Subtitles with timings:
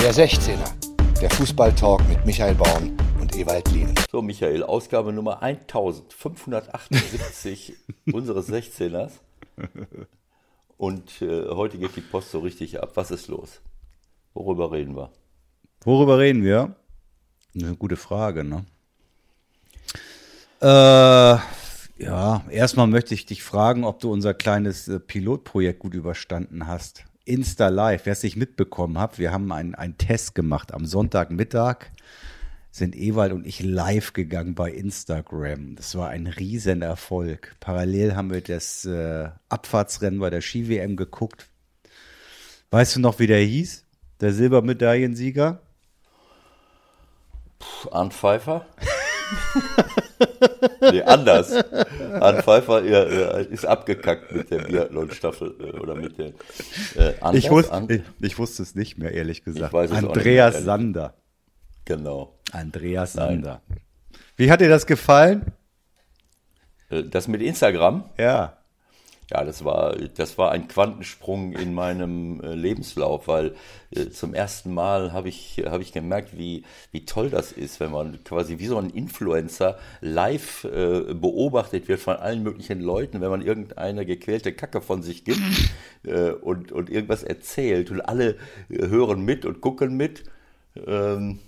[0.00, 0.70] Der 16er,
[1.20, 3.92] der Fußballtalk mit Michael Baum und Ewald Lien.
[4.10, 7.74] So, Michael, Ausgabe Nummer 1578
[8.12, 9.10] unseres 16ers.
[10.76, 12.92] Und äh, heute geht die Post so richtig ab.
[12.94, 13.60] Was ist los?
[14.34, 15.10] Worüber reden wir?
[15.82, 16.76] Worüber reden wir?
[17.56, 18.64] Eine gute Frage, ne?
[20.60, 21.38] Äh,
[22.04, 27.07] ja, erstmal möchte ich dich fragen, ob du unser kleines äh, Pilotprojekt gut überstanden hast.
[27.28, 30.72] Insta Live, wer es nicht mitbekommen hat, wir haben einen, einen Test gemacht.
[30.72, 31.90] Am Sonntagmittag
[32.70, 35.76] sind Ewald und ich live gegangen bei Instagram.
[35.76, 37.56] Das war ein Riesenerfolg.
[37.60, 41.48] Parallel haben wir das äh, Abfahrtsrennen bei der Ski-WM geguckt.
[42.70, 43.84] Weißt du noch, wie der hieß?
[44.20, 45.60] Der Silbermedaillensieger?
[47.58, 48.66] Puh, Arndt Pfeiffer?
[50.92, 51.52] nee, anders.
[52.20, 53.02] Arndt Pfeiffer ja,
[53.38, 56.28] ist abgekackt mit der Biathlon-Staffel äh, oder mit der
[56.96, 59.74] äh, anders, ich, wusste, ich, ich, wusste es nicht mehr, ehrlich gesagt.
[59.74, 61.14] Andreas mehr, Sander.
[61.84, 62.38] Genau.
[62.52, 63.62] Andreas Sander.
[63.68, 63.80] Nein.
[64.36, 65.52] Wie hat dir das gefallen?
[66.90, 68.04] Äh, das mit Instagram?
[68.18, 68.57] Ja.
[69.30, 73.54] Ja, das war, das war ein Quantensprung in meinem äh, Lebenslauf, weil
[73.90, 77.90] äh, zum ersten Mal habe ich, habe ich gemerkt, wie, wie toll das ist, wenn
[77.90, 83.28] man quasi wie so ein Influencer live äh, beobachtet wird von allen möglichen Leuten, wenn
[83.28, 85.42] man irgendeine gequälte Kacke von sich gibt
[86.04, 88.36] äh, und, und irgendwas erzählt und alle
[88.70, 90.24] äh, hören mit und gucken mit.
[90.86, 91.40] Ähm,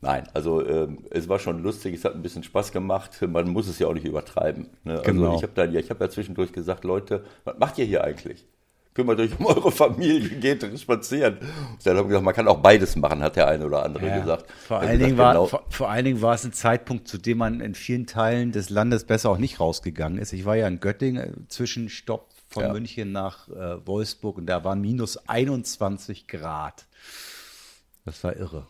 [0.00, 3.20] Nein, also ähm, es war schon lustig, es hat ein bisschen Spaß gemacht.
[3.22, 4.68] Man muss es ja auch nicht übertreiben.
[4.84, 4.98] Ne?
[4.98, 5.36] Also genau.
[5.36, 8.46] ich habe dann ja, ich habe ja zwischendurch gesagt, Leute, was macht ihr hier eigentlich?
[8.94, 11.38] Kümmert euch um eure Familie, geht spazieren.
[11.82, 14.20] dann habe ich gesagt, man kann auch beides machen, hat der eine oder andere ja,
[14.20, 14.48] gesagt.
[14.66, 15.46] Vor allen, Dingen war, genau.
[15.46, 18.70] vor, vor, allen Dingen war es ein Zeitpunkt, zu dem man in vielen Teilen des
[18.70, 20.32] Landes besser auch nicht rausgegangen ist.
[20.32, 22.72] Ich war ja in Göttingen, äh, Zwischenstopp von ja.
[22.72, 26.86] München nach äh, Wolfsburg und da waren minus 21 Grad.
[28.04, 28.66] Das war irre.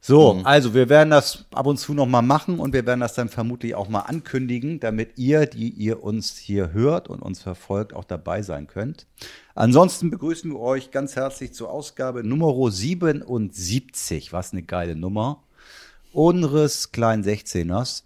[0.00, 0.46] So, mhm.
[0.46, 3.28] also wir werden das ab und zu noch mal machen und wir werden das dann
[3.28, 8.04] vermutlich auch mal ankündigen, damit ihr, die ihr uns hier hört und uns verfolgt, auch
[8.04, 9.06] dabei sein könnt.
[9.54, 14.32] Ansonsten begrüßen wir euch ganz herzlich zur Ausgabe Nummer 77.
[14.32, 15.42] Was eine geile Nummer.
[16.12, 18.02] Unseres kleinen 16ers.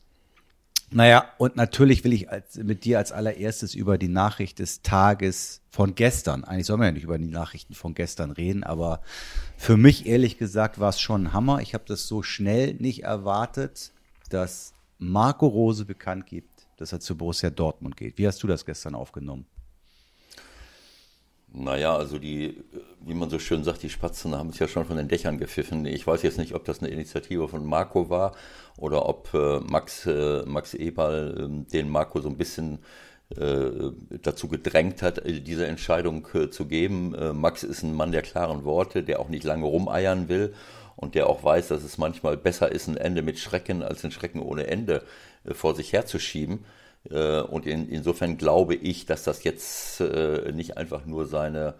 [0.93, 5.61] Naja, und natürlich will ich als, mit dir als allererstes über die Nachricht des Tages
[5.71, 9.00] von gestern, eigentlich sollen wir ja nicht über die Nachrichten von gestern reden, aber
[9.56, 11.61] für mich ehrlich gesagt war es schon ein Hammer.
[11.61, 13.93] Ich habe das so schnell nicht erwartet,
[14.31, 18.19] dass Marco Rose bekannt gibt, dass er zu Borussia Dortmund geht.
[18.19, 19.47] Wie hast du das gestern aufgenommen?
[21.53, 22.62] Naja, also die,
[23.00, 25.84] wie man so schön sagt, die Spatzen haben es ja schon von den Dächern gepfiffen.
[25.84, 28.37] Ich weiß jetzt nicht, ob das eine Initiative von Marco war
[28.78, 32.78] oder ob äh, Max, äh, Max Eberl äh, den Marco so ein bisschen
[33.37, 37.15] äh, dazu gedrängt hat, äh, diese Entscheidung äh, zu geben.
[37.34, 40.55] Max ist ein Mann der klaren Worte, der auch nicht lange rumeiern will
[40.97, 44.11] und der auch weiß, dass es manchmal besser ist, ein Ende mit Schrecken als ein
[44.12, 45.03] Schrecken ohne Ende
[45.53, 46.65] vor sich herzuschieben.
[47.09, 51.75] Äh, und in, insofern glaube ich, dass das jetzt äh, nicht einfach nur seine,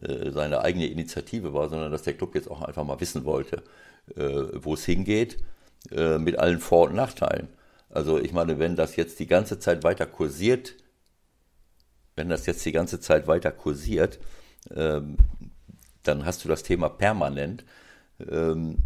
[0.00, 3.62] äh, seine eigene Initiative war, sondern dass der Club jetzt auch einfach mal wissen wollte,
[4.16, 5.36] wo es hingeht,
[5.90, 7.48] mit allen Vor- und Nachteilen.
[7.88, 10.74] Also ich meine, wenn das jetzt die ganze Zeit weiter kursiert,
[12.16, 14.18] wenn das jetzt die ganze Zeit weiter kursiert,
[14.74, 15.16] ähm,
[16.02, 17.64] dann hast du das Thema permanent.
[18.28, 18.78] Ähm,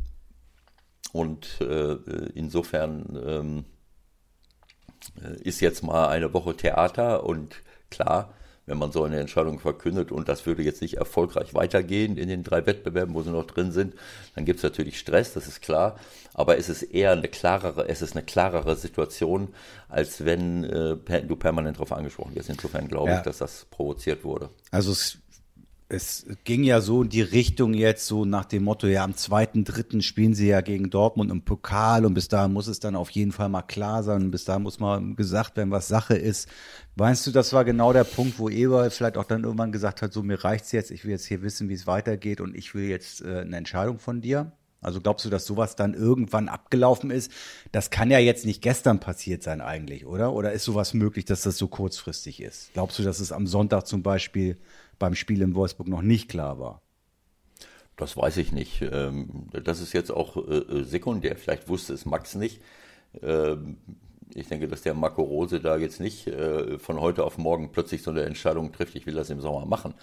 [1.13, 1.61] und
[2.35, 3.74] insofern ähm, äh,
[5.43, 7.57] ist jetzt mal eine Woche Theater und
[7.91, 8.35] klar,
[8.67, 12.43] wenn man so eine Entscheidung verkündet und das würde jetzt nicht erfolgreich weitergehen in den
[12.43, 13.95] drei Wettbewerben, wo sie noch drin sind,
[14.35, 15.99] dann gibt es natürlich Stress, das ist klar.
[16.33, 19.49] Aber es ist eher eine klarere, es ist eine klarere Situation,
[19.89, 22.49] als wenn äh, du permanent darauf angesprochen wirst.
[22.49, 23.17] Insofern glaube ja.
[23.19, 24.49] ich, dass das provoziert wurde.
[24.71, 25.19] Also es
[25.95, 29.65] es ging ja so in die Richtung jetzt so nach dem Motto, ja, am zweiten,
[29.65, 33.11] dritten spielen sie ja gegen Dortmund im Pokal und bis dahin muss es dann auf
[33.11, 36.49] jeden Fall mal klar sein bis dahin muss mal gesagt werden, was Sache ist.
[36.97, 40.13] Meinst du, das war genau der Punkt, wo Eber vielleicht auch dann irgendwann gesagt hat,
[40.13, 42.85] so mir reicht's jetzt, ich will jetzt hier wissen, wie es weitergeht und ich will
[42.85, 44.53] jetzt äh, eine Entscheidung von dir?
[44.85, 47.33] Also glaubst du, dass sowas dann irgendwann abgelaufen ist?
[47.73, 50.35] Das kann ja jetzt nicht gestern passiert sein eigentlich, oder?
[50.35, 52.71] Oder ist sowas möglich, dass das so kurzfristig ist?
[52.75, 54.59] Glaubst du, dass es am Sonntag zum Beispiel
[54.99, 56.81] beim Spiel in Wolfsburg noch nicht klar war?
[57.97, 58.83] Das weiß ich nicht.
[58.83, 61.37] Ähm, das ist jetzt auch äh, äh, sekundär.
[61.37, 62.61] Vielleicht wusste es Max nicht.
[63.23, 63.79] Ähm,
[64.35, 68.03] ich denke, dass der Marco Rose da jetzt nicht äh, von heute auf morgen plötzlich
[68.03, 69.95] so eine Entscheidung trifft, ich will das im Sommer machen.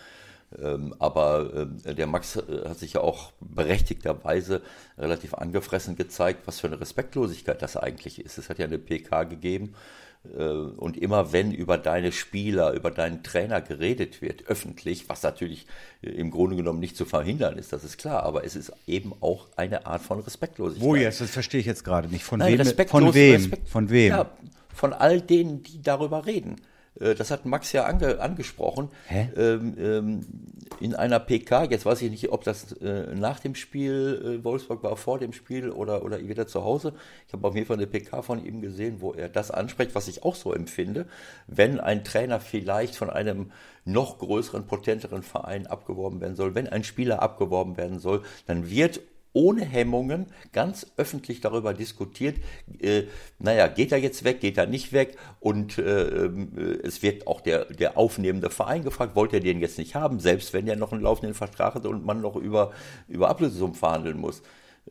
[0.58, 4.62] Ähm, aber der Max hat sich ja auch berechtigterweise
[4.98, 8.38] relativ angefressen gezeigt, was für eine Respektlosigkeit das eigentlich ist.
[8.38, 9.74] Es hat ja eine PK gegeben,
[10.24, 15.66] und immer wenn über deine Spieler, über deinen Trainer geredet wird, öffentlich, was natürlich
[16.04, 19.14] äh, im Grunde genommen nicht zu verhindern ist, das ist klar, aber es ist eben
[19.22, 20.88] auch eine Art von Respektlosigkeit.
[20.88, 21.22] Wo jetzt?
[21.22, 22.24] Das verstehe ich jetzt gerade nicht.
[22.24, 22.88] Von Nein, wem?
[22.88, 23.36] Von wem?
[23.36, 24.10] Respekt, Von wem?
[24.10, 24.30] Ja,
[24.74, 26.58] von all denen, die darüber reden.
[27.00, 28.90] Äh, Das hat Max ja ange, angesprochen.
[29.36, 30.26] Ähm, ähm,
[30.80, 34.84] in einer PK, jetzt weiß ich nicht, ob das äh, nach dem Spiel äh, Wolfsburg
[34.84, 36.94] war, vor dem Spiel oder, oder wieder zu Hause.
[37.28, 40.08] Ich habe auf jeden Fall eine PK von ihm gesehen, wo er das anspricht, was
[40.08, 41.06] ich auch so empfinde.
[41.48, 43.52] Wenn ein Trainer vielleicht von einem
[43.86, 49.02] noch größeren, potenteren Verein abgeworben werden soll, wenn ein Spieler abgeworben werden soll, dann wird
[49.34, 52.38] ohne Hemmungen ganz öffentlich darüber diskutiert,
[52.80, 53.04] äh,
[53.40, 57.42] naja, geht er jetzt weg, geht er nicht weg und äh, äh, es wird auch
[57.42, 60.92] der, der aufnehmende Verein gefragt, wollt ihr den jetzt nicht haben, selbst wenn er noch
[60.92, 62.72] einen laufenden Vertrag hat und man noch über,
[63.08, 64.42] über Ablösesummen verhandeln muss.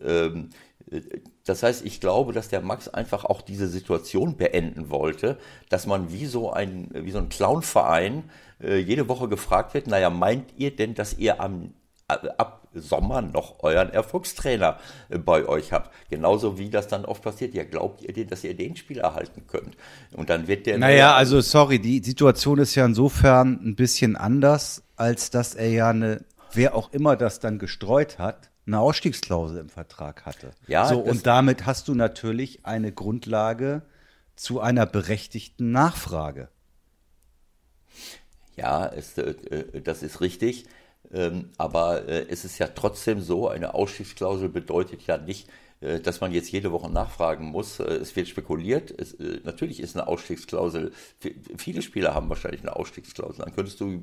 [0.00, 0.50] Ähm,
[0.90, 1.00] äh,
[1.44, 5.38] das heißt, ich glaube, dass der Max einfach auch diese Situation beenden wollte,
[5.68, 8.24] dass man wie so ein, wie so ein Clownverein
[8.62, 11.74] äh, jede Woche gefragt wird, naja, meint ihr denn, dass ihr am
[12.12, 14.78] ab Sommer noch euren Erfolgstrainer
[15.08, 15.92] äh, bei euch habt.
[16.08, 17.54] Genauso wie das dann oft passiert.
[17.54, 19.76] Ja, glaubt ihr denn, dass ihr den Spieler erhalten könnt?
[20.12, 20.78] Und dann wird der.
[20.78, 25.90] Naja, also sorry, die Situation ist ja insofern ein bisschen anders, als dass er ja
[25.90, 30.52] eine, wer auch immer das dann gestreut hat, eine Ausstiegsklausel im Vertrag hatte.
[30.68, 33.82] Ja, so, und damit hast du natürlich eine Grundlage
[34.36, 36.48] zu einer berechtigten Nachfrage.
[38.56, 40.66] Ja, es, äh, äh, das ist richtig.
[41.12, 45.48] Ähm, aber äh, es ist ja trotzdem so, eine Ausstiegsklausel bedeutet ja nicht,
[45.80, 47.80] dass man jetzt jede Woche nachfragen muss.
[47.80, 48.92] Äh, Es wird spekuliert.
[48.96, 50.92] Es, äh, natürlich ist eine Ausstiegsklausel,
[51.56, 53.44] viele Spieler haben wahrscheinlich eine Ausstiegsklausel.
[53.44, 54.02] Dann könntest du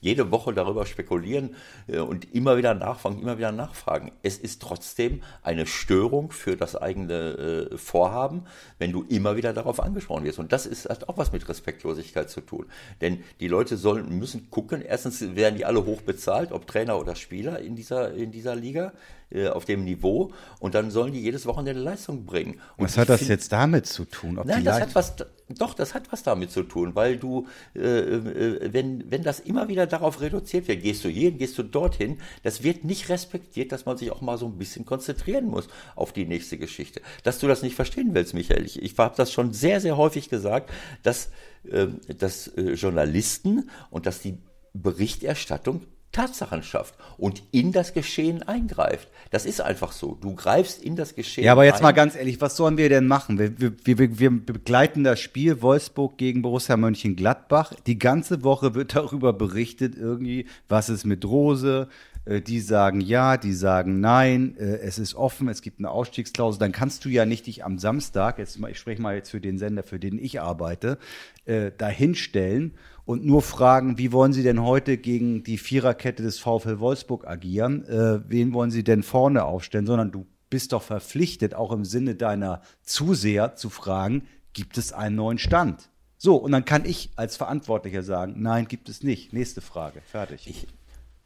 [0.00, 1.54] jede Woche darüber spekulieren
[1.86, 4.12] äh, und immer wieder nachfragen, immer wieder nachfragen.
[4.22, 8.44] Es ist trotzdem eine Störung für das eigene äh, Vorhaben,
[8.78, 10.38] wenn du immer wieder darauf angesprochen wirst.
[10.38, 12.66] Und das ist, hat auch was mit Respektlosigkeit zu tun.
[13.00, 17.14] Denn die Leute sollen, müssen gucken, erstens werden die alle hoch bezahlt, ob Trainer oder
[17.14, 18.92] Spieler in dieser, in dieser Liga,
[19.30, 20.32] äh, auf dem Niveau.
[20.60, 22.60] Und dann sollen die jedes Wochenende eine Leistung bringen.
[22.76, 24.38] Und Was hat das find- jetzt damit zu tun?
[24.38, 25.14] Ob Nein, das hat was,
[25.48, 29.68] doch, das hat was damit zu tun, weil du, äh, äh, wenn, wenn das immer
[29.68, 33.86] wieder darauf reduziert wird, gehst du hierhin, gehst du dorthin, das wird nicht respektiert, dass
[33.86, 37.00] man sich auch mal so ein bisschen konzentrieren muss auf die nächste Geschichte.
[37.22, 40.28] Dass du das nicht verstehen willst, Michael, ich, ich habe das schon sehr, sehr häufig
[40.28, 40.70] gesagt,
[41.02, 41.30] dass,
[41.70, 41.86] äh,
[42.18, 44.38] dass Journalisten und dass die
[44.74, 45.82] Berichterstattung
[46.12, 49.08] Tatsachen schafft und in das Geschehen eingreift.
[49.30, 50.16] Das ist einfach so.
[50.20, 51.82] Du greifst in das Geschehen Ja, aber jetzt ein.
[51.82, 53.38] mal ganz ehrlich, was sollen wir denn machen?
[53.38, 57.74] Wir, wir, wir, wir begleiten das Spiel Wolfsburg gegen Borussia Mönchengladbach.
[57.86, 61.88] Die ganze Woche wird darüber berichtet, irgendwie, was ist mit Rose.
[62.24, 66.58] Äh, Die sagen ja, die sagen nein, äh, es ist offen, es gibt eine Ausstiegsklausel.
[66.58, 69.58] Dann kannst du ja nicht dich am Samstag, jetzt ich spreche mal jetzt für den
[69.58, 70.98] Sender, für den ich arbeite,
[71.44, 72.74] äh, dahinstellen
[73.08, 77.86] und nur fragen, wie wollen Sie denn heute gegen die Viererkette des VfL Wolfsburg agieren?
[77.86, 79.86] Äh, wen wollen Sie denn vorne aufstellen?
[79.86, 85.16] Sondern du bist doch verpflichtet, auch im Sinne deiner Zuseher zu fragen, gibt es einen
[85.16, 85.88] neuen Stand?
[86.18, 89.32] So, und dann kann ich als Verantwortlicher sagen, nein, gibt es nicht.
[89.32, 90.02] Nächste Frage.
[90.04, 90.46] Fertig.
[90.46, 90.66] Ich,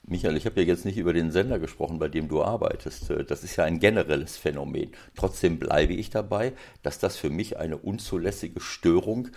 [0.04, 3.10] Michael, ich habe ja jetzt nicht über den Sender gesprochen, bei dem du arbeitest.
[3.10, 4.90] Äh, Das ist ja ein generelles Phänomen.
[5.16, 6.52] Trotzdem bleibe ich dabei,
[6.82, 9.28] dass das für mich eine unzulässige Störung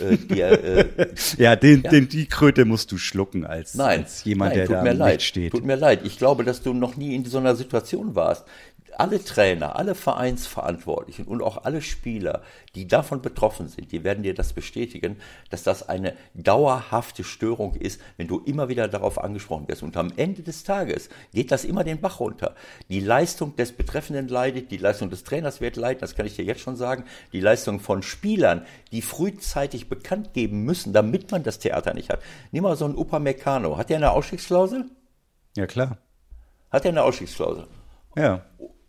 [0.00, 0.64] äh, der,
[0.98, 4.66] äh, ja, den, Den, die Kröte musst du schlucken als, Nein, als jemand, nein, der
[4.66, 5.22] tut da mir leid.
[5.22, 5.52] Steht.
[5.52, 6.00] Tut mir leid.
[6.04, 8.46] Ich glaube, dass du noch nie in so einer Situation warst.
[8.96, 12.42] Alle Trainer, alle Vereinsverantwortlichen und auch alle Spieler,
[12.74, 15.16] die davon betroffen sind, die werden dir das bestätigen,
[15.50, 19.82] dass das eine dauerhafte Störung ist, wenn du immer wieder darauf angesprochen wirst.
[19.82, 22.54] Und am Ende des Tages geht das immer den Bach runter.
[22.88, 26.44] Die Leistung des Betreffenden leidet, die Leistung des Trainers wird leiden, das kann ich dir
[26.44, 27.04] jetzt schon sagen.
[27.32, 32.20] Die Leistung von Spielern, die frühzeitig bekannt geben müssen, damit man das Theater nicht hat.
[32.52, 33.76] Nimm mal so einen Upamecano.
[33.76, 34.86] Hat der eine Ausstiegsklausel?
[35.56, 35.98] Ja, klar.
[36.70, 37.66] Hat er eine Ausstiegsklausel?
[38.16, 38.44] Ja.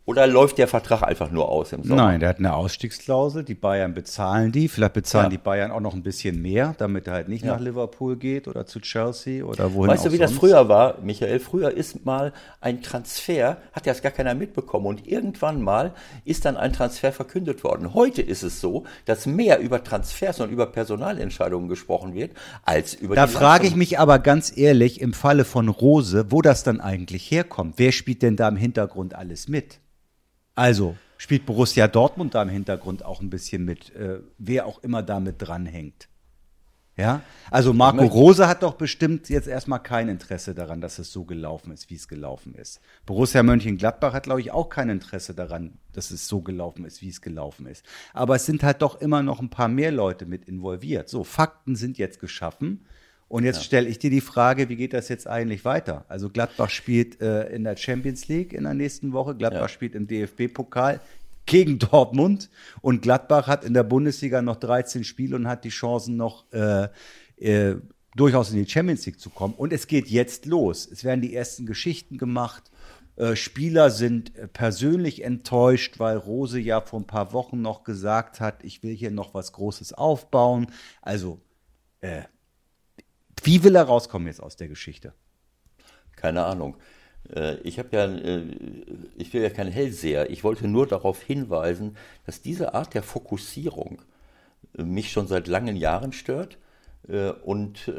[0.07, 1.95] Oder läuft der Vertrag einfach nur aus im Sommer?
[2.03, 3.43] Nein, der hat eine Ausstiegsklausel.
[3.43, 4.67] Die Bayern bezahlen die.
[4.67, 5.29] Vielleicht bezahlen Ja.
[5.29, 8.67] die Bayern auch noch ein bisschen mehr, damit er halt nicht nach Liverpool geht oder
[8.67, 10.39] zu Chelsea oder wohin Weißt du, wie das sonst.
[10.41, 11.39] früher war, Michael?
[11.39, 14.85] Früher ist mal ein Transfer, hat ja gar keiner mitbekommen.
[14.85, 15.93] Und irgendwann mal
[16.23, 17.95] ist dann ein Transfer verkündet worden.
[17.95, 22.31] Heute ist es so, dass mehr über Transfers und über Personalentscheidungen gesprochen wird,
[22.63, 26.63] als über Da frage ich mich aber ganz ehrlich, im Falle von Rose, wo das
[26.63, 27.73] dann eigentlich herkommt.
[27.77, 29.79] Wer spielt denn da im Hintergrund alles mit?
[30.55, 35.03] Also, spielt Borussia Dortmund da im Hintergrund auch ein bisschen mit, äh, wer auch immer
[35.03, 36.07] da mit dranhängt?
[36.97, 41.25] Ja, also Marco Rose hat doch bestimmt jetzt erstmal kein Interesse daran, dass es so
[41.25, 42.79] gelaufen ist, wie es gelaufen ist.
[43.05, 47.09] Borussia Mönchengladbach hat, glaube ich, auch kein Interesse daran, dass es so gelaufen ist, wie
[47.09, 47.85] es gelaufen ist.
[48.13, 51.09] Aber es sind halt doch immer noch ein paar mehr Leute mit involviert.
[51.09, 52.85] So, Fakten sind jetzt geschaffen.
[53.35, 53.63] Und jetzt ja.
[53.63, 56.05] stelle ich dir die Frage, wie geht das jetzt eigentlich weiter?
[56.07, 59.67] Also Gladbach spielt äh, in der Champions League in der nächsten Woche, Gladbach ja.
[59.67, 61.01] spielt im DFB-Pokal
[61.45, 62.49] gegen Dortmund
[62.79, 66.87] und Gladbach hat in der Bundesliga noch 13 Spiele und hat die Chancen noch äh,
[67.35, 67.75] äh,
[68.15, 69.53] durchaus in die Champions League zu kommen.
[69.55, 70.87] Und es geht jetzt los.
[70.89, 72.71] Es werden die ersten Geschichten gemacht.
[73.17, 78.63] Äh, Spieler sind persönlich enttäuscht, weil Rose ja vor ein paar Wochen noch gesagt hat,
[78.63, 80.67] ich will hier noch was Großes aufbauen.
[81.01, 81.41] Also,
[81.99, 82.21] äh,
[83.45, 85.13] wie will er rauskommen jetzt aus der Geschichte?
[86.15, 86.77] Keine Ahnung.
[87.33, 88.43] Äh, ich habe ja, äh,
[89.17, 90.29] ich will ja kein Hellseher.
[90.29, 94.01] Ich wollte nur darauf hinweisen, dass diese Art der Fokussierung
[94.77, 96.57] äh, mich schon seit langen Jahren stört
[97.43, 97.91] und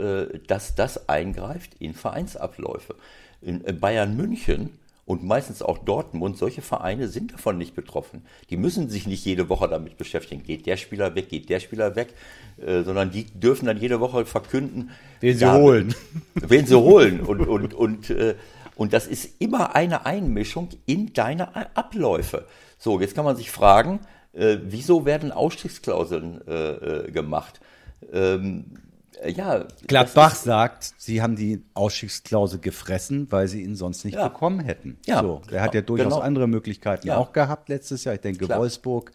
[0.49, 2.97] dass das eingreift in Vereinsabläufe.
[3.41, 8.27] In Bayern München und meistens auch Dortmund, solche Vereine sind davon nicht betroffen.
[8.51, 11.97] Die müssen sich nicht jede Woche damit beschäftigen, geht der Spieler weg, geht der Spieler
[11.97, 12.13] weg,
[12.59, 15.95] sondern die dürfen dann jede Woche verkünden, wen sie holen.
[16.35, 17.21] Wen sie holen.
[17.21, 18.35] Und, und, und äh,
[18.77, 22.47] und das ist immer eine Einmischung in deine Abläufe.
[22.79, 24.01] So, jetzt kann man sich fragen,
[24.35, 27.61] äh, wieso werden Ausstiegsklauseln äh, äh gemacht?
[28.13, 28.86] Ähm, äh,
[29.25, 34.29] ja, Gladbach sagt, sie haben die Ausstiegsklausel gefressen, weil sie ihn sonst nicht ja.
[34.29, 34.99] bekommen hätten.
[35.07, 35.87] Ja, so, er hat ja genau.
[35.87, 36.25] durchaus genau.
[36.25, 37.17] andere Möglichkeiten ja.
[37.17, 38.15] auch gehabt letztes Jahr.
[38.15, 38.59] Ich denke, klar.
[38.59, 39.13] Wolfsburg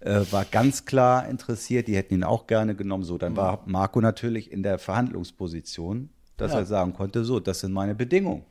[0.00, 3.04] äh, war ganz klar interessiert, die hätten ihn auch gerne genommen.
[3.04, 3.36] So, dann mhm.
[3.36, 6.60] war Marco natürlich in der Verhandlungsposition, dass ja.
[6.60, 8.44] er sagen konnte, so, das sind meine Bedingungen.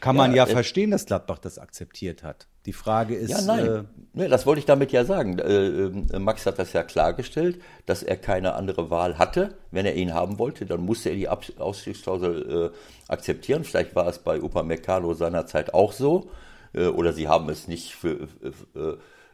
[0.00, 2.46] Kann man ja, ja äh, verstehen, dass Gladbach das akzeptiert hat.
[2.66, 3.30] Die Frage ist.
[3.30, 3.86] Ja, nein.
[4.14, 5.38] Äh, das wollte ich damit ja sagen.
[5.38, 9.56] Äh, äh, Max hat das ja klargestellt, dass er keine andere Wahl hatte.
[9.72, 13.64] Wenn er ihn haben wollte, dann musste er die Ausstiegsklausel äh, akzeptieren.
[13.64, 16.30] Vielleicht war es bei Upamecano seinerzeit auch so.
[16.72, 18.28] Äh, oder sie haben es nicht für,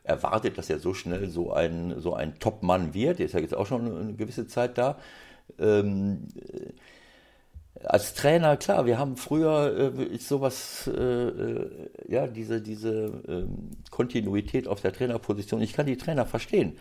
[0.05, 3.19] erwartet, dass er so schnell so ein, so ein Top-Mann wird.
[3.19, 4.97] Der ist ja jetzt auch schon eine gewisse Zeit da.
[5.59, 6.29] Ähm,
[7.85, 11.71] als Trainer, klar, wir haben früher äh, sowas, äh, äh,
[12.09, 15.61] ja, diese, diese äh, Kontinuität auf der Trainerposition.
[15.63, 16.79] Ich kann die Trainer verstehen.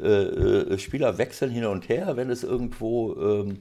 [0.00, 3.60] Äh, äh, Spieler wechseln hin und her, wenn es irgendwo ähm,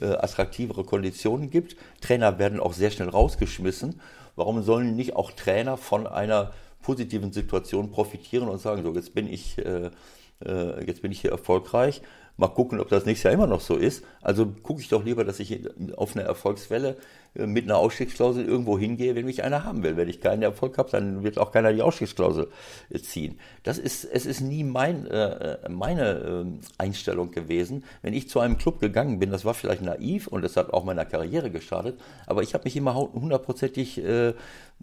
[0.00, 1.76] äh, attraktivere Konditionen gibt.
[2.00, 4.00] Trainer werden auch sehr schnell rausgeschmissen.
[4.36, 9.26] Warum sollen nicht auch Trainer von einer positiven Situation profitieren und sagen, so, jetzt bin
[9.32, 12.02] ich, jetzt bin ich hier erfolgreich
[12.36, 14.04] Mal gucken, ob das nächstes Jahr immer noch so ist.
[14.20, 15.60] Also gucke ich doch lieber, dass ich
[15.96, 16.96] auf eine Erfolgswelle
[17.36, 19.96] äh, mit einer Ausstiegsklausel irgendwo hingehe, wenn mich einer haben will.
[19.96, 22.48] Wenn ich keinen Erfolg habe, dann wird auch keiner die Ausstiegsklausel
[22.90, 23.38] äh, ziehen.
[23.62, 26.44] Das ist, es ist nie mein, äh, meine äh,
[26.76, 27.84] Einstellung gewesen.
[28.02, 30.84] Wenn ich zu einem Club gegangen bin, das war vielleicht naiv und das hat auch
[30.84, 34.34] meiner Karriere geschadet, aber ich habe mich immer hundertprozentig äh,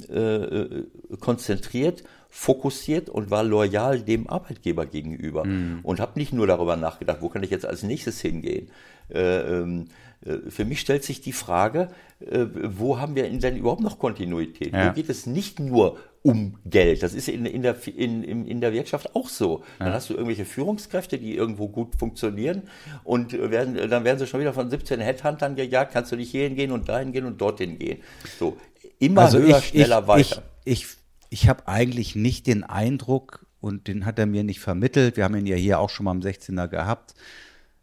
[0.07, 0.85] äh,
[1.19, 5.79] konzentriert fokussiert und war loyal dem Arbeitgeber gegenüber mhm.
[5.83, 8.69] und habe nicht nur darüber nachgedacht, wo kann ich jetzt als nächstes hingehen.
[9.13, 9.87] Äh, ähm,
[10.25, 11.89] äh, für mich stellt sich die Frage,
[12.21, 14.73] äh, wo haben wir denn überhaupt noch Kontinuität?
[14.73, 14.89] Ja.
[14.89, 17.03] Wo geht es nicht nur um Geld?
[17.03, 19.65] Das ist in, in, der, in, in der Wirtschaft auch so.
[19.79, 19.93] Dann ja.
[19.93, 22.63] hast du irgendwelche Führungskräfte, die irgendwo gut funktionieren
[23.03, 26.55] und werden, dann werden sie schon wieder von 17 Headhuntern gejagt, kannst du nicht hierhin
[26.55, 28.01] gehen und dahin gehen und dorthin gehen.
[28.39, 28.55] So,
[28.99, 30.43] immer also höher, ich, schneller, ich, weiter.
[30.63, 31.00] Ich, ich
[31.31, 35.35] ich habe eigentlich nicht den Eindruck, und den hat er mir nicht vermittelt, wir haben
[35.35, 37.15] ihn ja hier auch schon mal am 16er gehabt,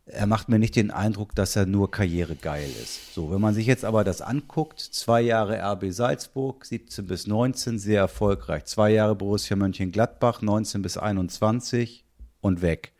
[0.06, 3.14] er macht mir nicht den Eindruck, dass er nur karrieregeil ist.
[3.14, 7.78] So, wenn man sich jetzt aber das anguckt, zwei Jahre RB Salzburg, 17 bis 19,
[7.78, 8.64] sehr erfolgreich.
[8.64, 12.04] Zwei Jahre Borussia Mönchengladbach, 19 bis 21
[12.40, 12.92] und weg.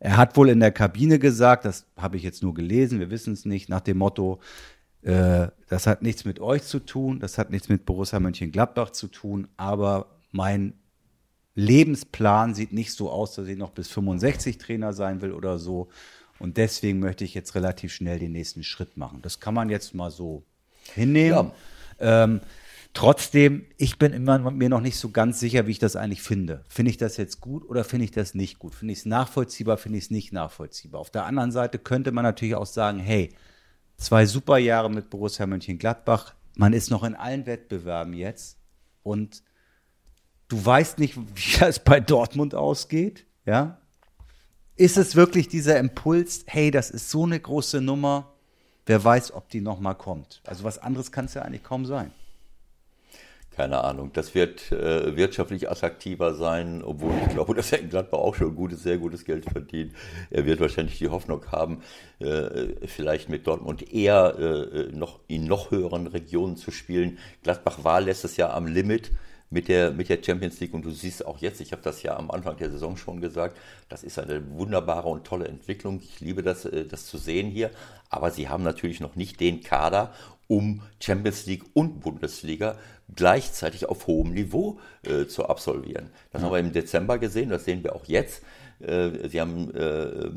[0.00, 3.32] Er hat wohl in der Kabine gesagt, das habe ich jetzt nur gelesen, wir wissen
[3.32, 4.40] es nicht, nach dem Motto,
[5.06, 9.06] äh, das hat nichts mit euch zu tun, das hat nichts mit Borussia Mönchengladbach zu
[9.06, 10.74] tun, aber mein
[11.54, 15.88] Lebensplan sieht nicht so aus, dass ich noch bis 65 Trainer sein will oder so.
[16.40, 19.22] Und deswegen möchte ich jetzt relativ schnell den nächsten Schritt machen.
[19.22, 20.42] Das kann man jetzt mal so
[20.92, 21.52] hinnehmen.
[22.00, 22.24] Ja.
[22.24, 22.40] Ähm,
[22.92, 26.64] trotzdem, ich bin immer mir noch nicht so ganz sicher, wie ich das eigentlich finde.
[26.68, 28.74] Finde ich das jetzt gut oder finde ich das nicht gut?
[28.74, 31.00] Finde ich es nachvollziehbar, finde ich es nicht nachvollziehbar?
[31.00, 33.32] Auf der anderen Seite könnte man natürlich auch sagen, hey,
[33.96, 36.34] zwei super Jahre mit Borussia Mönchengladbach.
[36.56, 38.58] Man ist noch in allen Wettbewerben jetzt
[39.02, 39.42] und
[40.48, 43.78] du weißt nicht, wie es bei Dortmund ausgeht, ja?
[44.78, 48.34] Ist es wirklich dieser Impuls, hey, das ist so eine große Nummer,
[48.84, 50.42] wer weiß, ob die nochmal kommt?
[50.44, 52.10] Also was anderes kann es ja eigentlich kaum sein.
[53.56, 58.18] Keine Ahnung, das wird äh, wirtschaftlich attraktiver sein, obwohl ich glaube, dass er in Gladbach
[58.18, 59.94] auch schon gutes, sehr gutes Geld verdient.
[60.30, 61.82] Er wird wahrscheinlich die Hoffnung haben,
[62.18, 67.18] äh, vielleicht mit Dortmund eher äh, noch in noch höheren Regionen zu spielen.
[67.42, 69.10] Gladbach war letztes Jahr am Limit
[69.48, 72.16] mit der, mit der Champions League und du siehst auch jetzt, ich habe das ja
[72.16, 73.56] am Anfang der Saison schon gesagt,
[73.88, 76.00] das ist eine wunderbare und tolle Entwicklung.
[76.02, 77.70] Ich liebe das, äh, das zu sehen hier,
[78.10, 80.12] aber sie haben natürlich noch nicht den Kader,
[80.48, 82.76] um Champions League und Bundesliga
[83.14, 86.10] gleichzeitig auf hohem Niveau äh, zu absolvieren.
[86.32, 86.46] Das ja.
[86.46, 88.42] haben wir im Dezember gesehen, das sehen wir auch jetzt.
[88.80, 90.30] Äh, sie haben äh,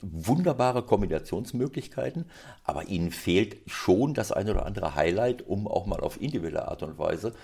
[0.00, 2.26] wunderbare Kombinationsmöglichkeiten,
[2.64, 6.82] aber ihnen fehlt schon das eine oder andere Highlight, um auch mal auf individuelle Art
[6.82, 7.34] und Weise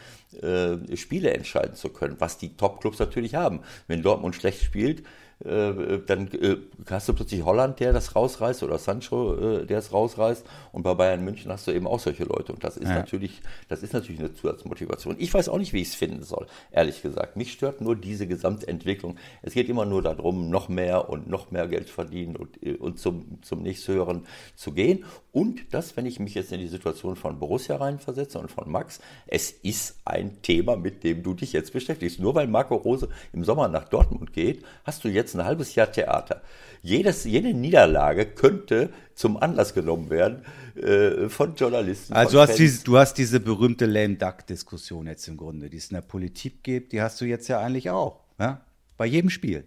[0.41, 3.61] äh, Spiele entscheiden zu können, was die Top-Clubs natürlich haben.
[3.89, 5.03] Wenn Dortmund schlecht spielt,
[5.45, 6.57] äh, dann äh,
[6.89, 10.95] hast du plötzlich Holland, der das rausreißt oder Sancho, äh, der es rausreißt und bei
[10.95, 12.95] Bayern München hast du eben auch solche Leute und das ist ja.
[12.97, 15.17] natürlich, das ist natürlich eine Zusatzmotivation.
[15.19, 17.37] Ich weiß auch nicht, wie ich es finden soll, ehrlich gesagt.
[17.37, 19.17] Mich stört nur diese Gesamtentwicklung.
[19.43, 23.43] Es geht immer nur darum, noch mehr und noch mehr Geld verdienen und, und zum,
[23.43, 27.77] zum nächsthöheren zu gehen und das, wenn ich mich jetzt in die Situation von Borussia
[27.77, 32.21] reinversetze und von Max, es ist ein Thema, mit dem du dich jetzt beschäftigst.
[32.21, 35.91] Nur weil Marco Rose im Sommer nach Dortmund geht, hast du jetzt ein halbes Jahr
[35.91, 36.43] Theater.
[36.83, 42.13] Jedes, jede Niederlage könnte zum Anlass genommen werden äh, von Journalisten.
[42.13, 45.77] Also von du, hast diese, du hast diese berühmte Lame Duck-Diskussion jetzt im Grunde, die
[45.77, 48.21] es in der Politik gibt, die hast du jetzt ja eigentlich auch.
[48.39, 48.63] Ja?
[48.97, 49.65] Bei jedem Spiel.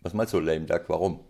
[0.00, 0.84] Was meinst du, Lame Duck?
[0.88, 1.20] Warum?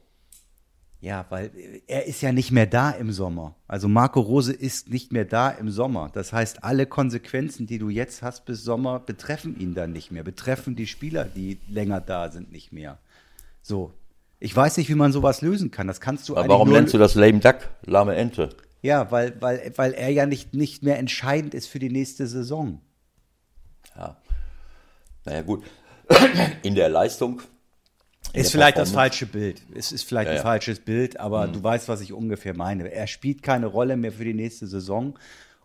[1.01, 1.51] Ja, weil
[1.87, 3.55] er ist ja nicht mehr da im Sommer.
[3.69, 6.11] Also Marco Rose ist nicht mehr da im Sommer.
[6.13, 10.25] Das heißt, alle Konsequenzen, die du jetzt hast bis Sommer, betreffen ihn dann nicht mehr,
[10.25, 12.99] betreffen die Spieler, die länger da sind, nicht mehr.
[13.67, 13.93] So.
[14.39, 15.89] Ich weiß nicht, wie man sowas lösen kann.
[15.89, 18.51] Das kannst du Aber warum nennst du das lame duck, lahme Ente?
[18.81, 22.81] Ja, weil, weil, weil er ja nicht, nicht mehr entscheidend ist für die nächste Saison.
[23.97, 24.19] Ja.
[25.25, 25.65] Naja, gut.
[26.63, 27.43] In der Leistung
[28.33, 29.63] ist vielleicht das falsche Bild.
[29.75, 30.43] Es ist vielleicht ja, ein ja.
[30.43, 31.55] falsches Bild, aber mhm.
[31.55, 32.93] du weißt, was ich ungefähr meine.
[32.93, 35.19] Er spielt keine Rolle mehr für die nächste Saison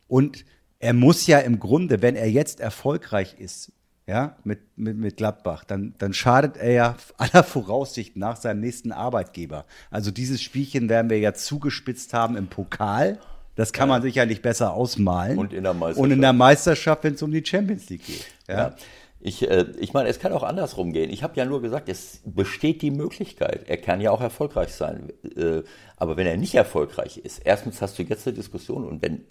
[0.07, 0.43] und
[0.79, 3.71] er muss ja im Grunde, wenn er jetzt erfolgreich ist,
[4.11, 8.91] ja, mit, mit, mit Gladbach, dann, dann schadet er ja aller Voraussicht nach seinem nächsten
[8.91, 9.63] Arbeitgeber.
[9.89, 13.19] Also dieses Spielchen werden wir ja zugespitzt haben im Pokal.
[13.55, 13.95] Das kann ja.
[13.95, 15.37] man sicherlich besser ausmalen.
[15.37, 16.03] Und in der Meisterschaft.
[16.03, 18.25] Und in der Meisterschaft, wenn es um die Champions League geht.
[18.49, 18.57] Ja.
[18.57, 18.75] ja.
[19.21, 21.09] Ich, äh, ich meine, es kann auch andersrum gehen.
[21.09, 23.69] Ich habe ja nur gesagt, es besteht die Möglichkeit.
[23.69, 25.13] Er kann ja auch erfolgreich sein.
[25.37, 25.61] Äh,
[25.95, 29.23] aber wenn er nicht erfolgreich ist, erstens hast du jetzt eine Diskussion und wenn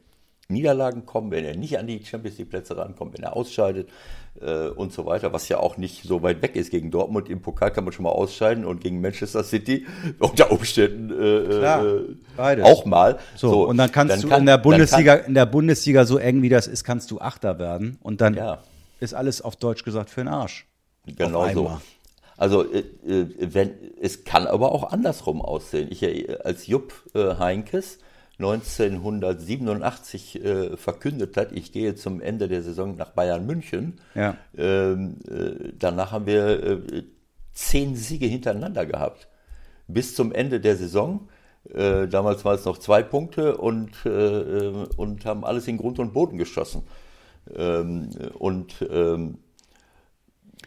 [0.51, 3.89] Niederlagen kommen, wenn er nicht an die Champions League Plätze rankommt, wenn er ausscheidet
[4.41, 6.71] äh, und so weiter, was ja auch nicht so weit weg ist.
[6.71, 9.87] Gegen Dortmund im Pokal kann man schon mal ausscheiden und gegen Manchester City
[10.19, 13.19] unter Umständen äh, Klar, äh, auch mal.
[13.37, 16.05] So, so, und dann kannst dann du kann, in der Bundesliga, kann, in der Bundesliga
[16.05, 18.59] so eng wie das ist, kannst du Achter werden und dann ja
[19.01, 20.67] ist alles auf Deutsch gesagt für den Arsch.
[21.07, 21.81] Genau so.
[22.37, 25.89] Also äh, äh, wenn, es kann aber auch andersrum aussehen.
[25.91, 27.99] Ich äh, als Jupp äh, Heinkes
[28.41, 34.01] 1987 äh, verkündet hat, ich gehe zum Ende der Saison nach Bayern München.
[34.15, 34.37] Ja.
[34.57, 37.03] Ähm, äh, danach haben wir äh,
[37.53, 39.29] zehn Siege hintereinander gehabt.
[39.89, 41.29] Bis zum Ende der Saison.
[41.69, 46.15] Äh, damals war es noch zwei Punkte und, äh, und haben alles in Grund und
[46.15, 46.83] Boden geschossen.
[47.55, 49.39] Ähm, und ähm,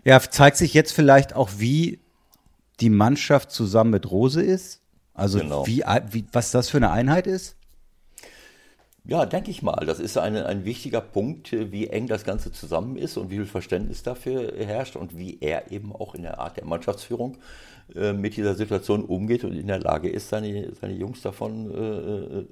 [0.03, 1.99] ja, zeigt sich jetzt vielleicht auch, wie
[2.79, 4.81] die Mannschaft zusammen mit Rose ist?
[5.13, 5.65] Also genau.
[5.65, 7.55] wie, wie, was das für eine Einheit ist?
[9.05, 9.85] Ja, denke ich mal.
[9.85, 13.45] Das ist eine, ein wichtiger Punkt, wie eng das Ganze zusammen ist und wie viel
[13.45, 17.37] Verständnis dafür herrscht und wie er eben auch in der Art der Mannschaftsführung
[17.95, 22.39] äh, mit dieser Situation umgeht und in der Lage ist, seine, seine Jungs davon äh,
[22.39, 22.45] äh,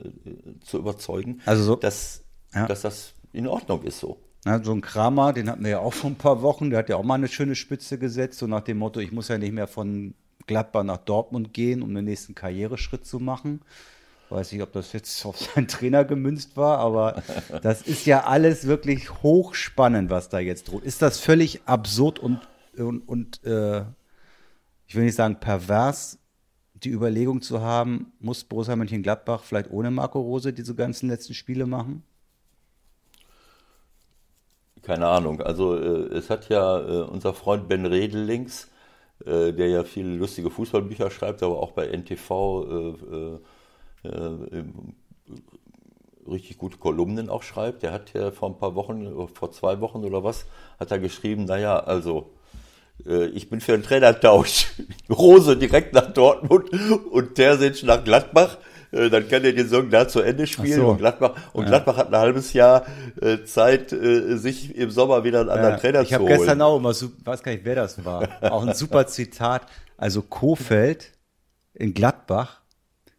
[0.59, 2.67] zu überzeugen, also so, dass, ja.
[2.67, 4.17] dass das in Ordnung ist so.
[4.43, 6.89] Na, so ein Kramer, den hatten wir ja auch vor ein paar Wochen, der hat
[6.89, 9.53] ja auch mal eine schöne Spitze gesetzt, so nach dem Motto, ich muss ja nicht
[9.53, 10.15] mehr von
[10.47, 13.61] Gladbach nach Dortmund gehen, um den nächsten Karriereschritt zu machen.
[14.31, 17.21] Weiß nicht, ob das jetzt auf seinen Trainer gemünzt war, aber
[17.63, 20.83] das ist ja alles wirklich hochspannend, was da jetzt droht.
[20.83, 22.39] Ist das völlig absurd und,
[22.77, 23.81] und, und äh,
[24.87, 26.17] ich will nicht sagen pervers,
[26.75, 31.65] die Überlegung zu haben, muss Borussia Mönchengladbach vielleicht ohne Marco Rose diese ganzen letzten Spiele
[31.65, 32.03] machen?
[34.81, 35.41] Keine Ahnung.
[35.41, 38.69] Also äh, es hat ja äh, unser Freund Ben Redelings,
[39.25, 43.41] äh, der ja viele lustige Fußballbücher schreibt, aber auch bei NTV
[44.03, 44.63] äh, äh, äh,
[46.29, 47.83] richtig gute Kolumnen auch schreibt.
[47.83, 50.45] Der hat ja vor ein paar Wochen, vor zwei Wochen oder was,
[50.79, 52.31] hat er geschrieben, naja, also
[53.33, 54.67] ich bin für einen Trainertausch.
[55.09, 56.69] Rose direkt nach Dortmund
[57.11, 58.59] und Terzic nach Gladbach.
[58.91, 60.87] äh, dann kann er den Song da zu Ende spielen so.
[60.89, 62.85] und Gladbach und Gladbach hat ein halbes Jahr
[63.19, 66.37] äh, Zeit, äh, sich im Sommer wieder einen anderen Trainer ich zu habe holen.
[66.37, 69.63] gestern auch immer, weiß gar nicht, wer das war, auch ein super Zitat.
[69.97, 71.11] Also Kofeld
[71.73, 72.60] in Gladbach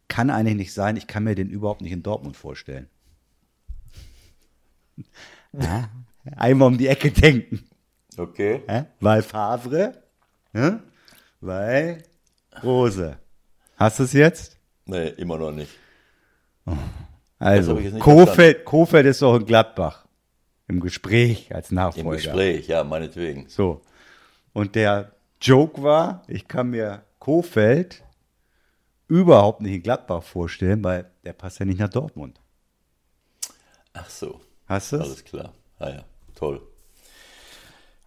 [0.08, 0.96] kann eigentlich nicht sein.
[0.96, 2.88] Ich kann mir den überhaupt nicht in Dortmund vorstellen.
[5.52, 5.88] Ja,
[6.36, 7.64] einmal um die Ecke denken.
[8.16, 8.62] Okay.
[8.66, 8.84] Hä?
[9.00, 10.02] Weil Favre,
[10.52, 10.72] hä?
[11.40, 12.02] weil
[12.62, 13.18] Rose.
[13.76, 14.58] Hast du es jetzt?
[14.86, 15.72] Nee, immer noch nicht.
[17.38, 20.06] Also, ich jetzt nicht Kofeld, Kofeld ist doch in Gladbach.
[20.68, 22.16] Im Gespräch als Im Nachfolger.
[22.16, 23.48] Gespräch, ja, meinetwegen.
[23.48, 23.82] So.
[24.52, 28.04] Und der Joke war, ich kann mir Kofeld
[29.12, 32.40] überhaupt nicht in Gladbach vorstellen, weil der passt ja nicht nach Dortmund.
[33.92, 34.40] Ach so.
[34.66, 35.02] Hast du es?
[35.02, 35.52] Alles klar.
[35.78, 36.62] Ah ja, toll.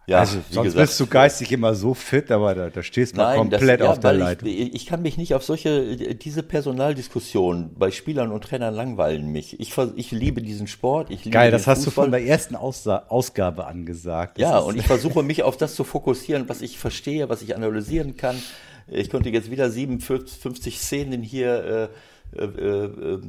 [0.08, 3.14] Ja, Also, wie sonst gesagt, bist du geistig immer so fit, aber da, da stehst
[3.14, 4.48] du mal Nein, komplett das, ja, auf der Leitung.
[4.48, 9.58] Ich, ich kann mich nicht auf solche, diese Personaldiskussionen bei Spielern und Trainern langweilen mich.
[9.58, 11.10] Ich, ich liebe diesen Sport.
[11.10, 14.38] Ich liebe Geil, das hast du von der ersten Aussa Ausgabe angesagt.
[14.38, 18.16] Ja, und ich versuche mich auf das zu fokussieren, was ich verstehe, was ich analysieren
[18.16, 18.40] kann.
[18.88, 21.90] Ich konnte jetzt wieder 57 Szenen hier
[22.34, 23.20] äh, äh, äh,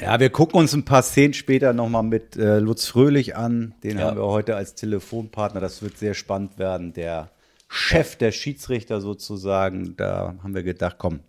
[0.00, 3.74] Ja, wir gucken uns ein paar Szenen später nochmal mit äh, Lutz Fröhlich an.
[3.82, 4.06] Den Ja.
[4.06, 5.60] haben wir heute als Telefonpartner.
[5.60, 6.92] Das wird sehr spannend werden.
[6.92, 7.30] Der
[7.68, 9.96] Chef der Schiedsrichter sozusagen.
[9.96, 11.20] Da haben wir gedacht, komm,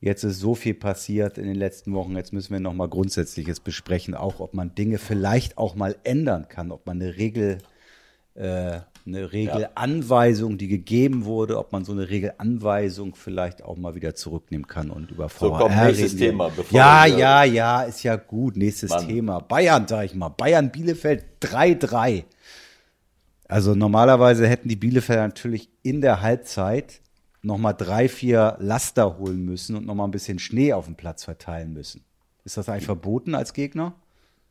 [0.00, 2.16] jetzt ist so viel passiert in den letzten Wochen.
[2.16, 4.14] Jetzt müssen wir nochmal Grundsätzliches besprechen.
[4.14, 6.70] Auch, ob man Dinge vielleicht auch mal ändern kann.
[6.72, 7.58] Ob man eine Regel,
[8.34, 14.14] äh, eine Regelanweisung, die gegeben wurde, ob man so eine Regelanweisung vielleicht auch mal wieder
[14.14, 16.18] zurücknehmen kann und über So, VAR komm, nächstes reden.
[16.18, 18.56] Thema, Ja, ja, ja, ist ja gut.
[18.56, 19.06] Nächstes Mann.
[19.08, 19.40] Thema.
[19.40, 20.28] Bayern, sag ich mal.
[20.30, 22.24] Bayern Bielefeld 3-3.
[23.48, 27.00] Also normalerweise hätten die Bielefelder natürlich in der Halbzeit
[27.42, 31.72] nochmal drei, vier Laster holen müssen und nochmal ein bisschen Schnee auf dem Platz verteilen
[31.72, 32.04] müssen.
[32.44, 33.94] Ist das eigentlich verboten als Gegner?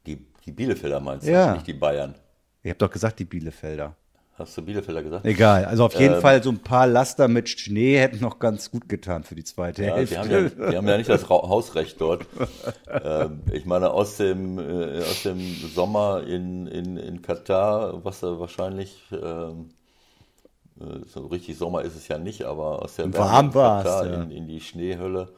[0.05, 1.47] die, die Bielefelder meinst Ja.
[1.49, 2.15] du, nicht die Bayern.
[2.63, 3.95] Ich habe doch gesagt, die Bielefelder.
[4.41, 5.25] Hast du Bielefelder gesagt?
[5.25, 5.65] Egal.
[5.65, 6.21] Also auf jeden Ähm.
[6.21, 9.83] Fall so ein paar Laster mit Schnee hätten noch ganz gut getan für die zweite
[9.83, 10.15] Ja, Hälfte.
[10.15, 12.25] die, haben ja, die haben ja nicht das Hausrecht dort.
[12.87, 15.39] ähm, ich meine, aus dem, äh, aus dem
[15.73, 19.69] Sommer in, in, in Katar, was da wahrscheinlich, ähm,
[20.79, 24.07] äh, so richtig Sommer ist es ja nicht, aber aus der Warm in war's, Katar
[24.07, 24.23] ja.
[24.23, 25.29] in, in die Schneehölle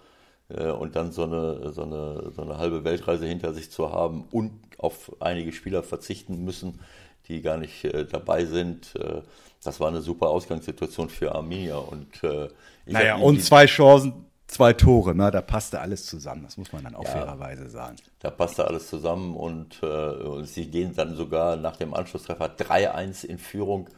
[0.50, 4.26] äh, und dann so eine, so, eine, so eine halbe Weltreise hinter sich zu haben
[4.32, 6.80] und auf einige Spieler verzichten müssen,
[7.28, 8.96] die gar nicht äh, dabei sind.
[8.96, 9.22] Äh,
[9.64, 11.78] das war eine super Ausgangssituation für Arminia.
[11.78, 12.48] Und, äh,
[12.86, 15.32] ich Naja, und zwei Chancen, zwei Tore, ne?
[15.32, 16.44] Da passte alles zusammen.
[16.44, 17.12] Das muss man dann auch Ja.
[17.12, 17.96] fairerweise sagen.
[18.20, 23.24] Da passte alles zusammen und, äh, und sie gehen dann sogar nach dem Anschlusstreffer 3-1
[23.24, 23.90] in Führung.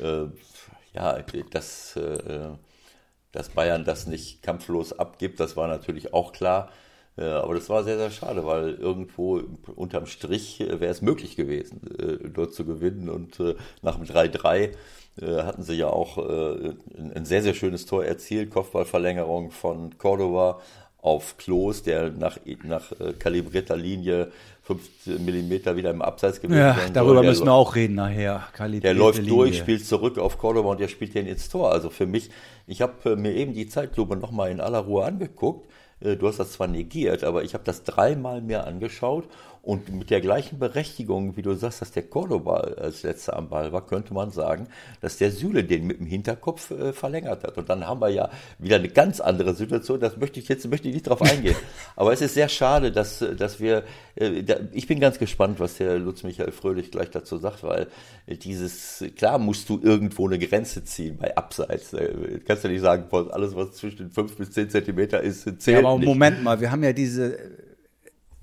[0.00, 0.26] Äh,
[0.94, 1.18] ja,
[1.50, 2.50] dass, äh,
[3.32, 6.70] dass Bayern das nicht kampflos abgibt, das war natürlich auch klar.
[7.16, 9.42] Äh, aber das war sehr, sehr schade, weil irgendwo
[9.74, 13.08] unterm Strich äh, wäre es möglich gewesen, äh, dort zu gewinnen.
[13.08, 14.70] Und äh, nach dem 3-3
[15.20, 18.50] äh, hatten sie ja auch äh, ein, ein sehr, sehr schönes Tor erzielt.
[18.50, 20.60] Kopfballverlängerung von Cordova
[21.02, 24.30] auf Klos, der nach, nach äh, kalibrierter Linie
[24.62, 24.80] 5
[25.18, 27.22] Millimeter wieder im Abseits gewesen Ja, darüber soll.
[27.22, 28.34] Der müssen wir auch reden nachher.
[28.34, 29.32] der Kalibrierte läuft Linie.
[29.34, 31.72] durch, spielt zurück auf Cordoba und der spielt den ins Tor.
[31.72, 32.30] Also für mich,
[32.68, 35.68] ich habe mir eben die Zeitlupe nochmal in aller Ruhe angeguckt.
[36.02, 39.24] Äh, Du hast das zwar negiert, aber ich habe das dreimal mir angeschaut
[39.64, 43.72] und mit der gleichen Berechtigung, wie du sagst, dass der Cordoba als letzter am Ball
[43.72, 44.66] war, könnte man sagen,
[45.00, 47.56] dass der Süle den mit dem Hinterkopf äh, verlängert hat.
[47.56, 50.00] Und dann haben wir ja wieder eine ganz andere Situation.
[50.00, 51.54] Das möchte ich jetzt möchte ich nicht drauf eingehen.
[51.94, 53.84] aber es ist sehr schade, dass, dass wir,
[54.16, 57.86] äh, da, ich bin ganz gespannt, was der Lutz Michael Fröhlich gleich dazu sagt, weil
[58.26, 61.92] äh, dieses, klar musst du irgendwo eine Grenze ziehen bei Abseits.
[61.92, 65.82] Äh, Kannst du nicht sagen, alles was zwischen den 5 bis 10 Zentimeter ist, zählt
[65.82, 66.08] Ja, aber nicht.
[66.08, 67.38] Moment mal, wir haben ja diese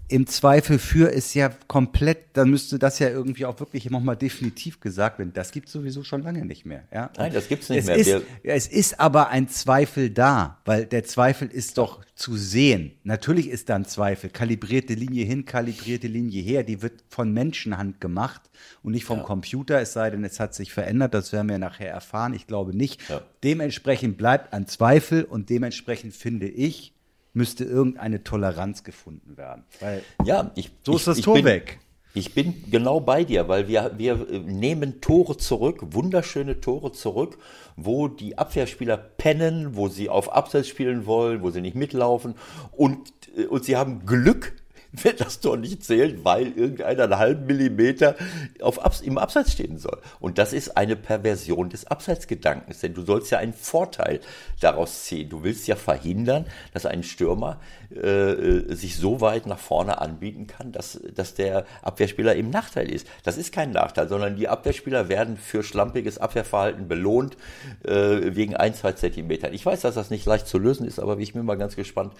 [0.10, 4.80] im Zweifel für ist ja komplett, dann müsste das ja irgendwie auch wirklich nochmal definitiv
[4.80, 5.34] gesagt werden.
[5.34, 6.84] Das gibt sowieso schon lange nicht mehr.
[6.92, 7.12] Ja?
[7.18, 7.96] Nein, das gibt's nicht es mehr.
[7.98, 12.92] Ist, Wir- es ist aber ein Zweifel da, weil der Zweifel ist doch zu sehen.
[13.04, 14.30] Natürlich ist da ein Zweifel.
[14.32, 18.42] Kalibrierte Linie hin, kalibrierte Linie her, die wird von Menschenhand gemacht
[18.82, 21.92] und nicht vom Computer, es sei denn, es hat sich verändert, das werden wir nachher
[21.92, 22.34] erfahren.
[22.34, 23.08] Ich glaube nicht.
[23.10, 23.22] Ja.
[23.44, 26.94] Dementsprechend bleibt ein Zweifel und dementsprechend finde ich,
[27.34, 29.64] müsste irgendeine Toleranz gefunden werden.
[29.80, 31.80] Weil Ja, ich, So ich, ist das ich Tor bin, weg.
[32.16, 37.38] Ich bin genau bei dir, weil wir, wir äh, nehmen Tore zurück, wunderschöne Tore zurück,
[37.76, 42.34] wo die Abwehrspieler pennen, wo sie auf Abseits spielen wollen, wo sie nicht mitlaufen
[42.72, 42.98] und,
[43.38, 44.56] äh, und sie haben Glück,
[45.04, 48.16] wird das Tor nicht zählen, weil irgendeiner einen halben Millimeter
[48.62, 50.00] auf, im Abseits stehen soll.
[50.20, 54.20] Und das ist eine Perversion des Abseitsgedankens, denn du sollst ja einen Vorteil
[54.60, 55.30] daraus ziehen.
[55.30, 57.60] Du willst ja verhindern, dass ein Stürmer
[57.92, 63.08] äh, sich so weit nach vorne anbieten kann, dass, dass der Abwehrspieler im Nachteil ist.
[63.24, 67.38] Das ist kein Nachteil, sondern die Abwehrspieler werden für schlampiges Abwehrverhalten belohnt
[67.84, 69.54] äh, wegen ein, zwei Zentimetern.
[69.54, 72.14] Ich weiß, dass das nicht leicht zu lösen ist, aber ich bin mal ganz gespannt,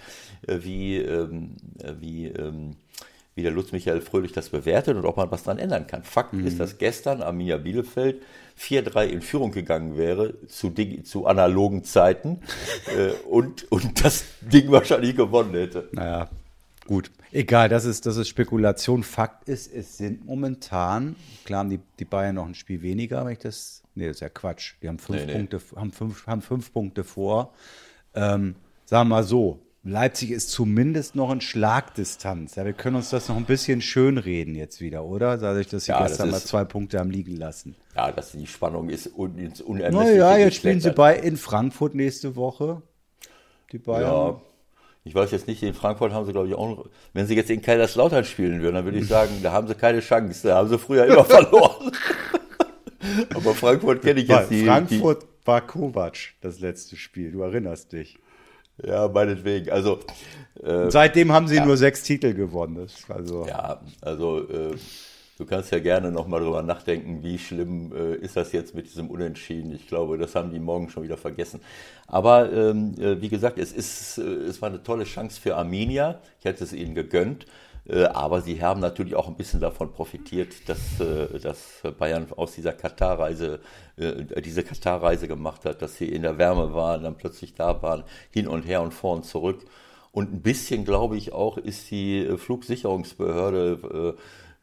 [0.46, 1.56] äh, wie, ähm,
[2.00, 2.69] wie ähm,
[3.40, 6.02] wie der Lutz Michael Fröhlich das bewertet und ob man was daran ändern kann.
[6.02, 6.46] Fakt mhm.
[6.46, 8.20] ist, dass gestern Arminia Bielefeld
[8.58, 10.70] 4-3 in Führung gegangen wäre zu,
[11.04, 12.40] zu analogen Zeiten
[12.96, 15.88] äh, und, und das Ding wahrscheinlich gewonnen hätte.
[15.92, 16.28] Naja,
[16.86, 17.10] gut.
[17.32, 19.02] Egal, das ist, das ist Spekulation.
[19.02, 23.32] Fakt ist, es sind momentan, klar haben die, die Bayern noch ein Spiel weniger, wenn
[23.32, 23.82] ich das.
[23.94, 24.74] Nee, das ist ja Quatsch.
[24.82, 25.80] Die haben fünf, nee, Punkte, nee.
[25.80, 27.54] Haben fünf, haben fünf Punkte vor.
[28.14, 32.56] Ähm, sagen wir mal so, Leipzig ist zumindest noch in Schlagdistanz.
[32.56, 34.18] Ja, wir können uns das noch ein bisschen schön
[34.54, 35.38] jetzt wieder, oder?
[35.38, 37.76] Dadurch, dass sie ja, gestern das mal zwei Punkte haben liegen lassen.
[37.96, 40.18] Ja, dass die Spannung ist un ins Unermessliche.
[40.18, 42.82] Naja, jetzt spielen sie bei in Frankfurt nächste Woche.
[43.72, 44.02] Die Bayern.
[44.02, 44.40] Ja,
[45.04, 47.48] ich weiß jetzt nicht, in Frankfurt haben sie, glaube ich, auch noch, wenn sie jetzt
[47.48, 50.48] in Kaiserslautern spielen würden, dann würde ich sagen, da haben sie keine Chance.
[50.48, 51.90] Da haben sie früher immer verloren.
[53.34, 54.66] Aber Frankfurt kenne ich jetzt nicht.
[54.66, 57.32] Frankfurt die, war Kovac, das letzte Spiel.
[57.32, 58.18] Du erinnerst dich.
[58.86, 59.70] Ja, meinetwegen.
[59.70, 60.00] Also
[60.62, 61.64] äh, seitdem haben sie ja.
[61.64, 62.76] nur sechs Titel gewonnen.
[62.76, 64.76] Das, also ja, also äh,
[65.38, 68.86] du kannst ja gerne noch mal drüber nachdenken, wie schlimm äh, ist das jetzt mit
[68.86, 69.72] diesem Unentschieden.
[69.72, 71.60] Ich glaube, das haben die morgen schon wieder vergessen.
[72.06, 76.20] Aber ähm, äh, wie gesagt, es ist, äh, es war eine tolle Chance für Arminia.
[76.38, 77.46] Ich hätte es ihnen gegönnt.
[77.90, 82.54] Äh, aber sie haben natürlich auch ein bisschen davon profitiert, dass, äh, dass Bayern aus
[82.54, 83.60] dieser Katar-Reise,
[83.96, 88.04] äh, diese Katar-Reise gemacht hat, dass sie in der Wärme waren, dann plötzlich da waren,
[88.30, 89.64] hin und her und vor und zurück.
[90.12, 94.16] Und ein bisschen, glaube ich, auch ist die Flugsicherungsbehörde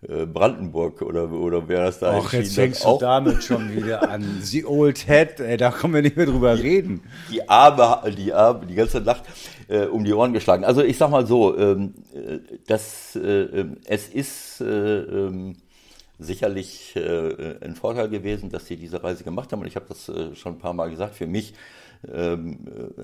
[0.08, 4.40] Brandenburg oder, oder wer das da Ach, jetzt fängst du damit schon wieder an.
[4.42, 7.02] The Old Head, ey, da können wir nicht mehr drüber die, reden.
[7.32, 9.24] Die Arme, die Arme, die ganze Nacht
[9.68, 10.64] äh, um die Ohren geschlagen.
[10.64, 15.58] Also ich sag mal so, ähm, äh, das, äh, ähm, es ist äh, ähm,
[16.20, 19.62] sicherlich äh, ein Vorteil gewesen, dass sie diese Reise gemacht haben.
[19.62, 21.16] Und ich habe das äh, schon ein paar Mal gesagt.
[21.16, 21.54] Für mich
[22.12, 23.02] ähm, äh,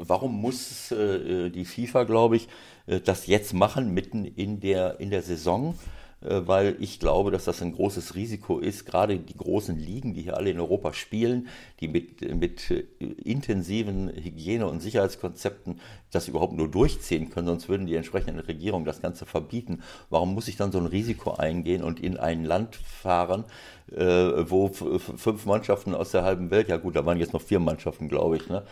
[0.00, 2.48] warum muss äh, die FIFA, glaube ich,
[2.86, 5.74] äh, das jetzt machen, mitten in der, in der Saison?
[6.22, 10.22] Äh, weil ich glaube, dass das ein großes Risiko ist, gerade die großen Ligen, die
[10.22, 11.48] hier alle in Europa spielen,
[11.80, 12.84] die mit, mit äh,
[13.24, 19.00] intensiven Hygiene- und Sicherheitskonzepten das überhaupt nur durchziehen können, sonst würden die entsprechenden Regierungen das
[19.00, 19.82] Ganze verbieten.
[20.10, 23.44] Warum muss ich dann so ein Risiko eingehen und in ein Land fahren,
[23.90, 27.60] äh, wo fünf Mannschaften aus der halben Welt, ja gut, da waren jetzt noch vier
[27.60, 28.62] Mannschaften, glaube ich, ne,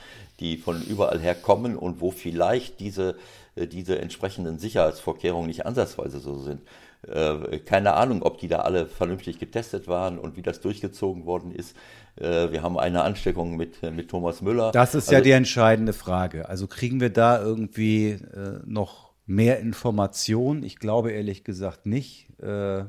[0.41, 3.17] die von überall her kommen und wo vielleicht diese,
[3.57, 6.61] diese entsprechenden Sicherheitsvorkehrungen nicht ansatzweise so sind.
[7.07, 11.53] Äh, keine Ahnung, ob die da alle vernünftig getestet waren und wie das durchgezogen worden
[11.53, 11.77] ist.
[12.17, 14.73] Äh, wir haben eine Ansteckung mit, mit Thomas Müller.
[14.73, 16.49] Das ist also, ja die entscheidende Frage.
[16.49, 20.65] Also kriegen wir da irgendwie äh, noch mehr Informationen?
[20.65, 22.29] Ich glaube ehrlich gesagt nicht.
[22.43, 22.81] Äh,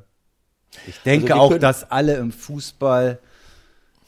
[0.88, 3.20] ich denke also auch, dass alle im Fußball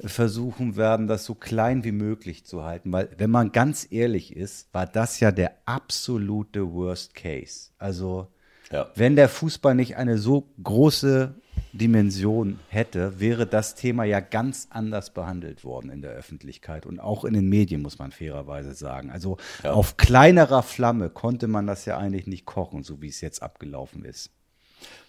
[0.03, 2.91] versuchen werden, das so klein wie möglich zu halten.
[2.91, 7.69] Weil, wenn man ganz ehrlich ist, war das ja der absolute Worst Case.
[7.77, 8.27] Also,
[8.71, 8.89] ja.
[8.95, 11.35] Wenn der Fußball nicht eine so große
[11.73, 17.25] Dimension hätte, wäre das Thema ja ganz anders behandelt worden in der Öffentlichkeit und auch
[17.25, 19.09] in den Medien, muss man fairerweise sagen.
[19.09, 19.73] Also ja.
[19.73, 24.05] auf kleinerer Flamme konnte man das ja eigentlich nicht kochen, so wie es jetzt abgelaufen
[24.05, 24.31] ist.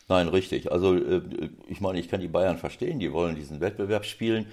[0.08, 0.70] Nein, richtig.
[0.70, 1.22] Also äh,
[1.68, 4.46] ich meine, ich kann die Bayern verstehen, die wollen diesen Wettbewerb spielen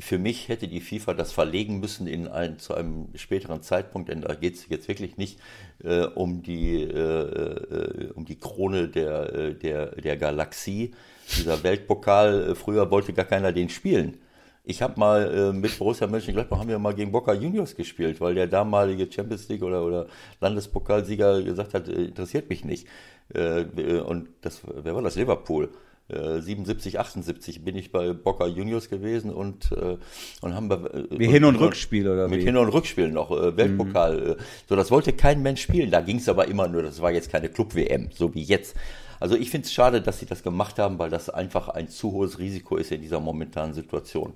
[0.00, 4.20] für mich hätte die FIFA das verlegen müssen in ein, zu einem späteren Zeitpunkt, denn
[4.20, 5.40] da geht es jetzt wirklich nicht
[5.82, 10.94] äh, um, die, äh, äh, um die Krone der, äh, der, der Galaxie.
[11.36, 14.18] Dieser Weltpokal, äh, früher wollte gar keiner den spielen.
[14.62, 18.34] Ich habe mal äh, mit Borussia Mönchengladbach haben wir mal gegen Boca Juniors gespielt, weil
[18.34, 20.06] der damalige Champions League oder, oder
[20.40, 22.86] Landespokalsieger gesagt hat, interessiert mich nicht.
[23.34, 25.16] und das, wer war das?
[25.16, 25.70] Liverpool.
[26.08, 29.98] 77, äh, 78 bin ich bei Boca Juniors gewesen und, äh,
[30.40, 30.94] und haben wir.
[30.94, 32.44] Äh, wie Hin- und Rückspiel oder Mit wie?
[32.44, 34.36] Hin- und Rückspiel noch, äh, Weltpokal.
[34.38, 34.42] Mhm.
[34.68, 35.90] So, das wollte kein Mensch spielen.
[35.90, 38.74] Da ging es aber immer nur, das war jetzt keine Club-WM, so wie jetzt.
[39.20, 42.12] Also ich finde es schade, dass sie das gemacht haben, weil das einfach ein zu
[42.12, 44.32] hohes Risiko ist in dieser momentanen Situation.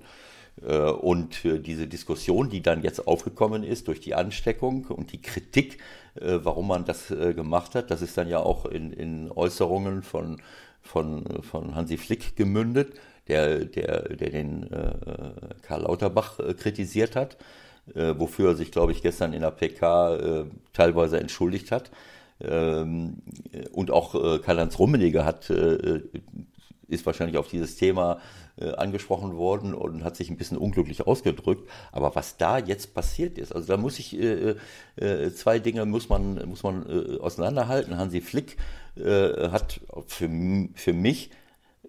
[1.01, 5.79] Und diese Diskussion, die dann jetzt aufgekommen ist durch die Ansteckung und die Kritik,
[6.15, 10.41] warum man das gemacht hat, das ist dann ja auch in, in Äußerungen von
[10.83, 12.93] von, von Hansi Flick gemündet,
[13.27, 14.93] der, der, der den äh,
[15.61, 17.37] Karl Lauterbach äh, kritisiert hat,
[17.95, 21.91] äh, wofür er sich, glaube ich, gestern in der PK äh, teilweise entschuldigt hat.
[22.41, 23.17] Ähm,
[23.71, 26.01] und auch äh, Karl-Heinz Rummenigge hat, äh,
[26.87, 28.19] ist wahrscheinlich auf dieses Thema
[28.57, 31.69] äh, angesprochen worden und hat sich ein bisschen unglücklich ausgedrückt.
[31.91, 34.55] Aber was da jetzt passiert ist, also da muss ich äh,
[34.97, 37.97] äh, zwei Dinge muss man muss man äh, auseinanderhalten.
[37.97, 38.57] Hansi Flick
[38.95, 40.29] äh, hat für
[40.75, 41.31] für mich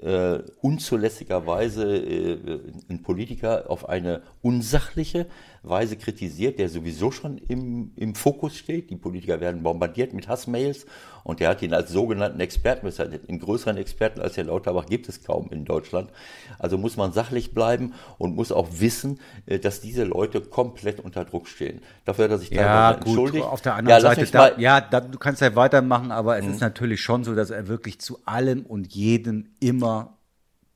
[0.00, 5.26] äh, unzulässigerweise äh, ein Politiker auf eine unsachliche
[5.64, 8.90] Weise kritisiert, der sowieso schon im, im Fokus steht.
[8.90, 10.86] Die Politiker werden bombardiert mit Hassmails
[11.24, 12.86] und der hat ihn als sogenannten Experten,
[13.28, 16.10] einen größeren Experten als Herr Lauterbach gibt es kaum in Deutschland.
[16.58, 21.24] Also muss man sachlich bleiben und muss auch wissen, äh, dass diese Leute komplett unter
[21.24, 21.80] Druck stehen.
[22.04, 23.44] Dafür hat er sich ja, gut, entschuldigt.
[23.44, 26.52] Auf der anderen ja, Seite, da, ja, da, du kannst ja weitermachen, aber es mhm.
[26.52, 30.18] ist natürlich schon so, dass er wirklich zu allem und jedem immer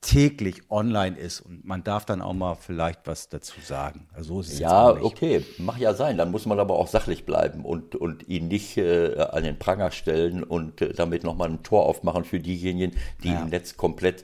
[0.01, 4.07] täglich online ist und man darf dann auch mal vielleicht was dazu sagen.
[4.13, 6.17] Also so ja, okay, mach ja sein.
[6.17, 9.91] Dann muss man aber auch sachlich bleiben und, und ihn nicht äh, an den Pranger
[9.91, 13.41] stellen und äh, damit nochmal ein Tor aufmachen für diejenigen, die ja.
[13.41, 14.23] im Netz komplett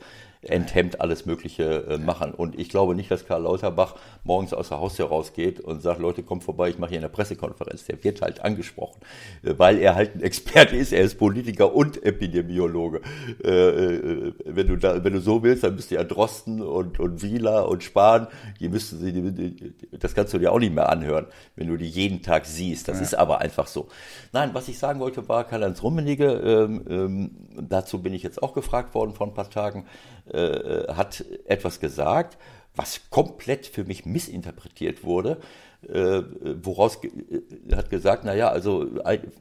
[0.49, 2.33] enthemmt alles Mögliche äh, machen.
[2.33, 6.23] Und ich glaube nicht, dass Karl Lauterbach morgens aus der Haustür rausgeht und sagt, Leute,
[6.23, 7.85] kommt vorbei, ich mache hier eine Pressekonferenz.
[7.85, 8.99] Der wird halt angesprochen,
[9.43, 10.93] äh, weil er halt ein Experte ist.
[10.93, 13.01] Er ist Politiker und Epidemiologe.
[13.43, 16.99] Äh, äh, wenn, du da, wenn du so willst, dann bist du ja Drosten und,
[16.99, 18.27] und Wieler und Spahn.
[18.59, 22.21] Die müssten sie, das kannst du dir auch nicht mehr anhören, wenn du die jeden
[22.21, 22.87] Tag siehst.
[22.87, 23.03] Das ja.
[23.03, 23.87] ist aber einfach so.
[24.31, 26.25] Nein, was ich sagen wollte, war Karl-Heinz Rummenigge.
[26.25, 27.31] Ähm, ähm,
[27.69, 29.85] dazu bin ich jetzt auch gefragt worden vor ein paar Tagen.
[30.31, 32.37] Äh, hat etwas gesagt,
[32.75, 35.39] was komplett für mich missinterpretiert wurde,
[35.87, 36.23] äh,
[36.63, 39.31] woraus ge äh, hat gesagt, naja, also ein,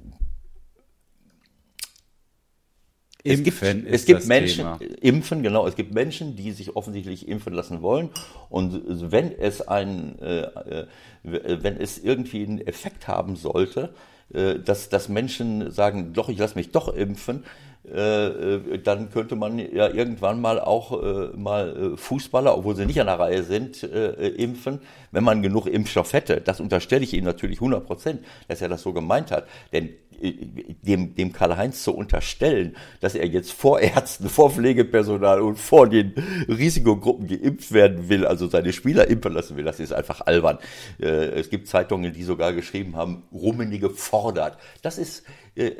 [3.26, 4.78] es gibt, es gibt Menschen, Thema.
[5.00, 8.10] impfen, genau, es gibt Menschen, die sich offensichtlich impfen lassen wollen.
[8.50, 10.86] Und wenn es ein, äh, äh
[11.22, 13.94] wenn es irgendwie einen Effekt haben sollte,
[14.34, 19.36] äh, dass, dass Menschen sagen, doch, ich lasse mich doch impfen, äh, äh, dann könnte
[19.36, 23.42] man ja irgendwann mal auch äh, mal äh, Fußballer, obwohl sie nicht an der Reihe
[23.42, 24.80] sind, äh, äh, impfen,
[25.12, 26.40] wenn man genug Impfstoff hätte.
[26.40, 29.46] Das unterstelle ich ihm natürlich 100 Prozent, dass er das so gemeint hat.
[29.72, 35.88] Denn dem, dem Karl-Heinz zu unterstellen, dass er jetzt vor Ärzten, vor Pflegepersonal und vor
[35.88, 36.14] den
[36.48, 40.58] Risikogruppen geimpft werden will, also seine Spieler impfen lassen will, das ist einfach albern.
[40.98, 44.58] Es gibt Zeitungen, die sogar geschrieben haben, Rummenige fordert.
[44.82, 45.24] Das ist,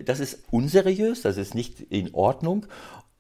[0.05, 2.67] das ist unseriös, das ist nicht in Ordnung.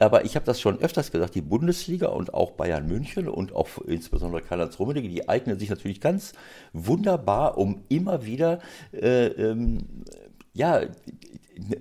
[0.00, 3.68] Aber ich habe das schon öfters gesagt, die Bundesliga und auch Bayern München und auch
[3.86, 6.32] insbesondere Karl-Heinz Rummenigge, die eignen sich natürlich ganz
[6.72, 8.58] wunderbar, um immer wieder
[8.92, 10.04] äh, ähm,
[10.54, 10.80] ja,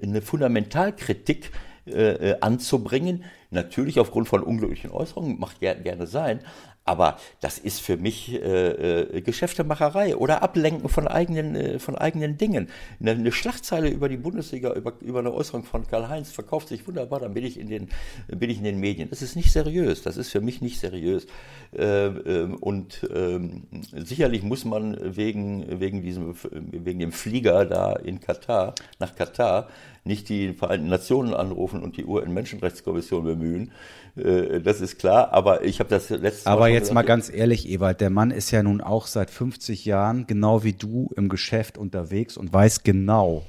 [0.01, 1.51] eine Fundamentalkritik
[1.85, 3.23] äh, äh, anzubringen.
[3.51, 6.39] Natürlich aufgrund von unglücklichen Äußerungen, macht gerne sein,
[6.85, 12.37] aber das ist für mich äh, äh, Geschäftemacherei oder Ablenken von eigenen, äh, von eigenen
[12.37, 12.69] Dingen.
[12.99, 17.21] Eine, eine, Schlagzeile über die Bundesliga, über, über eine Äußerung von Karl-Heinz verkauft sich wunderbar,
[17.21, 17.89] dann bin ich, in den,
[18.27, 19.09] bin ich in den Medien.
[19.09, 21.25] Das ist nicht seriös, das ist für mich nicht seriös.
[21.71, 28.19] Äh, ähm, und ähm, sicherlich muss man wegen, wegen, diesem, wegen dem Flieger da in
[28.19, 29.69] Katar, nach Katar,
[30.03, 33.71] nicht die Vereinten Nationen anrufen und die UN-Menschenrechtskommission bemühen.
[34.15, 37.31] Äh, das ist klar, aber ich habe das letzte Aber Mal jetzt gesagt, mal ganz
[37.31, 41.29] ehrlich, Ewald, der Mann ist ja nun auch seit 50 Jahren genau wie du im
[41.29, 43.43] Geschäft unterwegs und weiß genau,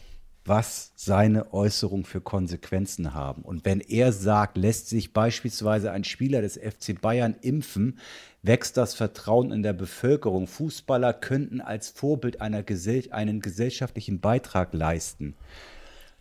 [0.44, 3.42] was seine Äußerungen für Konsequenzen haben.
[3.42, 7.98] Und wenn er sagt, lässt sich beispielsweise ein Spieler des FC Bayern impfen,
[8.42, 10.46] wächst das Vertrauen in der Bevölkerung.
[10.46, 15.34] Fußballer könnten als Vorbild einer Gesell einen gesellschaftlichen Beitrag leisten.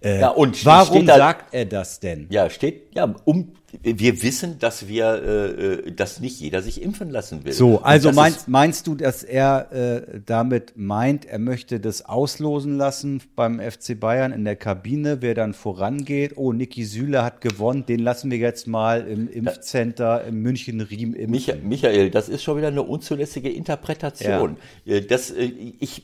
[0.04, 2.28] Äh, ja, und warum da, sagt er das denn?
[2.30, 7.10] Ja, steht, ja, um, wir wissen, dass wir, äh, äh dass nicht jeder sich impfen
[7.10, 7.54] lassen will.
[7.54, 13.22] So, also meinst, meinst du, dass er äh, damit meint, er möchte das auslosen lassen
[13.38, 16.34] beim FC Bayern in der Kabine, wer dann vorangeht?
[16.36, 21.68] Oh, Niki Süle hat gewonnen, den lassen wir jetzt mal im Impfcenter in München-Riem impfen.
[21.68, 24.58] Michael, das ist schon wieder eine unzulässige Interpretation.
[24.84, 24.96] Ja.
[24.98, 25.46] Äh, das, äh,
[25.80, 26.04] ich,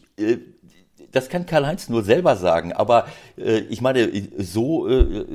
[1.12, 3.08] das kann Karl-Heinz nur selber sagen, aber
[3.38, 5.26] äh, ich meine, so, äh,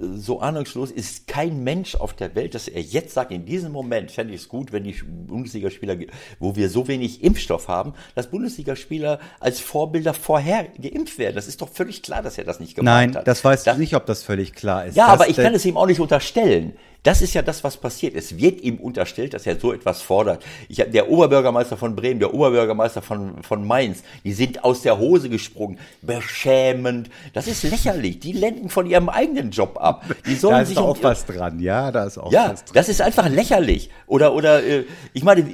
[0.00, 4.10] so ahnungslos ist kein Mensch auf der Welt, dass er jetzt sagt, in diesem Moment
[4.10, 5.96] fände ich es gut, wenn die Bundesligaspieler,
[6.38, 11.34] wo wir so wenig Impfstoff haben, dass Bundesligaspieler als Vorbilder vorher geimpft werden.
[11.34, 13.28] Das ist doch völlig klar, dass er das nicht gemacht Nein, hat.
[13.28, 14.96] das weiß ich nicht, ob das völlig klar ist.
[14.96, 16.74] Ja, aber ich kann es ihm auch nicht unterstellen.
[17.02, 18.14] Das ist ja das, was passiert.
[18.14, 20.44] Es wird ihm unterstellt, dass er so etwas fordert.
[20.68, 25.28] Ich, der Oberbürgermeister von Bremen, der Oberbürgermeister von, von Mainz, die sind aus der Hose
[25.28, 25.78] gesprungen.
[26.00, 27.10] Beschämend.
[27.32, 28.20] Das ist lächerlich.
[28.20, 30.04] Die lenken von ihrem eigenen Job ab.
[30.26, 31.58] Die sollen da ist sich auch um, was dran.
[31.60, 32.74] Ja, da ist auch ja, was dran.
[32.74, 33.90] Das ist einfach lächerlich.
[34.06, 35.44] Oder, oder, äh, ich meine,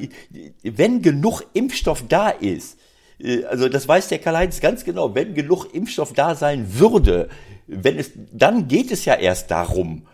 [0.62, 2.78] wenn genug Impfstoff da ist,
[3.20, 5.14] Äh, also das weiß der Karl-Heinz ganz genau.
[5.14, 7.28] Wenn genug Impfstoff da sein würde,
[7.66, 10.06] wenn es, dann geht es ja erst darum,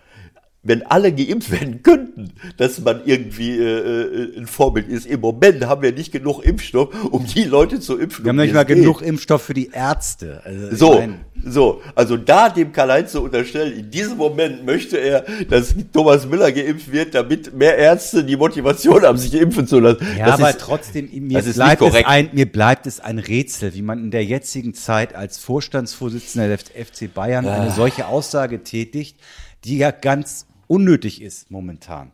[0.65, 5.07] wenn alle geimpft werden könnten, dass man irgendwie äh, äh, ein Vorbild ist.
[5.07, 8.25] Im Moment haben wir nicht genug Impfstoff, um die Leute zu impfen.
[8.25, 10.41] Wir haben nicht mal genug Impfstoff für die Ärzte.
[10.45, 11.03] Also, so,
[11.45, 16.51] so, also da dem Karl-Heinz zu unterstellen, in diesem Moment möchte er, dass Thomas Müller
[16.51, 19.99] geimpft wird, damit mehr Ärzte die Motivation haben, sich impfen zu lassen.
[20.19, 23.83] Ja, das aber ist, trotzdem, mir bleibt, es ein, mir bleibt es ein Rätsel, wie
[23.83, 27.75] man in der jetzigen Zeit als Vorstandsvorsitzender der FC Bayern eine ah.
[27.75, 29.19] solche Aussage tätigt,
[29.65, 32.12] die ja ganz unnötig ist momentan.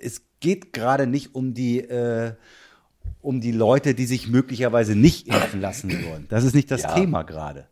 [0.00, 2.34] Es geht gerade nicht um die, äh,
[3.20, 6.26] um die Leute, die sich möglicherweise nicht impfen lassen wollen.
[6.28, 6.94] Das ist nicht das ja.
[6.94, 7.68] Thema gerade.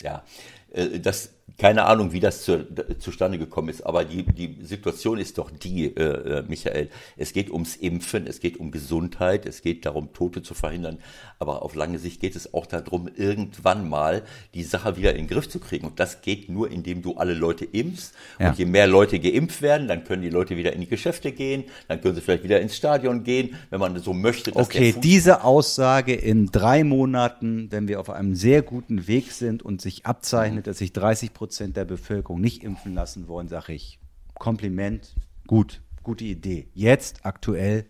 [0.00, 0.24] Ja,
[0.72, 2.66] äh, das keine Ahnung, wie das zu,
[2.98, 6.88] zustande gekommen ist, aber die, die Situation ist doch die, äh, äh, Michael.
[7.18, 11.00] Es geht ums Impfen, es geht um Gesundheit, es geht darum, Tote zu verhindern,
[11.38, 14.22] aber auf lange Sicht geht es auch darum, irgendwann mal
[14.54, 15.86] die Sache wieder in den Griff zu kriegen.
[15.86, 18.14] Und das geht nur, indem du alle Leute impfst.
[18.38, 18.48] Ja.
[18.48, 21.64] Und je mehr Leute geimpft werden, dann können die Leute wieder in die Geschäfte gehen,
[21.88, 24.56] dann können sie vielleicht wieder ins Stadion gehen, wenn man so möchte.
[24.56, 29.82] okay, diese Aussage in drei Monaten, wenn wir auf einem sehr guten Weg sind und
[29.82, 33.98] sich abzeichnet, dass sich 30 Prozent Prozent der Bevölkerung nicht impfen lassen wollen, sage ich
[34.34, 35.16] Kompliment,
[35.48, 36.68] gut, gute Idee.
[36.74, 37.86] Jetzt aktuell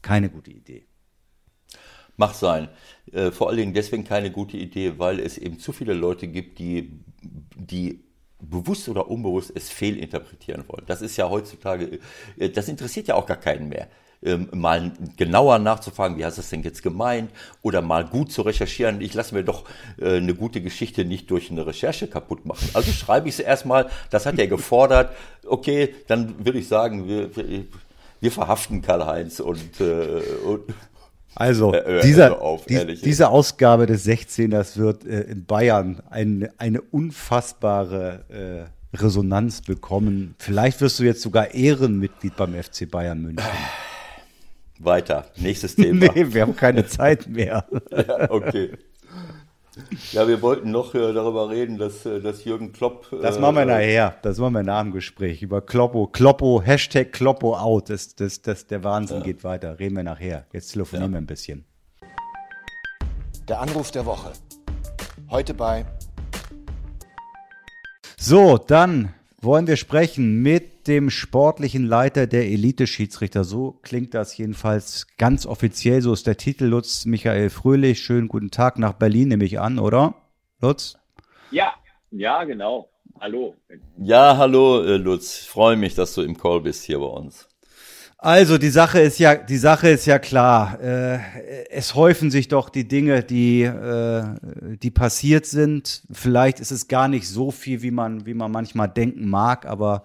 [0.00, 0.86] keine gute Idee.
[2.16, 2.70] Macht sein.
[3.12, 6.58] Äh, vor allen Dingen deswegen keine gute Idee, weil es eben zu viele Leute gibt,
[6.58, 7.04] die,
[7.54, 8.02] die
[8.40, 10.86] bewusst oder unbewusst es fehlinterpretieren wollen.
[10.86, 12.00] Das ist ja heutzutage,
[12.38, 13.88] äh, das interessiert ja auch gar keinen mehr
[14.24, 17.30] ähm, mal genauer nachzufragen, wie hast du das denn jetzt gemeint,
[17.62, 19.00] oder mal gut zu recherchieren.
[19.00, 19.64] Ich lasse mir doch
[20.00, 22.68] äh, eine gute Geschichte nicht durch eine Recherche kaputt machen.
[22.74, 25.10] Also schreibe ich es erstmal, das hat er gefordert.
[25.44, 27.30] Okay, dann würde ich sagen, wir,
[28.20, 30.72] wir verhaften Karl-Heinz und, äh, und
[31.34, 38.68] also, dieser, auf, die, diese Ausgabe des 16ers wird äh, in Bayern ein, eine unfassbare
[38.92, 40.34] äh, Resonanz bekommen.
[40.38, 43.46] Vielleicht wirst du jetzt sogar Ehrenmitglied beim FC Bayern München.
[44.84, 46.06] Weiter, nächstes Thema.
[46.14, 47.64] nee, wir haben keine Zeit mehr.
[47.90, 48.72] ja, okay.
[50.12, 53.06] Ja, wir wollten noch äh, darüber reden, dass, äh, dass Jürgen Klopp.
[53.10, 54.16] Äh, das machen wir nachher.
[54.20, 55.40] Das machen wir nach dem Gespräch.
[55.40, 56.08] Über Kloppo.
[56.08, 57.88] Kloppo, Hashtag Kloppo out.
[57.88, 59.22] Das, das, das, der Wahnsinn ja.
[59.22, 59.78] geht weiter.
[59.78, 60.44] Reden wir nachher.
[60.52, 61.16] Jetzt telefonieren ja.
[61.16, 61.64] wir ein bisschen.
[63.48, 64.32] Der Anruf der Woche.
[65.30, 65.86] Heute bei.
[68.18, 73.42] So, dann wollen wir sprechen mit dem sportlichen Leiter der Elite-Schiedsrichter.
[73.42, 76.00] So klingt das jedenfalls ganz offiziell.
[76.00, 78.00] So ist der Titel Lutz Michael Fröhlich.
[78.00, 80.14] Schönen guten Tag nach Berlin, nehme ich an, oder?
[80.60, 80.96] Lutz?
[81.50, 81.74] Ja,
[82.12, 82.88] ja, genau.
[83.20, 83.56] Hallo.
[83.98, 85.42] Ja, hallo, äh, Lutz.
[85.42, 87.48] Ich freue mich, dass du im Call bist hier bei uns.
[88.24, 90.80] Also die Sache ist ja, die Sache ist ja klar.
[90.80, 91.18] Äh,
[91.70, 94.22] es häufen sich doch die Dinge, die, äh,
[94.80, 96.04] die passiert sind.
[96.08, 100.04] Vielleicht ist es gar nicht so viel, wie man, wie man manchmal denken mag, aber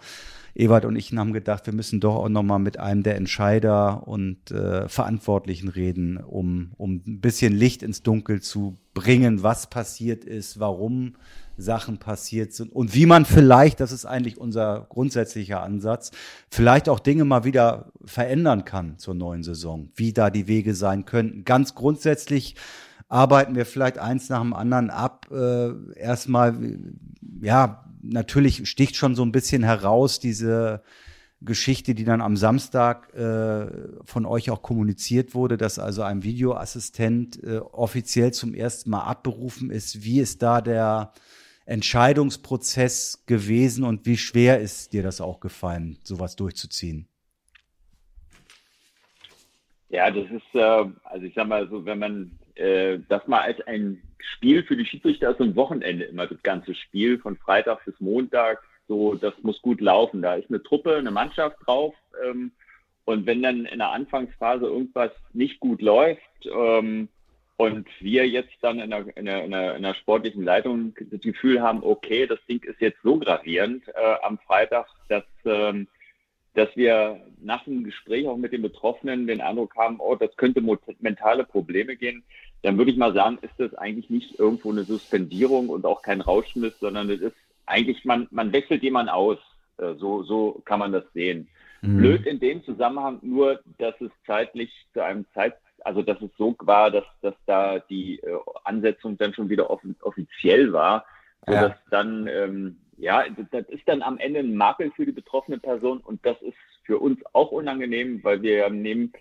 [0.55, 4.49] Ewald und ich haben gedacht, wir müssen doch auch nochmal mit einem der Entscheider und
[4.49, 10.59] äh, Verantwortlichen reden, um, um ein bisschen Licht ins Dunkel zu bringen, was passiert ist,
[10.59, 11.13] warum
[11.57, 16.11] Sachen passiert sind und wie man vielleicht, das ist eigentlich unser grundsätzlicher Ansatz,
[16.49, 21.05] vielleicht auch Dinge mal wieder verändern kann zur neuen Saison, wie da die Wege sein
[21.05, 21.43] könnten.
[21.43, 22.55] Ganz grundsätzlich
[23.09, 25.27] arbeiten wir vielleicht eins nach dem anderen ab.
[25.31, 26.77] Äh, erstmal,
[27.41, 30.83] ja, natürlich sticht schon so ein bisschen heraus diese
[31.41, 33.67] Geschichte, die dann am Samstag äh,
[34.03, 39.69] von euch auch kommuniziert wurde, dass also ein Videoassistent äh, offiziell zum ersten Mal abberufen
[39.69, 40.03] ist.
[40.03, 41.13] Wie ist da der
[41.67, 47.07] Entscheidungsprozess gewesen und wie schwer ist dir das auch gefallen, sowas durchzuziehen?
[49.89, 53.59] Ja, das ist, äh, also ich sag mal so, wenn man äh, das mal als
[53.67, 57.83] ein Spiel für die Schiedsrichter ist, so ein Wochenende immer das ganze Spiel von Freitag
[57.85, 60.21] bis Montag, so, das muss gut laufen.
[60.21, 61.93] Da ist eine Truppe, eine Mannschaft drauf.
[62.25, 62.51] Ähm,
[63.05, 67.09] und wenn dann in der Anfangsphase irgendwas nicht gut läuft, ähm,
[67.57, 71.21] und wir jetzt dann in der, in, der, in, der, in der sportlichen Leitung das
[71.21, 75.87] Gefühl haben, okay, das Ding ist jetzt so gravierend äh, am Freitag, dass, ähm,
[76.53, 80.61] dass wir nach dem Gespräch auch mit den Betroffenen den Eindruck haben, oh, das könnte
[80.99, 82.23] mentale Probleme gehen,
[82.61, 86.21] dann würde ich mal sagen, ist das eigentlich nicht irgendwo eine Suspendierung und auch kein
[86.21, 87.35] Rauschmiss, sondern es ist
[87.65, 89.37] eigentlich, man, man wechselt jemanden aus.
[89.77, 91.47] Äh, so, so kann man das sehen.
[91.81, 91.97] Mhm.
[91.97, 96.55] Blöd in dem Zusammenhang nur, dass es zeitlich zu einem Zeitpunkt also dass es so
[96.59, 101.05] war, dass, dass da die äh, Ansetzung dann schon wieder off offiziell war,
[101.45, 101.77] sodass ja.
[101.89, 106.25] dann, ähm, ja, das ist dann am Ende ein Makel für die betroffene Person und
[106.25, 109.11] das ist für uns auch unangenehm, weil wir neben,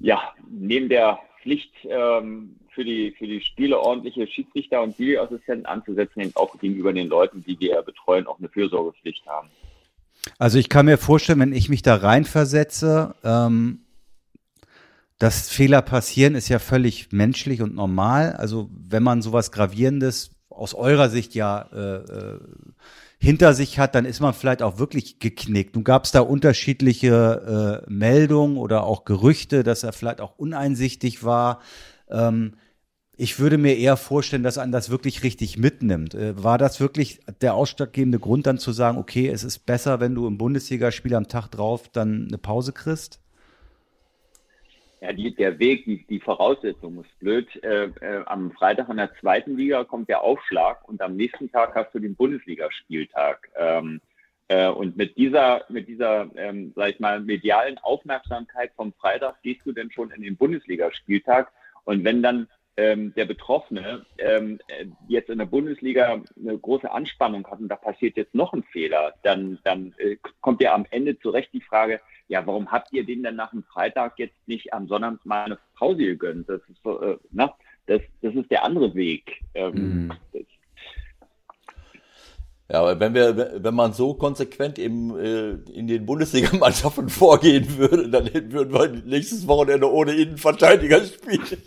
[0.00, 6.20] ja, neben der Pflicht ähm, für die, für die Spiele ordentliche Schiedsrichter und Videoassistenten anzusetzen,
[6.20, 9.48] eben auch gegenüber den Leuten, die wir betreuen, auch eine Fürsorgepflicht haben.
[10.38, 13.80] Also ich kann mir vorstellen, wenn ich mich da reinversetze, ähm,
[15.20, 18.32] dass Fehler passieren, ist ja völlig menschlich und normal.
[18.32, 22.40] Also wenn man sowas Gravierendes aus eurer Sicht ja äh, äh,
[23.18, 25.74] hinter sich hat, dann ist man vielleicht auch wirklich geknickt.
[25.74, 31.22] Nun gab es da unterschiedliche äh, Meldungen oder auch Gerüchte, dass er vielleicht auch uneinsichtig
[31.22, 31.60] war.
[32.08, 32.54] Ähm,
[33.14, 36.14] ich würde mir eher vorstellen, dass man das wirklich richtig mitnimmt.
[36.14, 40.14] Äh, war das wirklich der ausschlaggebende Grund, dann zu sagen, okay, es ist besser, wenn
[40.14, 43.20] du im Bundesligaspiel am Tag drauf dann eine Pause kriegst?
[45.00, 47.48] Ja, die, der Weg, die, die Voraussetzung ist blöd.
[47.62, 51.74] Äh, äh, am Freitag in der zweiten Liga kommt der Aufschlag und am nächsten Tag
[51.74, 53.48] hast du den Bundesligaspieltag.
[53.56, 54.02] Ähm,
[54.48, 59.64] äh, und mit dieser, mit dieser, ähm, sag ich mal, medialen Aufmerksamkeit vom Freitag gehst
[59.64, 61.50] du denn schon in den Bundesligaspieltag.
[61.84, 62.48] Und wenn dann
[62.80, 64.58] ähm, der Betroffene ähm,
[65.06, 69.14] jetzt in der Bundesliga eine große Anspannung hat und da passiert jetzt noch ein Fehler,
[69.22, 73.22] dann, dann äh, kommt ja am Ende zurecht die Frage, ja, warum habt ihr den
[73.22, 76.48] denn nach dem Freitag jetzt nicht am Sonntag mal eine Pause gegönnt?
[76.48, 77.54] Das ist, äh, na,
[77.86, 79.42] das, das ist der andere Weg.
[79.54, 80.12] Ähm, mhm.
[82.70, 88.08] Ja, aber wenn wir, wenn man so konsequent im, äh, in den Bundesligamannschaften vorgehen würde,
[88.08, 91.44] dann würden wir nächstes Wochenende ohne Innenverteidiger spielen.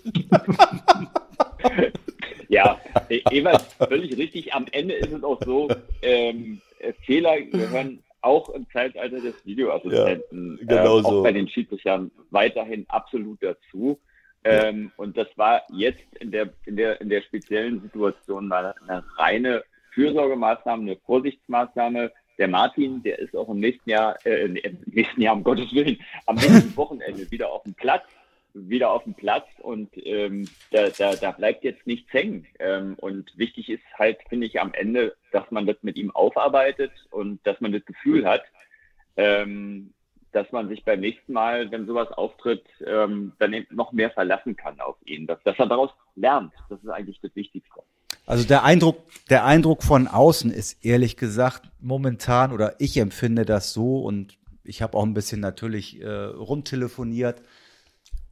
[2.47, 2.79] ja,
[3.09, 4.53] Ewald, völlig richtig.
[4.53, 5.67] Am Ende ist es auch so,
[6.01, 6.61] ähm,
[7.05, 11.23] Fehler gehören auch im Zeitalter des Videoassistenten, ja, genau äh, auch so.
[11.23, 13.99] bei den Schiedsrichtern weiterhin absolut dazu.
[14.45, 19.03] Ähm, und das war jetzt in der, in der, in der speziellen Situation mal eine
[19.17, 19.63] reine
[19.93, 22.11] Fürsorgemaßnahme, eine Vorsichtsmaßnahme.
[22.37, 25.99] Der Martin, der ist auch im nächsten Jahr, äh, im nächsten Jahr, um Gottes Willen,
[26.25, 28.03] am nächsten Wochenende wieder auf dem Platz
[28.53, 32.45] wieder auf dem Platz und ähm, da, da, da bleibt jetzt nichts hängen.
[32.59, 36.91] Ähm, und wichtig ist halt, finde ich, am Ende, dass man das mit ihm aufarbeitet
[37.09, 38.43] und dass man das Gefühl hat,
[39.17, 39.93] ähm,
[40.31, 44.55] dass man sich beim nächsten Mal, wenn sowas auftritt, ähm, dann eben noch mehr verlassen
[44.55, 46.53] kann auf ihn, dass, dass er daraus lernt.
[46.69, 47.81] Das ist eigentlich das Wichtigste.
[48.25, 53.73] Also der Eindruck, der Eindruck von außen ist ehrlich gesagt momentan oder ich empfinde das
[53.73, 57.41] so und ich habe auch ein bisschen natürlich äh, rumtelefoniert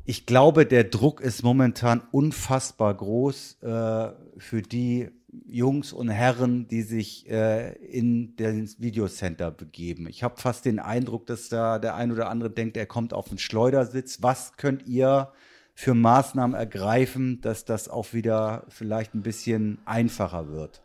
[0.03, 5.09] ich glaube, der Druck ist momentan unfassbar groß äh, für die
[5.45, 10.07] Jungs und Herren, die sich äh, in das Videocenter begeben.
[10.09, 13.29] Ich habe fast den Eindruck, dass da der ein oder andere denkt, er kommt auf
[13.29, 14.21] den Schleudersitz.
[14.21, 15.31] Was könnt ihr
[15.73, 20.81] für Maßnahmen ergreifen, dass das auch wieder vielleicht ein bisschen einfacher wird?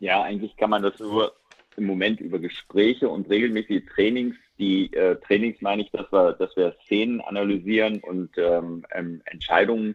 [0.00, 1.32] Ja, eigentlich kann man das nur
[1.76, 6.56] im Moment über Gespräche und regelmäßige Trainings die äh, Trainings meine ich, dass wir, dass
[6.56, 9.94] wir Szenen analysieren und ähm, ähm, Entscheidungen,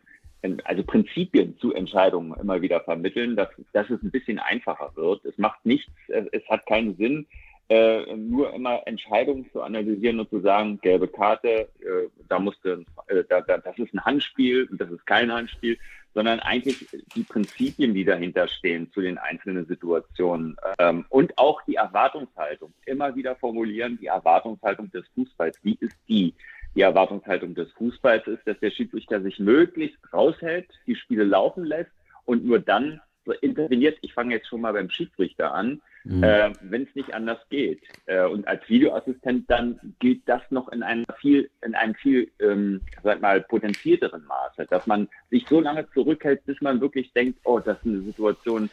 [0.64, 5.24] also Prinzipien zu Entscheidungen immer wieder vermitteln, dass, dass es ein bisschen einfacher wird.
[5.26, 7.28] Es macht nichts, es, es hat keinen Sinn,
[7.70, 13.24] äh, nur immer Entscheidungen zu analysieren und zu sagen, gelbe Karte, äh, da musste, äh,
[13.30, 15.78] da, da, das ist ein Handspiel und das ist kein Handspiel,
[16.14, 21.76] sondern eigentlich die Prinzipien, die dahinter stehen zu den einzelnen Situationen ähm, und auch die
[21.76, 22.74] Erwartungshaltung.
[22.86, 25.58] Immer wieder formulieren, die Erwartungshaltung des Fußballs.
[25.64, 26.34] Wie ist die?
[26.76, 31.92] Die Erwartungshaltung des Fußballs ist, dass der Schiedsrichter sich möglichst raushält, die Spiele laufen lässt
[32.26, 33.00] und nur dann
[33.42, 33.98] interveniert.
[34.02, 36.24] Ich fange jetzt schon mal beim Schiedsrichter an mhm.
[36.24, 37.82] äh, wenn es nicht anders geht.
[38.06, 42.82] Äh, und als Videoassistent dann gilt das noch in einem viel, in einem viel, ähm,
[43.04, 47.60] sag mal, potenzierteren Maße, dass man sich so lange zurückhält, bis man wirklich denkt, oh,
[47.60, 48.70] das ist eine Situation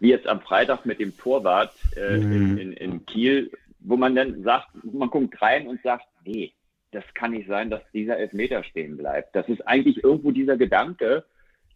[0.00, 2.32] wie jetzt am Freitag mit dem Torwart äh, mhm.
[2.32, 6.52] in, in, in Kiel, wo man dann sagt, man guckt rein und sagt, nee,
[6.90, 9.34] das kann nicht sein, dass dieser Elfmeter stehen bleibt.
[9.34, 11.24] Das ist eigentlich irgendwo dieser Gedanke,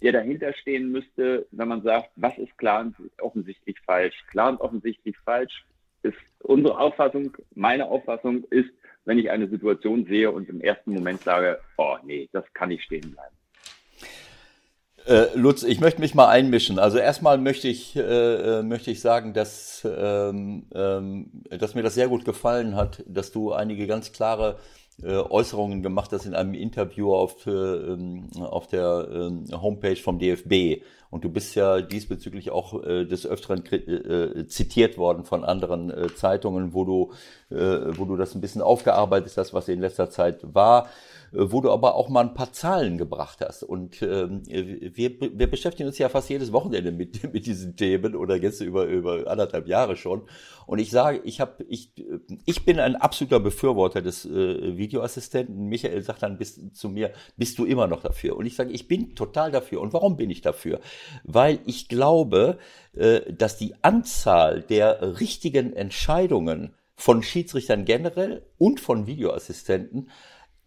[0.02, 4.14] der dahinter stehen müsste, wenn man sagt, was ist klar und offensichtlich falsch.
[4.30, 5.64] Klar und offensichtlich falsch
[6.02, 8.70] ist unsere Auffassung, meine Auffassung ist,
[9.04, 12.84] wenn ich eine Situation sehe und im ersten Moment sage, oh nee, das kann nicht
[12.84, 13.34] stehen bleiben.
[15.06, 16.78] Äh, Lutz, ich möchte mich mal einmischen.
[16.78, 21.94] Also erstmal möchte ich, äh, äh, möchte ich sagen, dass, ähm, ähm, dass mir das
[21.94, 24.58] sehr gut gefallen hat, dass du einige ganz klare
[25.02, 30.82] Äußerungen gemacht hast in einem Interview auf, äh, ähm, auf der ähm, Homepage vom DFB.
[31.10, 33.62] Und du bist ja diesbezüglich auch äh, des Öfteren
[34.48, 37.12] zitiert worden von anderen Zeitungen, wo du,
[37.48, 40.88] wo du das ein bisschen aufgearbeitet hast, was in letzter Zeit war.
[41.32, 43.62] Wo du aber auch mal ein paar Zahlen gebracht hast.
[43.62, 48.36] Und ähm, wir, wir beschäftigen uns ja fast jedes Wochenende mit, mit diesen Themen oder
[48.36, 50.22] jetzt über, über anderthalb Jahre schon.
[50.66, 51.92] Und ich sage, ich habe, ich,
[52.44, 55.68] ich bin ein absoluter Befürworter des äh, Videoassistenten.
[55.68, 58.36] Michael sagt dann bis, zu mir, bist du immer noch dafür?
[58.36, 59.80] Und ich sage, ich bin total dafür.
[59.80, 60.80] Und warum bin ich dafür?
[61.24, 62.58] Weil ich glaube,
[62.94, 70.10] äh, dass die Anzahl der richtigen Entscheidungen von Schiedsrichtern generell und von Videoassistenten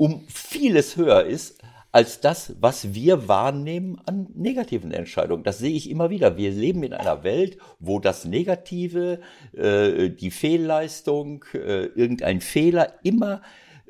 [0.02, 1.60] um vieles höher ist
[1.92, 5.44] als das, was wir wahrnehmen an negativen Entscheidungen.
[5.44, 6.38] Das sehe ich immer wieder.
[6.38, 9.20] Wir leben in einer Welt, wo das Negative,
[9.56, 13.44] äh, die Fehlleistung, äh, irgendein Fehler immer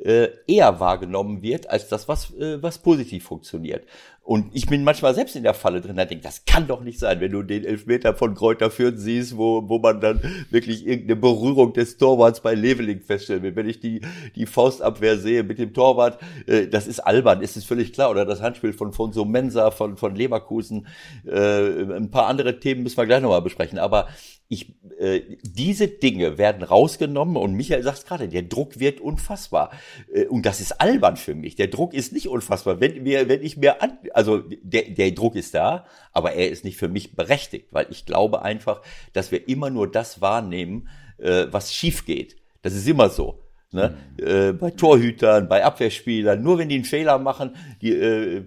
[0.04, 3.86] äh, eher wahrgenommen wird als das, was, äh, was positiv funktioniert.
[4.24, 7.00] Und ich bin manchmal selbst in der Falle drin, da denke, das kann doch nicht
[7.00, 11.20] sein, wenn du den Elfmeter von Kräuter Fürth siehst, wo, wo man dann wirklich irgendeine
[11.20, 13.56] Berührung des Torwarts bei Leveling feststellen will.
[13.56, 14.02] Wenn ich die,
[14.36, 18.12] die Faustabwehr sehe mit dem Torwart, äh, das ist albern, ist es völlig klar.
[18.12, 20.88] Oder das Handspiel von, von so Mensa, von, von Leverkusen.
[21.26, 23.80] Äh, ein paar andere Themen müssen wir gleich nochmal besprechen.
[23.80, 24.08] Aber
[24.52, 29.72] ich, äh, diese Dinge werden rausgenommen und Michael sagt gerade, der Druck wird unfassbar.
[30.14, 31.56] Äh, und das ist albern für mich.
[31.56, 32.82] Der Druck ist nicht unfassbar.
[32.82, 36.66] Wenn, mir, wenn ich mir an, also der, der Druck ist da, aber er ist
[36.66, 38.82] nicht für mich berechtigt, weil ich glaube einfach,
[39.14, 42.36] dass wir immer nur das wahrnehmen, äh, was schief geht.
[42.62, 43.40] Das ist immer so.
[43.72, 43.96] Ne?
[44.20, 44.28] Mhm.
[44.28, 48.44] Äh, bei Torhütern, bei Abwehrspielern, nur wenn die einen Fehler machen, die, äh,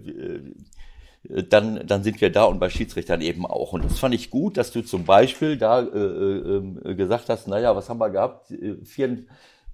[1.29, 3.73] dann, dann sind wir da und bei Schiedsrichtern eben auch.
[3.73, 7.75] Und das fand ich gut, dass du zum Beispiel da äh, äh, gesagt hast, naja,
[7.75, 8.51] was haben wir gehabt?
[8.51, 9.25] Äh, vier,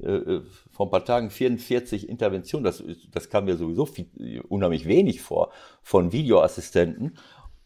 [0.02, 0.39] äh,
[0.72, 5.52] vor ein paar Tagen 44 Interventionen, das, das kam mir sowieso viel, unheimlich wenig vor,
[5.82, 7.18] von Videoassistenten.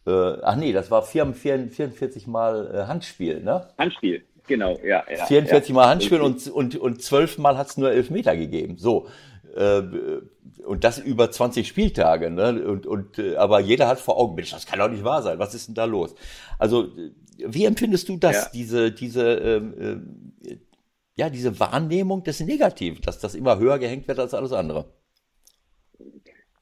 [0.08, 0.12] Äh,
[0.42, 3.68] ach nee, das war 44, 44 Mal äh, Handspiel, ne?
[3.78, 5.04] Handspiel, genau, ja.
[5.10, 5.76] ja 44 ja.
[5.76, 8.78] Mal Handspiel und, und, und 12 Mal hat es nur Elfmeter gegeben.
[8.78, 9.08] So.
[10.60, 12.66] Äh, und das über 20 Spieltage, ne?
[12.66, 15.40] Und, und äh, aber jeder hat vor Augen, Mensch, das kann doch nicht wahr sein.
[15.40, 16.16] Was ist denn da los?
[16.60, 16.90] Also,
[17.38, 18.52] wie empfindest du das, ja.
[18.54, 20.58] diese, diese, ähm, äh,
[21.16, 24.94] ja, diese Wahrnehmung des Negativen, dass das immer höher gehängt wird als alles andere?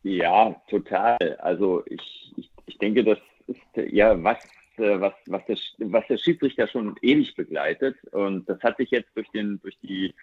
[0.04, 1.18] Ja, total.
[1.40, 3.18] Also ich, ich, ich denke, das
[3.48, 4.38] ist ja was,
[4.78, 7.96] äh, was, was, der, was der Schiedsrichter schon ewig begleitet.
[8.12, 10.14] Und das hat sich jetzt durch, den, durch die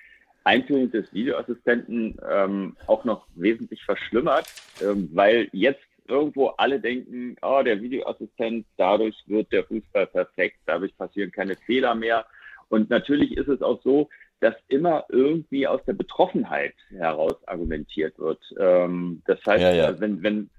[0.45, 4.47] Einführung des Videoassistenten ähm, auch noch wesentlich verschlimmert,
[4.83, 10.97] ähm, weil jetzt irgendwo alle denken, oh, der Videoassistent, dadurch wird der Fußball perfekt, dadurch
[10.97, 12.27] passieren keine Fehler mehr.
[12.69, 14.09] Und natürlich ist es auch so,
[14.41, 18.41] dass immer irgendwie aus der Betroffenheit heraus argumentiert wird.
[18.59, 20.01] Ähm, das heißt, ja, ja.
[20.01, 20.51] Wenn, wenn,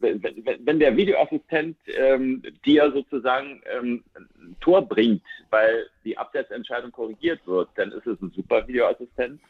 [0.00, 0.22] wenn,
[0.64, 7.68] wenn, der Videoassistent ähm, dir sozusagen ähm, ein Tor bringt, weil die Absetzentscheidung korrigiert wird,
[7.76, 9.40] dann ist es ein super Videoassistent,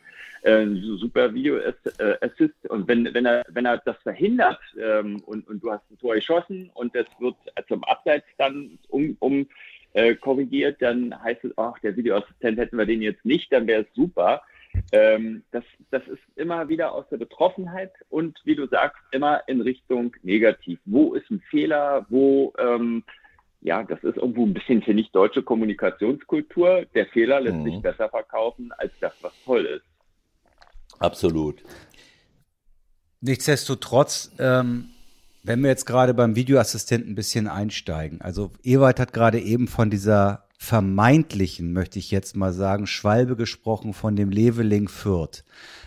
[0.43, 2.69] äh, ein super Videoassist.
[2.69, 6.17] Und wenn, wenn, er, wenn er das verhindert ähm, und, und du hast ein Tor
[6.17, 9.47] geschossen und es wird zum Abseits dann um, um
[9.93, 13.83] äh, korrigiert, dann heißt es, ach, der Videoassistent hätten wir den jetzt nicht, dann wäre
[13.83, 14.43] es super.
[14.93, 19.61] Ähm, das, das ist immer wieder aus der Betroffenheit und wie du sagst, immer in
[19.61, 20.79] Richtung negativ.
[20.85, 22.07] Wo ist ein Fehler?
[22.09, 23.03] Wo, ähm,
[23.61, 26.87] ja, das ist irgendwo ein bisschen, finde ich, deutsche Kommunikationskultur.
[26.95, 27.65] Der Fehler lässt mhm.
[27.65, 29.85] sich besser verkaufen als das, was toll ist.
[30.99, 31.63] Absolut.
[33.21, 34.91] Nichtsdestotrotz ähm,
[35.43, 39.91] wenn wir jetzt gerade beim Videoassistenten ein bisschen einsteigen, also Ewald hat gerade eben von
[39.91, 45.45] dieser vermeintlichen, möchte ich jetzt mal sagen, Schwalbe gesprochen von dem Leveling Fürth.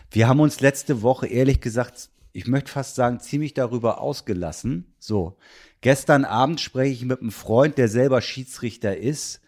[0.10, 4.94] Wir haben uns letzte Woche ehrlich gesagt, ich möchte fast sagen, ziemlich darüber ausgelassen.
[4.98, 5.38] So,
[5.82, 9.42] gestern Abend spreche ich mit einem Freund, der selber Schiedsrichter ist.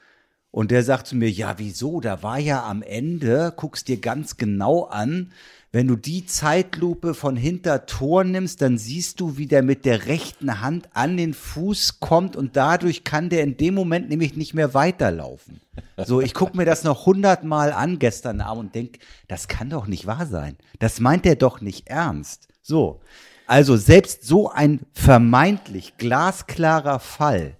[0.51, 1.99] Und der sagt zu mir, ja, wieso?
[1.99, 5.33] Da war ja am Ende, guckst dir ganz genau an,
[5.75, 10.05] wenn du die Zeitlupe von hinter Tor nimmst, dann siehst du, wie der mit der
[10.05, 14.53] rechten Hand an den Fuß kommt und dadurch kann der in dem Moment nämlich nicht
[14.53, 15.59] mehr weiterlaufen.
[15.97, 19.85] So, ich gucke mir das noch hundertmal an gestern Abend und denk, das kann doch
[19.85, 20.55] nicht wahr sein.
[20.79, 22.47] Das meint er doch nicht ernst.
[22.61, 23.01] So.
[23.45, 27.57] Also selbst so ein vermeintlich glasklarer Fall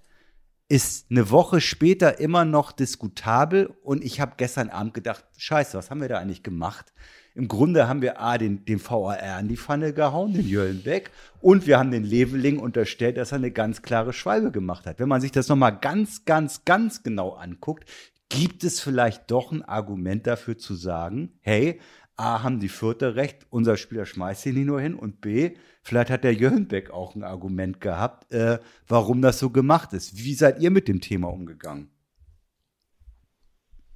[0.70, 5.92] ist eine Woche später immer noch diskutabel und ich habe gestern Abend gedacht, scheiße, was
[5.92, 6.94] haben wir da eigentlich gemacht?
[7.36, 11.12] Im Grunde haben wir A, den, den VAR an die Pfanne gehauen, den Jöllen weg,
[11.42, 15.00] und wir haben den Leveling unterstellt, dass er eine ganz klare Schwalbe gemacht hat.
[15.00, 17.90] Wenn man sich das nochmal ganz, ganz, ganz genau anguckt,
[18.30, 21.82] gibt es vielleicht doch ein Argument dafür zu sagen, hey,
[22.16, 26.10] A, haben die Vierte recht, unser Spieler schmeißt ihn nicht nur hin und B, vielleicht
[26.10, 30.18] hat der Jöllenbeck auch ein Argument gehabt, äh, warum das so gemacht ist.
[30.18, 31.90] Wie seid ihr mit dem Thema umgegangen?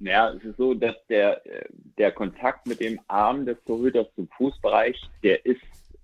[0.00, 1.42] Ja, es ist so, dass der,
[1.98, 5.60] der Kontakt mit dem Arm des Torhüters zum Fußbereich, der ist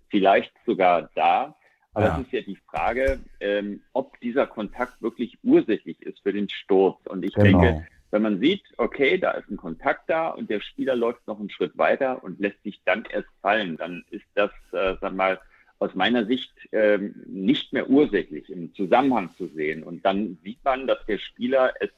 [0.08, 1.56] vielleicht sogar da.
[1.94, 2.18] Aber ja.
[2.18, 6.98] es ist ja die Frage, ähm, ob dieser Kontakt wirklich ursächlich ist für den Sturz.
[7.06, 7.62] Und ich genau.
[7.62, 11.40] denke, wenn man sieht, okay, da ist ein Kontakt da und der Spieler läuft noch
[11.40, 15.40] einen Schritt weiter und lässt sich dann erst fallen, dann ist das, äh, sag mal,
[15.78, 19.82] aus meiner Sicht ähm, nicht mehr ursächlich im Zusammenhang zu sehen.
[19.82, 21.90] Und dann sieht man, dass der Spieler es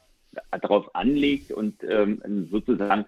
[0.50, 3.04] darauf anlegt und ähm, sozusagen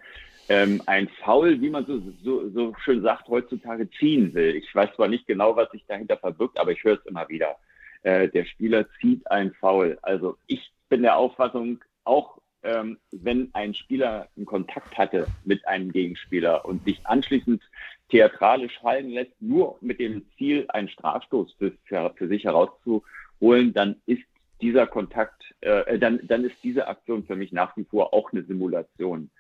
[0.49, 4.57] ähm, ein Foul, wie man so, so, so schön sagt, heutzutage ziehen will.
[4.57, 7.57] Ich weiß zwar nicht genau, was sich dahinter verbirgt, aber ich höre es immer wieder.
[8.03, 9.99] Äh, der Spieler zieht ein Foul.
[10.03, 15.93] Also ich bin der Auffassung, auch ähm, wenn ein Spieler einen Kontakt hatte mit einem
[15.93, 17.63] Gegenspieler und sich anschließend
[18.11, 23.97] theatralisch fallen lässt, nur mit dem Ziel, einen Strafstoß für, für, für sich herauszuholen, dann
[24.07, 24.25] ist
[24.61, 28.43] dieser Kontakt, äh, dann, dann ist diese Aktion für mich nach wie vor auch eine
[28.45, 29.31] Simulation.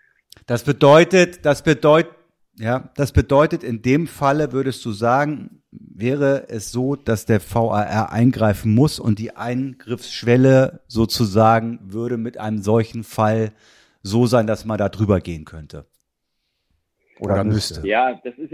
[0.46, 2.14] Das bedeutet, das bedeutet,
[2.56, 8.12] ja, das bedeutet, in dem Falle würdest du sagen, wäre es so, dass der VAR
[8.12, 13.52] eingreifen muss und die Eingriffsschwelle sozusagen würde mit einem solchen Fall
[14.02, 15.86] so sein, dass man da drüber gehen könnte.
[17.18, 17.86] Oder müsste.
[17.86, 18.52] Ja, das ist,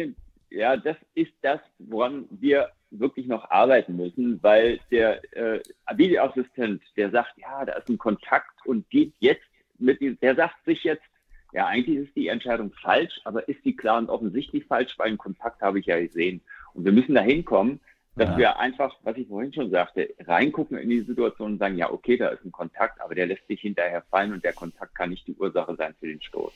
[0.50, 5.60] ja, das ist das, woran wir wirklich noch arbeiten müssen, weil der äh,
[5.94, 9.44] Videoassistent, der sagt, ja, da ist ein Kontakt und geht jetzt
[9.78, 11.04] mit, der sagt sich jetzt,
[11.52, 15.18] ja, eigentlich ist die Entscheidung falsch, aber ist die klar und offensichtlich falsch, weil einen
[15.18, 16.42] Kontakt habe ich ja gesehen.
[16.74, 17.80] Und wir müssen da hinkommen,
[18.16, 18.38] dass ja.
[18.38, 22.16] wir einfach, was ich vorhin schon sagte, reingucken in die Situation und sagen, ja, okay,
[22.16, 25.26] da ist ein Kontakt, aber der lässt sich hinterher fallen und der Kontakt kann nicht
[25.26, 26.52] die Ursache sein für den Stoß.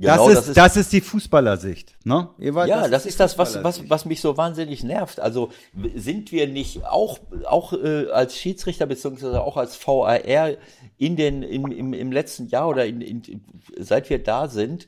[0.00, 2.28] Genau, das, ist, das, ist, das ist die Fußballersicht, ne?
[2.38, 5.18] Ewald, ja, das, das ist, das, was, was, was mich so wahnsinnig nervt.
[5.18, 5.50] Also
[5.96, 10.52] sind wir nicht auch, auch äh, als Schiedsrichter beziehungsweise auch als VAR
[10.98, 13.22] in den, in, im, im letzten Jahr oder in, in,
[13.76, 14.86] seit wir da sind,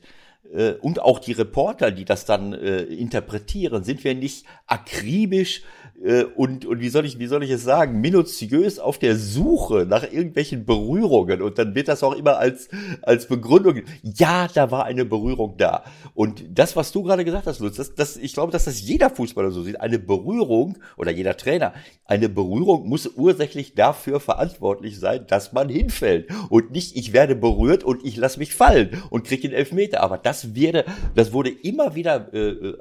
[0.53, 5.63] äh, und auch die Reporter, die das dann äh, interpretieren, sind wir nicht akribisch
[6.03, 9.85] äh, und, und wie soll ich, wie soll ich es sagen, minutiös auf der Suche
[9.87, 12.69] nach irgendwelchen Berührungen und dann wird das auch immer als,
[13.01, 15.83] als Begründung, ja, da war eine Berührung da.
[16.13, 19.09] Und das, was du gerade gesagt hast, Lutz, das, das, ich glaube, dass das jeder
[19.09, 19.79] Fußballer so sieht.
[19.79, 21.73] Eine Berührung oder jeder Trainer,
[22.05, 27.83] eine Berührung muss ursächlich dafür verantwortlich sein, dass man hinfällt und nicht, ich werde berührt
[27.83, 30.01] und ich lasse mich fallen und kriege den Elfmeter.
[30.01, 30.85] Aber das werde,
[31.15, 32.77] das wurde immer wieder äh, äh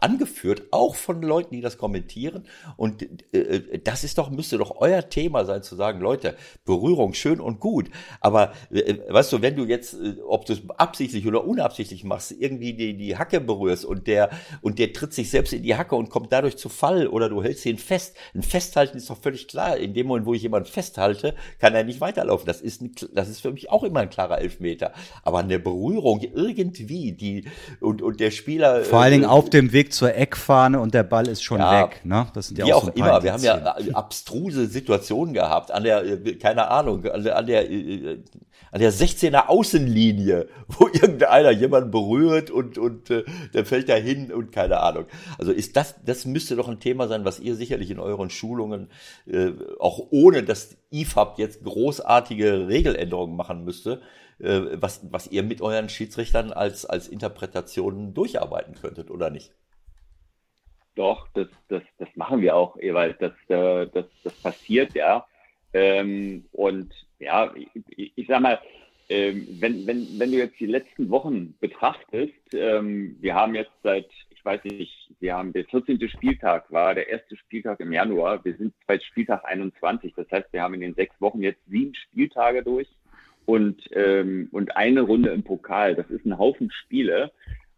[0.00, 2.44] angeführt, auch von Leuten, die das kommentieren.
[2.76, 7.14] Und äh, äh, das ist doch, müsste doch euer Thema sein, zu sagen, Leute, Berührung
[7.14, 7.90] schön und gut.
[8.20, 12.32] Aber äh, weißt du, wenn du jetzt, äh, ob du es absichtlich oder unabsichtlich machst,
[12.32, 14.30] irgendwie die, die Hacke berührst und der,
[14.62, 17.42] und der tritt sich selbst in die Hacke und kommt dadurch zu Fall oder du
[17.42, 18.16] hältst ihn fest.
[18.34, 19.76] Ein Festhalten ist doch völlig klar.
[19.76, 22.46] In dem Moment, wo ich jemanden festhalte, kann er nicht weiterlaufen.
[22.46, 24.92] Das ist, ein, das ist für mich auch immer ein klarer Elfmeter.
[25.22, 27.44] Aber eine Berührung irgendwie, die,
[27.80, 28.84] und, und der Spieler.
[28.84, 31.84] Vor allen Dingen äh, auf dem Weg zur Eckfahne und der Ball ist schon ja,
[31.84, 32.00] weg.
[32.04, 32.26] Ne?
[32.40, 33.22] Das sind ja wie auch, so immer.
[33.22, 37.70] Wir haben ja abstruse Situationen gehabt an der, äh, keine Ahnung, an der, an der,
[37.70, 38.22] äh,
[38.72, 44.32] an der 16er Außenlinie, wo irgendeiner jemanden berührt und, und äh, der fällt da hin
[44.32, 45.04] und keine Ahnung.
[45.36, 48.88] Also ist das, das müsste doch ein Thema sein, was ihr sicherlich in euren Schulungen,
[49.26, 54.00] äh, auch ohne dass IFAB jetzt großartige Regeländerungen machen müsste,
[54.38, 59.52] äh, was, was ihr mit euren Schiedsrichtern als, als Interpretationen durcharbeiten könntet, oder nicht?
[61.00, 63.16] Doch, das, das, das machen wir auch, Ewald.
[63.22, 65.24] Das, äh, das, das passiert, ja.
[65.72, 67.50] Ähm, und ja,
[67.96, 68.60] ich, ich sag mal,
[69.08, 74.10] ähm, wenn, wenn, wenn du jetzt die letzten Wochen betrachtest, ähm, wir haben jetzt seit,
[74.28, 76.06] ich weiß nicht, wir haben der 14.
[76.10, 78.44] Spieltag war der erste Spieltag im Januar.
[78.44, 80.12] Wir sind bei Spieltag 21.
[80.14, 82.88] Das heißt, wir haben in den sechs Wochen jetzt sieben Spieltage durch
[83.46, 85.94] und, ähm, und eine Runde im Pokal.
[85.94, 87.32] Das ist ein Haufen Spiele.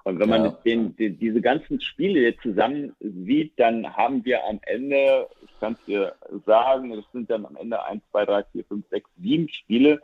[0.04, 4.58] Und wenn man den, den, diese ganzen Spiele jetzt zusammen sieht, dann haben wir am
[4.62, 8.64] Ende, ich kann es dir sagen, das sind dann am Ende 1, 2, 3, 4,
[8.64, 10.00] 5, 6, 7 Spiele,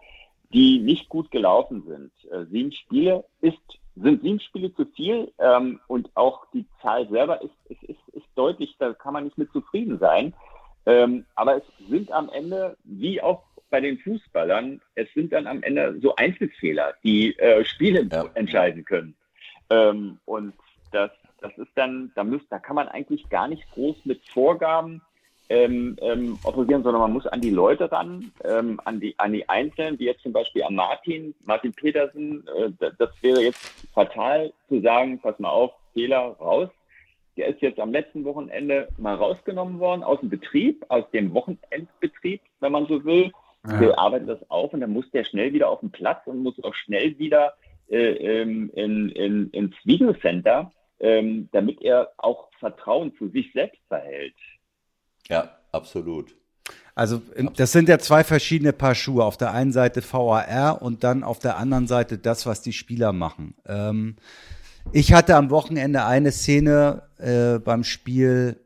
[0.53, 2.33] die nicht gut gelaufen sind.
[2.33, 3.59] Äh, sieben Spiele ist,
[3.97, 8.27] sind sieben Spiele zu viel ähm, und auch die Zahl selber ist, ist, ist, ist
[8.35, 10.33] deutlich, da kann man nicht mit zufrieden sein.
[10.87, 15.63] Ähm, aber es sind am Ende, wie auch bei den Fußballern, es sind dann am
[15.63, 18.25] Ende so Einzelfehler, die äh, Spiele ja.
[18.35, 19.15] entscheiden können.
[19.71, 20.55] Ähm, und
[20.93, 21.11] das,
[21.41, 25.03] das ist dann, da, müsst, da kann man eigentlich gar nicht groß mit Vorgaben
[25.49, 29.49] ähm, ähm, operieren, sondern man muss an die Leute ran, ähm, an, die, an die
[29.49, 32.47] Einzelnen, wie jetzt zum Beispiel an Martin, Martin Petersen.
[32.57, 33.61] Äh, das wäre jetzt
[33.95, 36.69] fatal zu sagen, pass mal auf, Fehler raus.
[37.37, 42.41] Der ist jetzt am letzten Wochenende mal rausgenommen worden aus dem Betrieb, aus dem Wochenendbetrieb,
[42.61, 43.33] wenn man so will.
[43.67, 43.81] Ja.
[43.81, 46.63] Wir arbeiten das auf und dann muss der schnell wieder auf den Platz und muss
[46.63, 47.55] auch schnell wieder
[47.89, 50.73] äh, ähm, in, in, ins Videocenter.
[51.01, 54.35] ähm, damit er auch Vertrauen zu sich selbst verhält.
[55.29, 56.35] Ja, absolut.
[56.95, 57.23] Also
[57.57, 59.25] das sind ja zwei verschiedene Paar Schuhe.
[59.25, 63.13] Auf der einen Seite VAR und dann auf der anderen Seite das, was die Spieler
[63.13, 63.55] machen.
[63.67, 64.17] Ähm,
[64.93, 68.61] ich hatte am Wochenende eine Szene äh, beim Spiel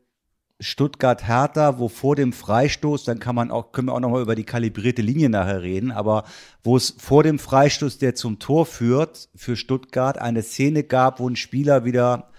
[0.59, 4.45] Stuttgart-Hertha, wo vor dem Freistoß, dann kann man auch, können wir auch nochmal über die
[4.45, 6.23] kalibrierte Linie nachher reden, aber
[6.63, 11.27] wo es vor dem Freistoß, der zum Tor führt, für Stuttgart eine Szene gab, wo
[11.27, 12.29] ein Spieler wieder,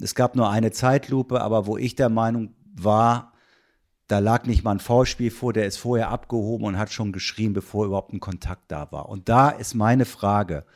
[0.00, 3.32] es gab nur eine Zeitlupe, aber wo ich der Meinung war,
[4.08, 7.54] da lag nicht mal ein Foulspiel vor, der ist vorher abgehoben und hat schon geschrien,
[7.54, 9.08] bevor überhaupt ein Kontakt da war.
[9.08, 10.66] Und da ist meine Frage,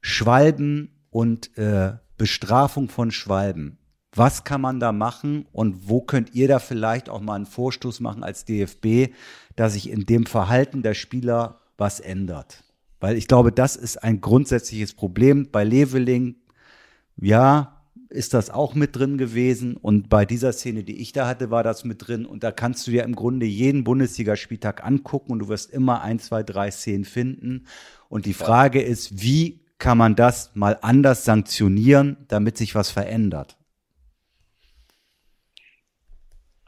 [0.00, 3.78] Schwalben und äh, Bestrafung von Schwalben.
[4.18, 8.00] Was kann man da machen und wo könnt ihr da vielleicht auch mal einen Vorstoß
[8.00, 9.14] machen als DFB,
[9.54, 12.64] dass sich in dem Verhalten der Spieler was ändert?
[12.98, 15.48] Weil ich glaube, das ist ein grundsätzliches Problem.
[15.52, 16.34] Bei Leveling,
[17.16, 21.52] ja, ist das auch mit drin gewesen und bei dieser Szene, die ich da hatte,
[21.52, 25.38] war das mit drin und da kannst du ja im Grunde jeden Bundesligaspieltag angucken und
[25.40, 27.66] du wirst immer ein, zwei, drei Szenen finden
[28.08, 33.57] und die Frage ist, wie kann man das mal anders sanktionieren, damit sich was verändert?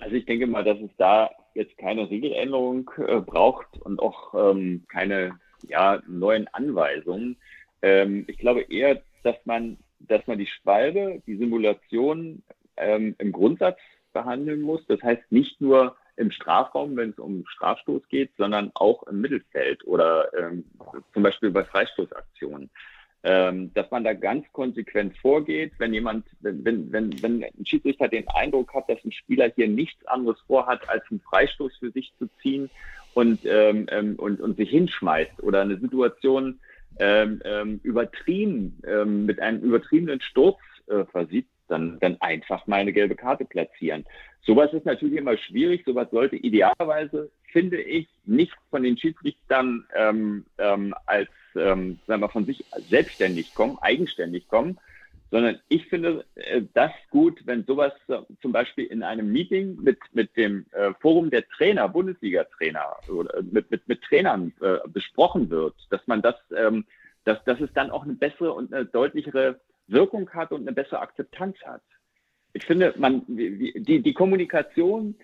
[0.00, 4.84] Also ich denke mal, dass es da jetzt keine Regeländerung äh, braucht und auch ähm,
[4.88, 5.38] keine
[5.68, 7.36] ja, neuen Anweisungen.
[7.82, 12.42] Ähm, ich glaube eher, dass man, dass man die Schwalbe, die Simulation
[12.76, 13.78] ähm, im Grundsatz
[14.12, 14.84] behandeln muss.
[14.86, 19.86] Das heißt nicht nur im Strafraum, wenn es um Strafstoß geht, sondern auch im Mittelfeld
[19.86, 20.64] oder ähm,
[21.12, 22.70] zum Beispiel bei Freistoßaktionen
[23.22, 28.08] ähm, dass man da ganz konsequent vorgeht, wenn jemand, wenn, wenn, wenn, wenn ein Schiedsrichter
[28.08, 32.12] den Eindruck hat, dass ein Spieler hier nichts anderes vorhat, als einen Freistoß für sich
[32.18, 32.70] zu ziehen
[33.14, 36.60] und, ähm, ähm, und, und sich hinschmeißt oder eine Situation
[36.98, 42.92] ähm, ähm, übertrieben, ähm, mit einem übertriebenen Sturz äh, versieht, dann, dann einfach mal eine
[42.92, 44.04] gelbe Karte platzieren.
[44.42, 45.84] Sowas ist natürlich immer schwierig.
[45.84, 52.28] Sowas sollte idealerweise, finde ich, nicht von den Schiedsrichtern ähm, ähm, als ähm, sagen wir,
[52.28, 54.78] von sich selbstständig kommen, eigenständig kommen,
[55.30, 59.98] sondern ich finde äh, das gut, wenn sowas äh, zum Beispiel in einem Meeting mit,
[60.12, 65.50] mit dem äh, Forum der Trainer, Bundesliga-Trainer oder äh, mit, mit, mit Trainern äh, besprochen
[65.50, 66.84] wird, dass man das, ähm,
[67.24, 71.00] dass, dass es dann auch eine bessere und eine deutlichere Wirkung hat und eine bessere
[71.00, 71.82] Akzeptanz hat.
[72.52, 75.14] Ich finde, man, die, die Kommunikation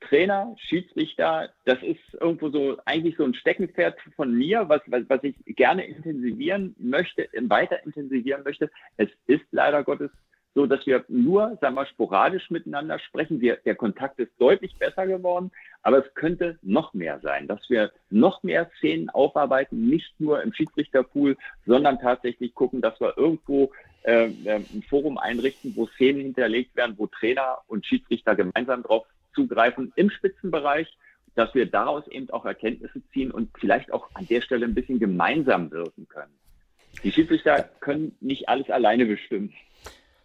[0.00, 5.22] Trainer, Schiedsrichter, das ist irgendwo so eigentlich so ein Steckenpferd von mir, was, was, was
[5.24, 8.70] ich gerne intensivieren möchte, weiter intensivieren möchte.
[8.96, 10.10] Es ist leider Gottes
[10.56, 13.42] so, dass wir nur, sagen wir, sporadisch miteinander sprechen.
[13.42, 15.50] Wir, der Kontakt ist deutlich besser geworden,
[15.82, 20.54] aber es könnte noch mehr sein, dass wir noch mehr Szenen aufarbeiten, nicht nur im
[20.54, 21.36] Schiedsrichterpool,
[21.66, 23.70] sondern tatsächlich gucken, dass wir irgendwo
[24.04, 29.06] äh, äh ein Forum einrichten, wo Szenen hinterlegt werden, wo Trainer und Schiedsrichter gemeinsam drauf
[29.36, 30.88] zugreifen im Spitzenbereich,
[31.36, 34.98] dass wir daraus eben auch Erkenntnisse ziehen und vielleicht auch an der Stelle ein bisschen
[34.98, 36.32] gemeinsam wirken können.
[37.04, 39.52] Die Schiedsrichter können nicht alles alleine bestimmen.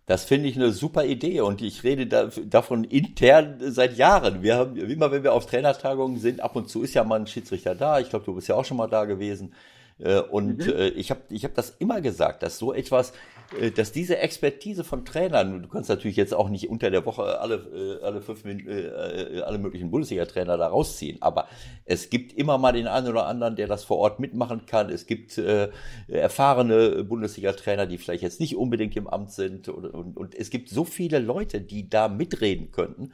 [0.07, 4.41] Das finde ich eine super Idee und ich rede da, davon intern seit Jahren.
[4.41, 7.27] Wir haben, immer wenn wir auf Trainertagungen sind, ab und zu ist ja mal ein
[7.27, 7.99] Schiedsrichter da.
[7.99, 9.53] Ich glaube, du bist ja auch schon mal da gewesen.
[9.99, 10.73] Äh, und mhm.
[10.73, 13.13] Äh, ich habe ich hab das immer gesagt, dass so etwas,
[13.75, 17.99] dass diese Expertise von Trainern, du kannst natürlich jetzt auch nicht unter der Woche alle,
[18.01, 21.47] alle fünf alle möglichen Bundesliga-Trainer da rausziehen, aber
[21.85, 24.89] es gibt immer mal den einen oder anderen, der das vor Ort mitmachen kann.
[24.89, 25.69] Es gibt äh,
[26.07, 30.69] erfahrene Bundesliga-Trainer, die vielleicht jetzt nicht unbedingt im Amt sind und, und, und es gibt
[30.69, 33.11] so viele Leute, die da mitreden könnten.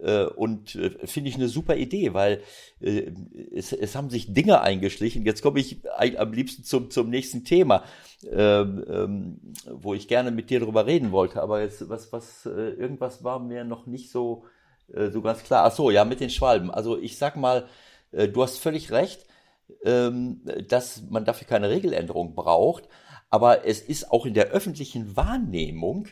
[0.00, 2.42] Äh, und äh, finde ich eine super Idee, weil
[2.80, 3.10] äh,
[3.54, 5.24] es, es haben sich Dinge eingeschlichen.
[5.24, 5.78] Jetzt komme ich
[6.18, 7.84] am liebsten zum, zum nächsten Thema,
[8.30, 11.42] ähm, ähm, wo ich gerne mit dir darüber reden wollte.
[11.42, 14.44] Aber jetzt, was, was, irgendwas war mir noch nicht so,
[14.88, 15.64] so ganz klar.
[15.64, 16.70] Ach so, ja, mit den Schwalben.
[16.70, 17.66] Also ich sag mal,
[18.10, 19.26] du hast völlig recht,
[19.84, 22.88] ähm, dass man dafür keine Regeländerung braucht.
[23.30, 26.08] Aber es ist auch in der öffentlichen Wahrnehmung,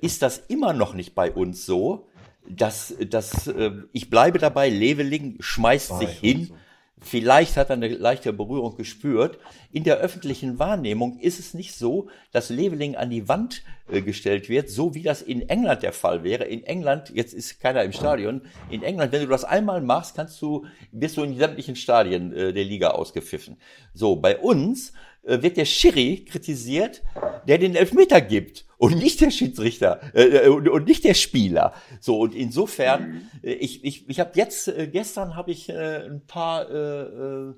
[0.00, 2.08] ist das immer noch nicht bei uns so,
[2.48, 6.46] dass, dass äh, ich bleibe dabei, Leveling schmeißt sich hin.
[6.46, 6.54] So.
[7.02, 9.38] Vielleicht hat er eine leichte Berührung gespürt.
[9.72, 14.48] In der öffentlichen Wahrnehmung ist es nicht so, dass Leveling an die Wand äh, gestellt
[14.48, 16.44] wird, so wie das in England der Fall wäre.
[16.44, 20.40] In England, jetzt ist keiner im Stadion, in England, wenn du das einmal machst, kannst
[20.42, 23.56] du, bist du in sämtlichen Stadien äh, der Liga ausgepfiffen.
[23.94, 24.92] So, bei uns
[25.22, 27.02] wird der Schiri kritisiert,
[27.46, 31.74] der den Elfmeter gibt und nicht der Schiedsrichter äh, äh und, und, nicht der Spieler.
[32.00, 33.20] So und insofern, mhm.
[33.42, 37.52] Äh, ich ich ich habe jetzt äh, gestern habe ich äh, ein paar äh,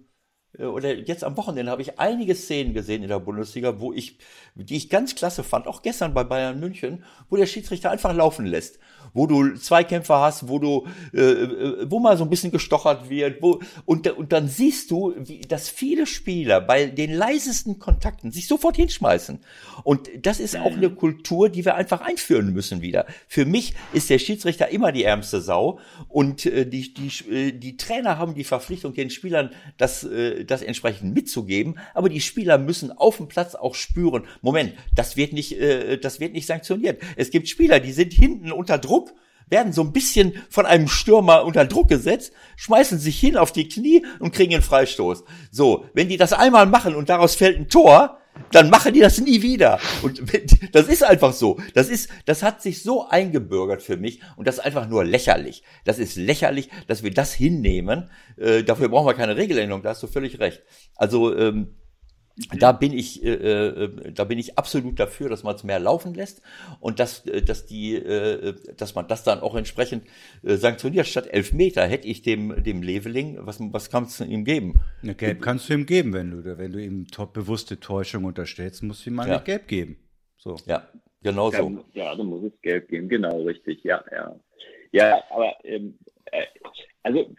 [0.59, 4.19] äh, oder jetzt am Wochenende habe ich einige Szenen gesehen in der Bundesliga, wo ich,
[4.55, 8.47] die ich ganz klasse fand, auch gestern bei Bayern München, wo der Schiedsrichter einfach laufen
[8.47, 8.79] lässt,
[9.15, 13.43] wo du Zweikämpfer hast, wo du, äh, äh, wo mal so ein bisschen gestochert wird,
[13.43, 18.47] wo und, und dann siehst du, wie, dass viele Spieler bei den leisesten Kontakten sich
[18.47, 19.41] sofort hinschmeißen.
[19.85, 23.07] Und das ist auch eine Kultur, die wir einfach einführen müssen wieder.
[23.29, 27.77] Für mich ist der Schiedsrichter immer die ärmste Sau und äh, die, die, äh, die
[27.77, 32.93] Trainer haben die Verpflichtung, den Spielern das, äh, das entsprechend mitzugeben, aber die Spieler müssen
[32.93, 37.03] auf dem Platz auch spüren, Moment, das wird nicht, äh, das wird nicht sanktioniert.
[37.17, 39.02] Es gibt Spieler, die sind hinten unter Druck,
[39.53, 43.69] werden so ein bisschen von einem Stürmer unter Druck gesetzt, schmeißen sich hin auf die
[43.69, 45.23] Knie und kriegen einen Freistoß.
[45.53, 48.19] So, wenn die das einmal machen und daraus fällt ein Tor,
[48.51, 49.79] dann machen die das nie wieder.
[50.03, 50.23] Und
[50.73, 51.61] das ist einfach so.
[51.75, 55.63] Das ist, das hat sich so eingebürgert für mich und das ist einfach nur lächerlich.
[55.85, 58.11] Das ist lächerlich, dass wir das hinnehmen.
[58.37, 59.83] Äh, dafür brauchen wir keine Regeländerung.
[59.83, 60.63] Da hast du völlig recht.
[60.97, 61.77] Also ähm,
[62.59, 66.15] da bin ich, äh, äh, da bin ich absolut dafür, dass man es mehr laufen
[66.15, 66.43] lässt
[66.81, 70.07] und dass, äh, dass die, äh, dass man das dann auch entsprechend
[70.43, 71.07] äh, sanktioniert.
[71.07, 74.81] Statt elf Meter hätte ich dem, dem Leveling, was, was kannst du ihm geben?
[75.03, 79.05] Eine Gelb kannst du ihm geben, wenn du, wenn du ihm bewusste Täuschung unterstellst, musst
[79.05, 79.39] du ihm mal ja.
[79.39, 79.99] Gelb geben.
[80.39, 80.57] So.
[80.67, 80.89] Ja,
[81.23, 81.85] genau ja, so.
[81.93, 84.35] Ja, du musst es Gelb geben, genau, richtig, ja, ja.
[84.93, 86.45] Ja, aber, ähm, äh,
[87.03, 87.35] also,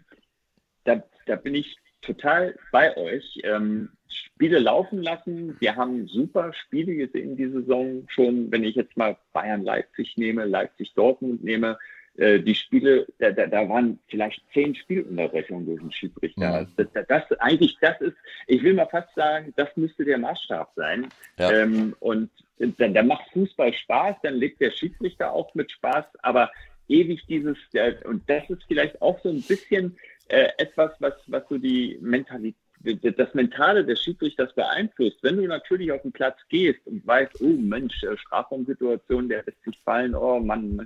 [0.86, 3.40] da, da bin ich total bei euch.
[3.44, 5.58] Ähm, Spiele laufen lassen.
[5.60, 11.44] Wir haben super Spiele gesehen diese Saison schon, wenn ich jetzt mal Bayern-Leipzig nehme, Leipzig-Dortmund
[11.44, 11.78] nehme.
[12.16, 16.62] Äh, die Spiele, da, da, da waren vielleicht zehn Spielunterbrechungen durch den Schiedsrichter.
[16.62, 16.68] Mhm.
[16.78, 20.72] Das, das, das, eigentlich, das ist, ich will mal fast sagen, das müsste der Maßstab
[20.76, 21.08] sein.
[21.40, 21.52] Ja.
[21.52, 26.52] Ähm, und dann, dann macht Fußball Spaß, dann legt der Schiedsrichter auch mit Spaß, aber
[26.88, 27.58] ewig dieses,
[28.06, 29.98] und das ist vielleicht auch so ein bisschen
[30.28, 35.18] äh, etwas, was, was so die Mentalität das Mentale des Schiedsrichters beeinflusst.
[35.22, 39.64] Wenn du natürlich auf den Platz gehst und weißt, oh Mensch, äh, Strafraumsituation, der lässt
[39.64, 40.86] sich fallen, oh Mann,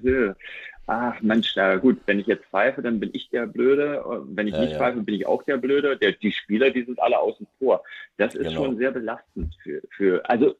[0.85, 4.03] ach Mensch, na gut, wenn ich jetzt pfeife, dann bin ich der Blöde.
[4.29, 4.77] Wenn ich ja, nicht ja.
[4.77, 5.97] pfeife, bin ich auch der Blöde.
[5.97, 7.83] Der, die Spieler, die sind alle außen vor.
[8.17, 8.65] Das ist genau.
[8.65, 10.55] schon sehr belastend für, für also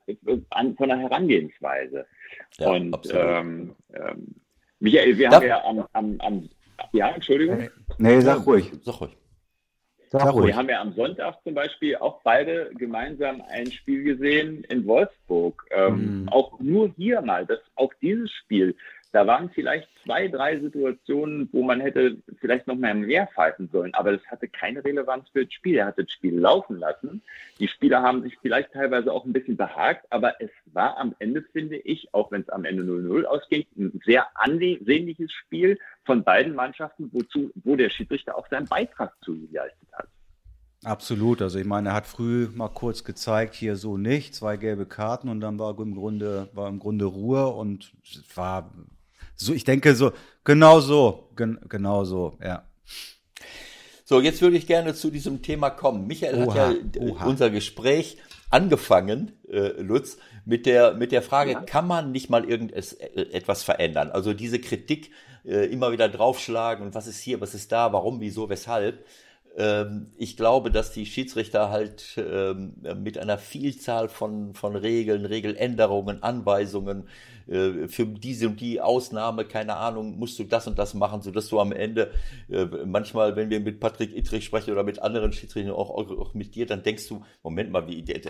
[0.49, 2.05] an, von der Herangehensweise.
[2.57, 4.35] Ja, und ähm, ähm,
[4.79, 6.49] Michael, wir Darf haben ja am, am, am
[6.93, 7.69] ja, Entschuldigung.
[7.97, 8.71] Nee, sag ruhig.
[8.83, 9.17] Sag ruhig.
[10.09, 10.47] Sag ruhig.
[10.47, 15.65] Wir haben ja am Sonntag zum Beispiel auch beide gemeinsam ein Spiel gesehen in Wolfsburg.
[15.71, 16.29] Ähm, mhm.
[16.29, 18.75] Auch nur hier mal, dass auch dieses Spiel
[19.11, 23.93] da waren vielleicht zwei, drei Situationen, wo man hätte vielleicht noch mehr mehr pfeifen sollen,
[23.93, 25.77] aber das hatte keine Relevanz für das Spiel.
[25.77, 27.21] Er hat das Spiel laufen lassen.
[27.59, 31.41] Die Spieler haben sich vielleicht teilweise auch ein bisschen behagt, aber es war am Ende,
[31.41, 36.53] finde ich, auch wenn es am Ende 0-0 ausging, ein sehr ansehnliches Spiel von beiden
[36.55, 40.07] Mannschaften, wozu, wo der Schiedsrichter auch seinen Beitrag zu geleistet hat.
[40.83, 41.41] Absolut.
[41.41, 45.27] Also ich meine, er hat früh mal kurz gezeigt, hier so nicht, zwei gelbe Karten
[45.27, 47.93] und dann war im Grunde, war im Grunde Ruhe und
[48.35, 48.71] war
[49.37, 50.11] so, ich denke so,
[50.43, 52.63] genau so, gen, genau so, ja.
[54.03, 56.07] So, jetzt würde ich gerne zu diesem Thema kommen.
[56.07, 57.25] Michael oha, hat ja oha.
[57.25, 58.17] unser Gespräch
[58.49, 61.61] angefangen, äh, Lutz, mit der, mit der Frage, ja.
[61.61, 64.09] kann man nicht mal irgendetwas äh, verändern?
[64.09, 65.11] Also diese Kritik
[65.45, 69.05] äh, immer wieder draufschlagen und was ist hier, was ist da, warum, wieso, weshalb.
[69.57, 76.23] Ähm, ich glaube, dass die Schiedsrichter halt ähm, mit einer Vielzahl von, von Regeln, Regeländerungen,
[76.23, 77.09] Anweisungen,
[77.47, 81.31] äh, für diese und die Ausnahme, keine Ahnung, musst du das und das machen, so
[81.31, 82.11] dass du am Ende
[82.49, 86.33] äh, manchmal, wenn wir mit Patrick Ittrich sprechen oder mit anderen Schiedsrichtern, auch, auch, auch
[86.33, 88.21] mit dir, dann denkst du, Moment mal, wie der,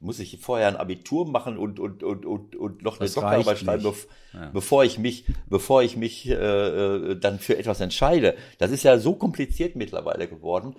[0.00, 3.82] muss ich vorher ein Abitur machen und und und und, und noch eine Doktorarbeit schreiben,
[3.82, 4.50] bev ja.
[4.52, 8.34] bevor ich mich, bevor ich mich äh, äh, dann für etwas entscheide.
[8.58, 10.76] Das ist ja so kompliziert mittlerweile geworden.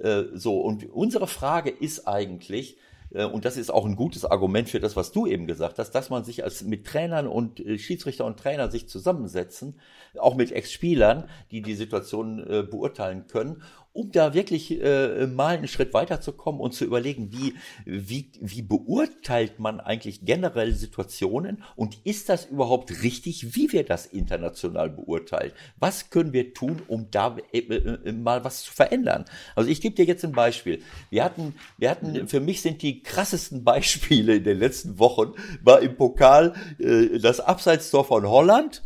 [0.00, 2.85] Äh, so und unsere Frage ist eigentlich äh,
[3.24, 6.10] und das ist auch ein gutes Argument für das, was du eben gesagt hast, dass
[6.10, 9.78] man sich als mit Trainern und äh, Schiedsrichter und Trainer sich zusammensetzen,
[10.18, 13.62] auch mit Ex-Spielern, die die Situation äh, beurteilen können
[13.96, 17.54] um da wirklich äh, mal einen Schritt weiterzukommen und zu überlegen, wie,
[17.86, 24.04] wie, wie beurteilt man eigentlich generell Situationen und ist das überhaupt richtig, wie wir das
[24.04, 25.52] international beurteilen?
[25.78, 29.24] Was können wir tun, um da äh, äh, mal was zu verändern?
[29.54, 30.82] Also ich gebe dir jetzt ein Beispiel.
[31.08, 35.32] Wir hatten, wir hatten, für mich sind die krassesten Beispiele in den letzten Wochen,
[35.62, 38.82] war im Pokal äh, das Abseitstor von Holland,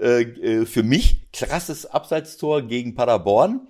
[0.00, 3.68] äh, äh für mich krasses Abseitstor gegen Paderborn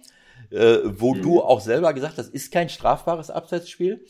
[0.51, 1.23] äh, wo mhm.
[1.23, 4.05] du auch selber gesagt hast, ist kein strafbares Abseitsspiel.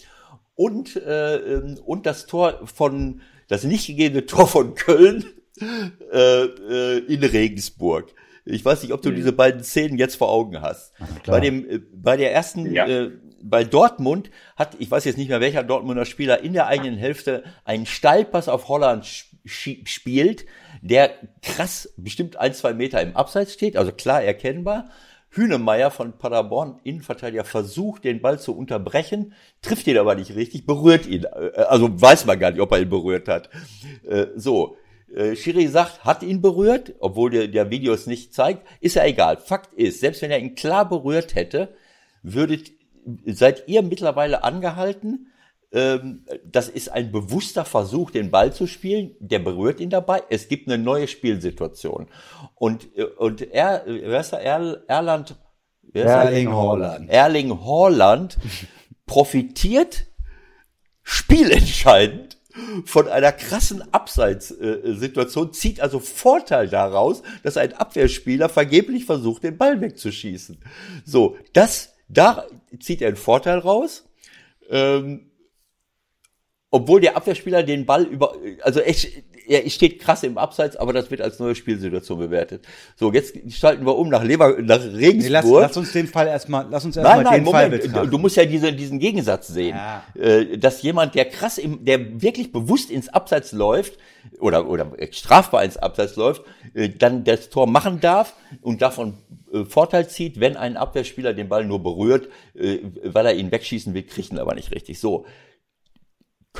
[0.55, 5.25] Und, äh, ähm, und das Tor von, das nicht gegebene Tor von Köln
[6.13, 8.15] äh, äh, in Regensburg.
[8.45, 9.17] Ich weiß nicht, ob du mhm.
[9.17, 10.93] diese beiden Szenen jetzt vor Augen hast.
[11.27, 12.87] Bei dem, äh, bei der ersten, ja.
[12.87, 13.11] äh,
[13.43, 17.45] bei Dortmund hat, ich weiß jetzt nicht mehr welcher Dortmunder Spieler, in der eigenen Hälfte
[17.65, 19.07] einen Steilpass auf Holland
[19.45, 20.45] spielt,
[20.83, 21.13] der
[21.43, 24.91] krass bestimmt ein, zwei Meter im Abseits steht, also klar erkennbar.
[25.31, 31.07] Hünemeyer von Paderborn, Innenverteidiger, versucht, den Ball zu unterbrechen, trifft ihn aber nicht richtig, berührt
[31.07, 31.25] ihn.
[31.25, 33.49] Äh, also weiß man gar nicht, ob er ihn berührt hat.
[34.09, 34.77] Äh, so.
[35.15, 39.05] Äh, Schiri sagt, hat ihn berührt, obwohl der, der Video es nicht zeigt, ist ja
[39.05, 39.39] egal.
[39.39, 41.75] Fakt ist, selbst wenn er ihn klar berührt hätte,
[42.23, 42.71] würdet,
[43.27, 45.30] seid ihr mittlerweile angehalten,
[45.73, 49.15] das ist ein bewusster Versuch, den Ball zu spielen.
[49.21, 50.23] Der berührt ihn dabei.
[50.29, 52.09] Es gibt eine neue Spielsituation.
[52.57, 54.41] Und, äh, und er, wer ist er?
[54.41, 55.37] Er, Erland,
[55.83, 57.11] wer ist Erling Haaland.
[57.11, 58.39] Erling Haaland
[59.07, 60.07] profitiert
[61.03, 62.37] spielentscheidend
[62.85, 69.81] von einer krassen Abseitssituation, zieht also Vorteil daraus, dass ein Abwehrspieler vergeblich versucht, den Ball
[69.81, 70.59] wegzuschießen.
[71.05, 72.45] So, das, da
[72.81, 74.09] zieht er einen Vorteil raus.
[74.69, 75.30] Ähm,
[76.71, 79.09] obwohl der Abwehrspieler den Ball über, also echt,
[79.49, 82.65] er steht krass im Abseits, aber das wird als neue Spielsituation bewertet.
[82.95, 85.23] So, jetzt schalten wir um nach Lever, nach Regensburg.
[85.23, 88.11] Nee, lass, lass, uns den Fall erstmal, lass uns erstmal den Moment, Fall betrachten.
[88.11, 90.05] Du musst ja diese, diesen Gegensatz sehen, ja.
[90.15, 93.99] Äh, dass jemand, der krass im, der wirklich bewusst ins Abseits läuft
[94.39, 96.43] oder oder strafbar ins Abseits läuft,
[96.75, 99.19] äh, dann das Tor machen darf und davon
[99.53, 104.05] äh, Vorteil zieht, wenn ein Abwehrspieler den Ball nur berührt, weil er ihn wegschießen will,
[104.05, 105.01] kriegt ihn aber nicht richtig.
[105.01, 105.27] So.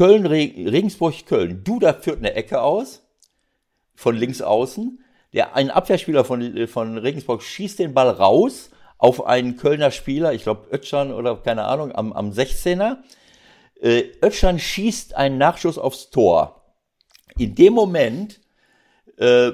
[0.01, 1.63] Köln, Regensburg, Köln.
[1.63, 3.03] Duda führt eine Ecke aus,
[3.95, 5.05] von links außen.
[5.35, 10.45] Der, ein Abwehrspieler von, von Regensburg schießt den Ball raus auf einen Kölner Spieler, ich
[10.45, 12.97] glaube Ötschan oder keine Ahnung, am, am 16er.
[13.79, 16.65] Äh, Ötschan schießt einen Nachschuss aufs Tor.
[17.37, 18.41] In dem Moment,
[19.19, 19.53] äh,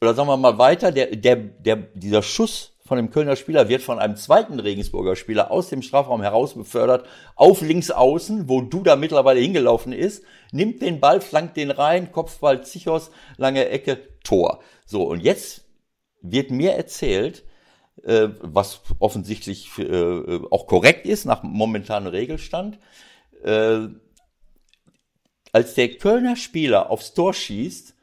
[0.00, 3.82] oder sagen wir mal weiter, der, der, der, dieser Schuss von dem Kölner Spieler wird
[3.82, 8.96] von einem zweiten Regensburger Spieler aus dem Strafraum heraus befördert auf links außen, wo Duda
[8.96, 14.60] mittlerweile hingelaufen ist, nimmt den Ball, flankt den rein, Kopfball Zichos, lange Ecke, Tor.
[14.86, 15.66] So, und jetzt
[16.22, 17.44] wird mir erzählt,
[18.04, 22.78] äh, was offensichtlich äh, auch korrekt ist nach momentanem Regelstand,
[23.44, 23.80] äh,
[25.52, 27.94] als der Kölner Spieler aufs Tor schießt,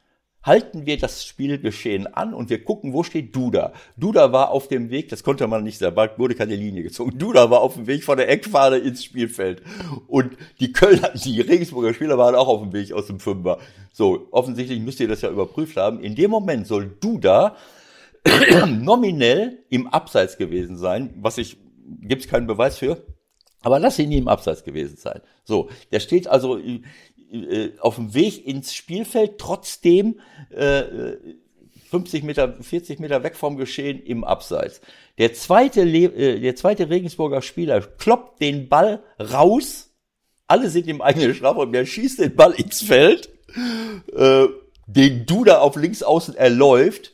[0.46, 3.72] halten wir das Spielgeschehen an und wir gucken, wo steht Duda.
[3.96, 7.18] Duda war auf dem Weg, das konnte man nicht, da wurde keine Linie gezogen.
[7.18, 9.62] Duda war auf dem Weg von der Eckfahne ins Spielfeld.
[10.06, 13.58] Und die Kölner, die Regensburger Spieler waren auch auf dem Weg aus dem Fünfer.
[13.92, 16.00] So, offensichtlich müsst ihr das ja überprüft haben.
[16.00, 17.56] In dem Moment soll Duda
[18.66, 21.56] nominell im Abseits gewesen sein, was ich,
[22.02, 23.04] gibt's keinen Beweis für.
[23.62, 25.22] Aber lass ihn nie im Abseits gewesen sein.
[25.44, 26.56] So, der steht also
[27.30, 30.20] äh, auf dem Weg ins Spielfeld, trotzdem
[30.50, 31.14] äh,
[31.90, 34.80] 50 Meter, 40 Meter weg vom Geschehen im Abseits.
[35.18, 39.90] Der zweite, äh, der zweite Regensburger Spieler kloppt den Ball raus.
[40.46, 41.72] Alle sind im eigenen Strafraum.
[41.72, 43.30] Der schießt den Ball ins Feld,
[44.14, 44.46] äh,
[44.86, 47.12] den Duda auf links außen erläuft.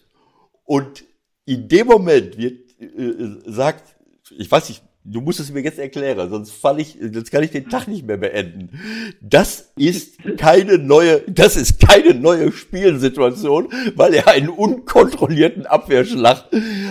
[0.64, 1.04] Und
[1.44, 3.96] in dem Moment wird, äh, sagt,
[4.36, 7.50] ich weiß nicht, Du musst es mir jetzt erklären, sonst fall ich, sonst kann ich
[7.50, 8.78] den Tag nicht mehr beenden.
[9.20, 16.44] Das ist keine neue, das ist keine neue Spielsituation, weil er einen unkontrollierten Abwehrschlag,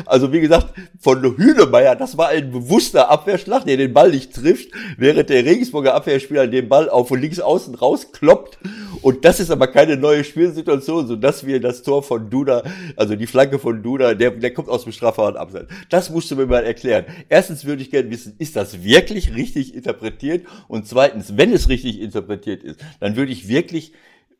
[0.05, 4.71] also wie gesagt, von Hühnemeier, das war ein bewusster Abwehrschlag, der den Ball nicht trifft,
[4.97, 8.59] während der Regensburger Abwehrspieler den Ball auf links außen rauskloppt.
[9.01, 12.63] Und das ist aber keine neue Spielsituation, so dass wir das Tor von Duda,
[12.97, 15.73] also die Flanke von Duda, der, der kommt aus dem Strafraum abseits.
[15.89, 17.05] Das musst du mir mal erklären.
[17.29, 20.45] Erstens würde ich gerne gerne wissen, ist das wirklich richtig interpretiert?
[20.67, 23.93] Und zweitens, wenn es richtig interpretiert ist, dann würde ich wirklich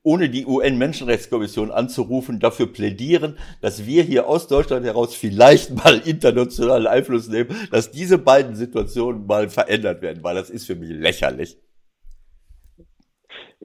[0.04, 6.88] ohne die UN-Menschenrechtskommission anzurufen, dafür plädieren, dass wir hier aus Deutschland heraus vielleicht mal internationalen
[6.88, 11.58] Einfluss nehmen, dass diese beiden Situationen mal verändert werden, weil das ist für mich lächerlich.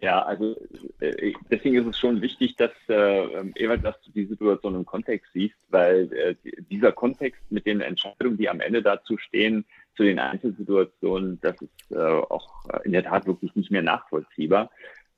[0.03, 0.55] Ja, also
[1.01, 4.85] äh, deswegen ist es schon wichtig, dass äh, ähm, Ewald, dass du die Situation im
[4.85, 6.35] Kontext siehst, weil äh,
[6.71, 9.65] dieser Kontext mit den Entscheidungen, die am Ende dazu stehen,
[9.97, 12.49] zu den Einzelsituationen, das ist äh, auch
[12.85, 14.71] in der Tat wirklich nicht mehr nachvollziehbar.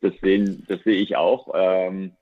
[0.02, 1.52] Deswegen, das sehe ich auch.
[1.54, 2.12] Ähm,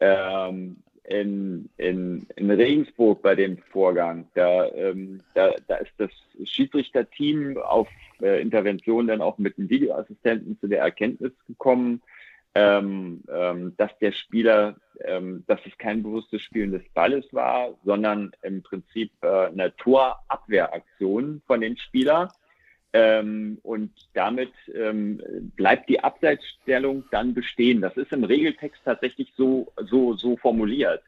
[0.00, 6.10] ähm, in, in, in Regensburg bei dem Vorgang, da, ähm, da, da ist das
[6.44, 7.88] Schiedsrichterteam auf
[8.20, 12.02] äh, Intervention dann auch mit dem Videoassistenten zu der Erkenntnis gekommen,
[12.56, 18.32] ähm, ähm, dass der Spieler, ähm, dass es kein bewusstes Spielen des Balles war, sondern
[18.40, 22.32] im Prinzip äh, eine Torabwehraktion von den Spieler.
[22.94, 25.20] Ähm, und damit ähm,
[25.54, 27.82] bleibt die Abseitsstellung dann bestehen.
[27.82, 31.02] Das ist im Regeltext tatsächlich so, so, so formuliert.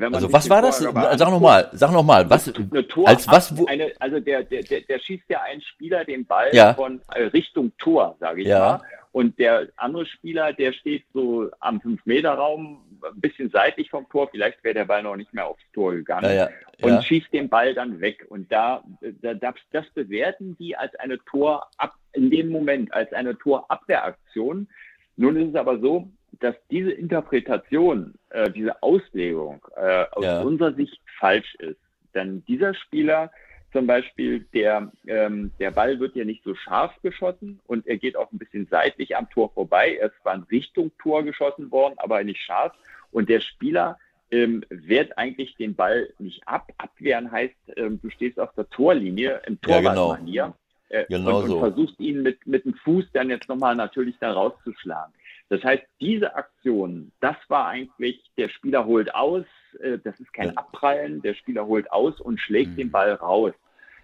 [0.00, 0.78] Also was war das?
[0.78, 2.52] Sag nochmal, sag nochmal, was,
[2.88, 6.48] Tor, als was, wo, eine, also der, der, der, schießt ja einen Spieler den Ball
[6.52, 6.74] ja.
[6.74, 8.58] von äh, Richtung Tor, sage ich ja.
[8.58, 8.80] mal.
[9.12, 14.62] Und der andere Spieler, der steht so am 5-Meter-Raum, ein bisschen seitlich vom Tor, vielleicht
[14.62, 16.50] wäre der Ball noch nicht mehr aufs Tor gegangen ja,
[16.82, 18.26] und schießt den Ball dann weg.
[18.28, 18.84] Und da,
[19.22, 24.68] da das bewerten die als eine Tor ab, in dem Moment als eine Torabwehraktion.
[25.16, 26.10] Nun ist es aber so,
[26.40, 30.40] dass diese Interpretation, äh, diese Auslegung äh, aus Ja.
[30.42, 31.78] unserer Sicht falsch ist.
[32.14, 33.30] Denn dieser Spieler
[33.72, 38.16] zum Beispiel, der, ähm, der Ball wird ja nicht so scharf geschossen und er geht
[38.16, 39.96] auch ein bisschen seitlich am Tor vorbei.
[40.00, 42.72] Er ist zwar in Richtung Tor geschossen worden, aber nicht scharf.
[43.12, 43.98] Und der Spieler
[44.30, 46.72] ähm, wehrt eigentlich den Ball nicht ab.
[46.78, 49.94] Abwehren heißt, ähm, du stehst auf der Torlinie im Ja, genau.
[49.94, 50.54] Torwartmanier
[50.88, 51.58] äh, Genau und, und so.
[51.60, 55.12] versuchst ihn mit, mit dem Fuß dann jetzt nochmal natürlich da rauszuschlagen.
[55.48, 59.44] Das heißt, diese Aktion, das war eigentlich, der Spieler holt aus,
[59.80, 60.56] äh, das ist kein.
[60.56, 63.52] Abprallen, der Spieler holt aus und schlägt den Ball raus.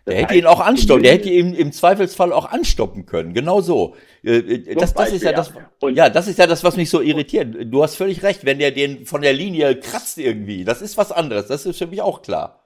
[0.05, 3.35] Das Der hätte heißt, ihn auch anstoppen, der hätte ihn im Zweifelsfall auch anstoppen können.
[3.35, 3.97] Genau so.
[4.25, 5.53] Äh, äh, Das, das ist ja das,
[5.93, 7.55] ja, das ist ja das, was mich so irritiert.
[7.73, 10.65] Du hast völlig recht, wenn der den von der Linie kratzt irgendwie.
[10.65, 11.47] Das ist was anderes.
[11.47, 12.65] Das ist für mich auch klar.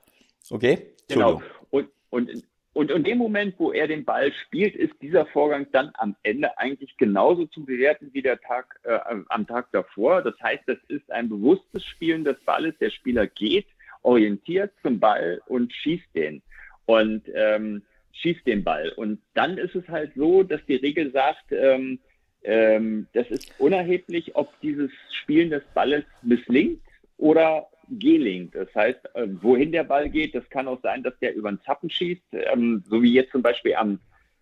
[0.51, 0.95] Okay?
[1.09, 1.43] Genau.
[1.71, 2.31] Und, und,
[2.77, 6.59] und in dem Moment, wo er den Ball spielt, ist dieser Vorgang dann am Ende
[6.59, 8.99] eigentlich genauso zu bewerten wie der Tag äh,
[9.31, 10.21] am- Tag davor.
[10.21, 12.75] Das heißt, das ist ein bewusstes Spielen des Balles.
[12.79, 13.65] Der Spieler geht,
[14.03, 16.43] orientiert zum Ball und schießt den.
[16.85, 17.81] Und ähm,
[18.13, 18.91] schießt den Ball.
[18.91, 21.99] Und dann ist es halt so, dass die Regel sagt, ähm,
[22.43, 26.83] ähm, das ist unerheblich, ob dieses Spielen des Balles misslingt
[27.17, 28.55] oder gelingt.
[28.55, 31.61] Das heißt, äh, wohin der Ball geht, das kann auch sein, dass der über den
[31.63, 33.99] Zappen schießt, ähm, so wie jetzt zum Beispiel am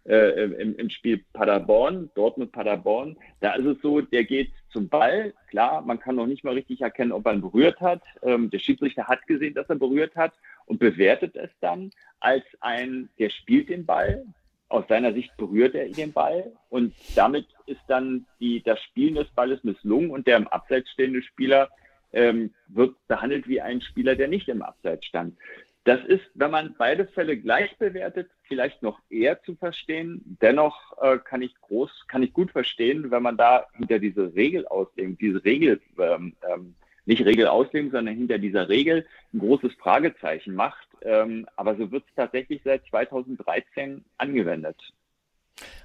[0.06, 3.16] äh, im, im Spiel Paderborn, Dortmund-Paderborn.
[3.40, 5.32] Da ist es so, der geht zum Ball.
[5.48, 8.02] Klar, man kann noch nicht mal richtig erkennen, ob er ihn berührt hat.
[8.22, 10.34] Ähm, der Schiedsrichter hat gesehen, dass er berührt hat
[10.66, 11.90] und bewertet es dann
[12.20, 14.24] als ein, der spielt den Ball.
[14.68, 19.28] Aus seiner Sicht berührt er den Ball und damit ist dann die, das Spielen des
[19.28, 21.68] Balles misslungen und der im Abseits stehende Spieler
[22.14, 25.36] ähm, wird behandelt wie ein Spieler, der nicht im Abseits stand.
[25.84, 30.38] Das ist, wenn man beide Fälle gleich bewertet, vielleicht noch eher zu verstehen.
[30.40, 34.66] Dennoch äh, kann ich groß, kann ich gut verstehen, wenn man da hinter diese Regel
[34.66, 36.74] auslegen, diese Regel, ähm, ähm,
[37.04, 40.88] nicht Regel auslegen, sondern hinter dieser Regel ein großes Fragezeichen macht.
[41.02, 44.76] Ähm, aber so wird es tatsächlich seit 2013 angewendet.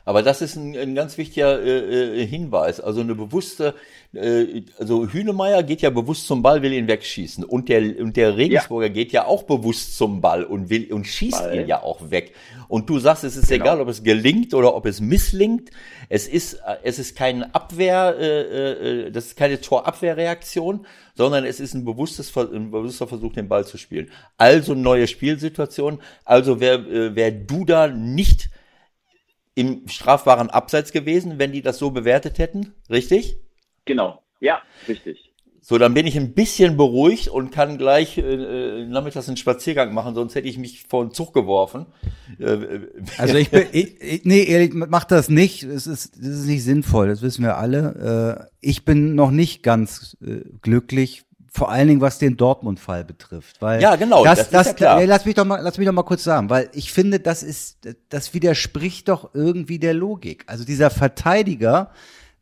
[0.10, 2.80] Aber das ist ein, ein ganz wichtiger äh, äh, Hinweis.
[2.80, 3.76] Also eine bewusste,
[4.14, 7.44] äh, also Hünemeyer geht ja bewusst zum Ball, will ihn wegschießen.
[7.44, 11.44] Und der, und der Regensburger geht ja auch bewusst zum Ball und will und schießt
[11.44, 11.60] Ball.
[11.60, 12.34] ihn ja auch weg.
[12.68, 13.66] Und du sagst, es ist Genau.
[13.66, 15.70] egal, ob es gelingt oder ob es misslingt.
[16.08, 21.60] Es ist, äh, es ist keine Abwehr, äh, äh, das ist keine Torabwehrreaktion, sondern es
[21.60, 24.10] ist ein bewusstes, ein bewusster Versuch, den Ball zu spielen.
[24.38, 26.02] Also neue Spielsituation.
[26.26, 28.50] Also wer, äh, wer du da nicht
[29.60, 33.38] im strafbaren Abseits gewesen, wenn die das so bewertet hätten, richtig?
[33.84, 34.24] Genau.
[34.40, 35.34] Ja, richtig.
[35.62, 39.94] So, dann bin ich ein bisschen beruhigt und kann gleich äh, äh, nachmittags einen Spaziergang
[39.94, 41.88] machen, sonst hätte ich mich vor den Zug geworfen.
[42.40, 42.80] Äh,
[43.18, 45.64] Also ich bin, ich, ich, nee, ehrlich, mach das nicht.
[45.64, 47.10] Es ist, das ist nicht sinnvoll.
[47.10, 48.48] Das wissen wir alle.
[48.50, 51.24] Äh, ich bin noch nicht ganz äh, glücklich.
[51.52, 54.74] Vor allen Dingen, was den Dortmund-Fall betrifft, weil Ja, genau, das, das ist das, ja
[54.74, 55.00] klar.
[55.02, 57.44] ey, lass mich doch mal, lass mich doch mal kurz sagen, weil ich finde, das
[57.44, 60.44] ist, das widerspricht doch irgendwie der Logik.
[60.48, 61.92] Also dieser Verteidiger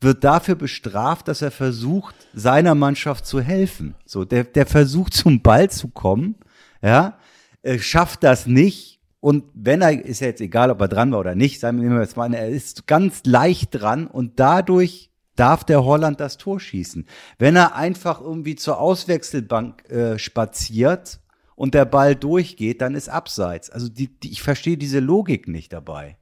[0.02, 3.96] wird dafür bestraft, dass er versucht, seiner Mannschaft zu helfen.
[4.06, 6.36] So, der, der versucht zum Ball zu kommen,
[6.82, 7.18] ja,
[7.64, 9.00] äh, schafft das nicht.
[9.20, 11.90] Und wenn er, ist ja jetzt egal, ob er dran war oder nicht, sagen wir
[11.90, 15.10] mal, er ist ganz leicht dran und dadurch
[15.40, 17.08] darf der Holland das Tor schießen.
[17.40, 21.20] Wenn er einfach irgendwie zur Auswechselbank äh, spaziert
[21.56, 23.70] und der Ball durchgeht, dann ist abseits.
[23.70, 26.18] Also die, die, ich verstehe diese Logik nicht dabei.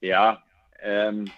[0.00, 0.42] Ja,
[0.80, 1.30] ähm,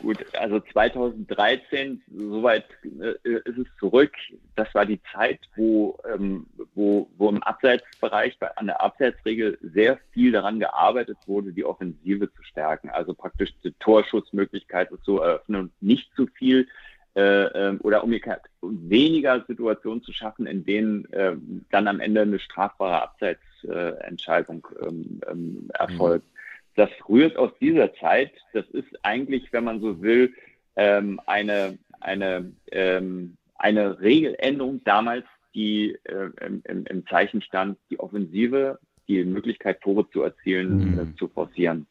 [0.00, 4.12] gut, also 2013, soweit äh, ist es zurück.
[4.54, 6.46] Das war die Zeit, wo, ähm,
[6.76, 12.32] wo, wo im Abseitsbereich, bei, an der Abseitsregel sehr viel daran gearbeitet wurde, die Offensive
[12.32, 12.90] zu stärken.
[12.90, 16.68] Also praktisch die Torschussmöglichkeiten zu eröffnen und nicht zu viel
[17.16, 21.36] äh, ähm, oder umgekehrt weniger Situationen zu schaffen, in denen äh,
[21.70, 26.26] dann am Ende eine strafbare Abseitsentscheidung ähm, ähm, erfolgt.
[26.74, 28.32] Das rührt aus dieser Zeit.
[28.52, 30.34] Das ist eigentlich, wenn man so will,
[30.76, 35.24] ähm, eine, eine, ähm, eine Regeländerung damals,
[35.56, 38.78] die äh, im, im, Zeichen stand, die Offensive,
[39.08, 40.98] die Möglichkeit, Tore zu erzielen, Mhm.
[40.98, 41.86] äh, zu forcieren.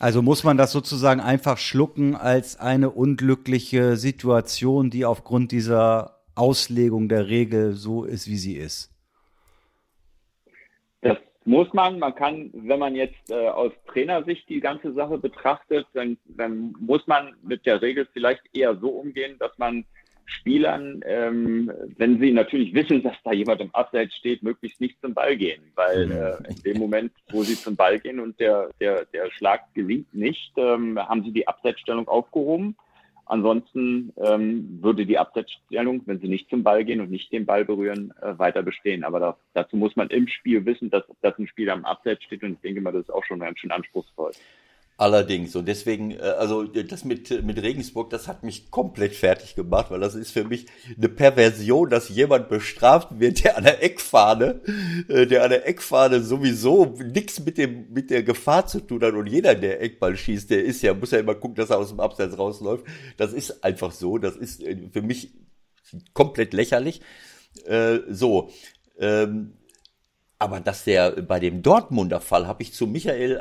[0.00, 7.08] Also muss man das sozusagen einfach schlucken als eine unglückliche Situation, die aufgrund dieser Auslegung
[7.08, 8.90] der Regel so ist, wie sie ist?
[11.02, 12.00] Das muss man.
[12.00, 17.06] Man kann, wenn man jetzt äh, aus Trainersicht die ganze Sache betrachtet, dann, dann muss
[17.06, 19.84] man mit der Regel vielleicht eher so umgehen, dass man
[20.26, 25.14] Spielern, ähm, wenn sie natürlich wissen, dass da jemand im Abseits steht, möglichst nicht zum
[25.14, 25.62] Ball gehen.
[25.74, 29.72] Weil äh, in dem Moment, wo sie zum Ball gehen und der, der, der Schlag
[29.74, 32.76] gelingt nicht, ähm, haben sie die Abseitsstellung aufgehoben.
[33.26, 37.64] Ansonsten ähm, würde die Abseitsstellung, wenn sie nicht zum Ball gehen und nicht den Ball
[37.64, 39.02] berühren, äh, weiter bestehen.
[39.02, 42.42] Aber da, dazu muss man im Spiel wissen, dass, dass ein Spieler am Abseits steht
[42.42, 44.32] und ich denke mal, das ist auch schon ganz schön anspruchsvoll.
[44.96, 49.90] Allerdings, und deswegen, äh, also das mit, mit Regensburg, das hat mich komplett fertig gemacht,
[49.90, 50.66] weil das ist für mich
[50.96, 54.60] eine Perversion, dass jemand bestraft wird, der an der Eckfahne,
[55.08, 59.14] äh, der an der Eckfahne sowieso nichts mit dem, mit der Gefahr zu tun hat
[59.14, 61.88] und jeder, der Eckball schießt, der ist ja, muss ja immer gucken, dass er aus
[61.88, 62.84] dem Abseits rausläuft.
[63.16, 65.32] Das ist einfach so, das ist äh, für mich
[66.12, 67.00] komplett lächerlich.
[68.10, 68.50] so,
[68.98, 69.52] ähm,
[70.38, 73.40] aber dass der bei dem Dortmunder Fall, habe ich zu Michael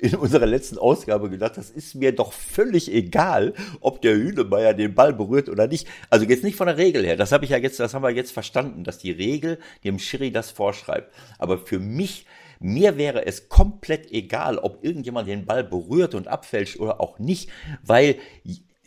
[0.00, 4.94] in unserer letzten Ausgabe gedacht, das ist mir doch völlig egal, ob der Hühnemeier den
[4.94, 5.86] Ball berührt oder nicht.
[6.10, 7.16] Also jetzt nicht von der Regel her.
[7.16, 10.30] Das habe ich ja jetzt, das haben wir jetzt verstanden, dass die Regel dem Schiri
[10.30, 11.12] das vorschreibt.
[11.38, 12.26] Aber für mich
[12.58, 17.50] mir wäre es komplett egal, ob irgendjemand den Ball berührt und abfälscht oder auch nicht,
[17.82, 18.16] weil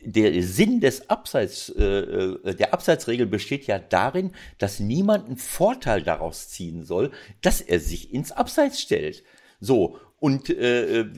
[0.03, 6.01] der Sinn des Abseits, äh, äh, der Abseitsregel besteht ja darin, dass niemand einen Vorteil
[6.01, 7.11] daraus ziehen soll,
[7.41, 9.23] dass er sich ins Abseits stellt.
[9.59, 11.09] So, und äh, äh,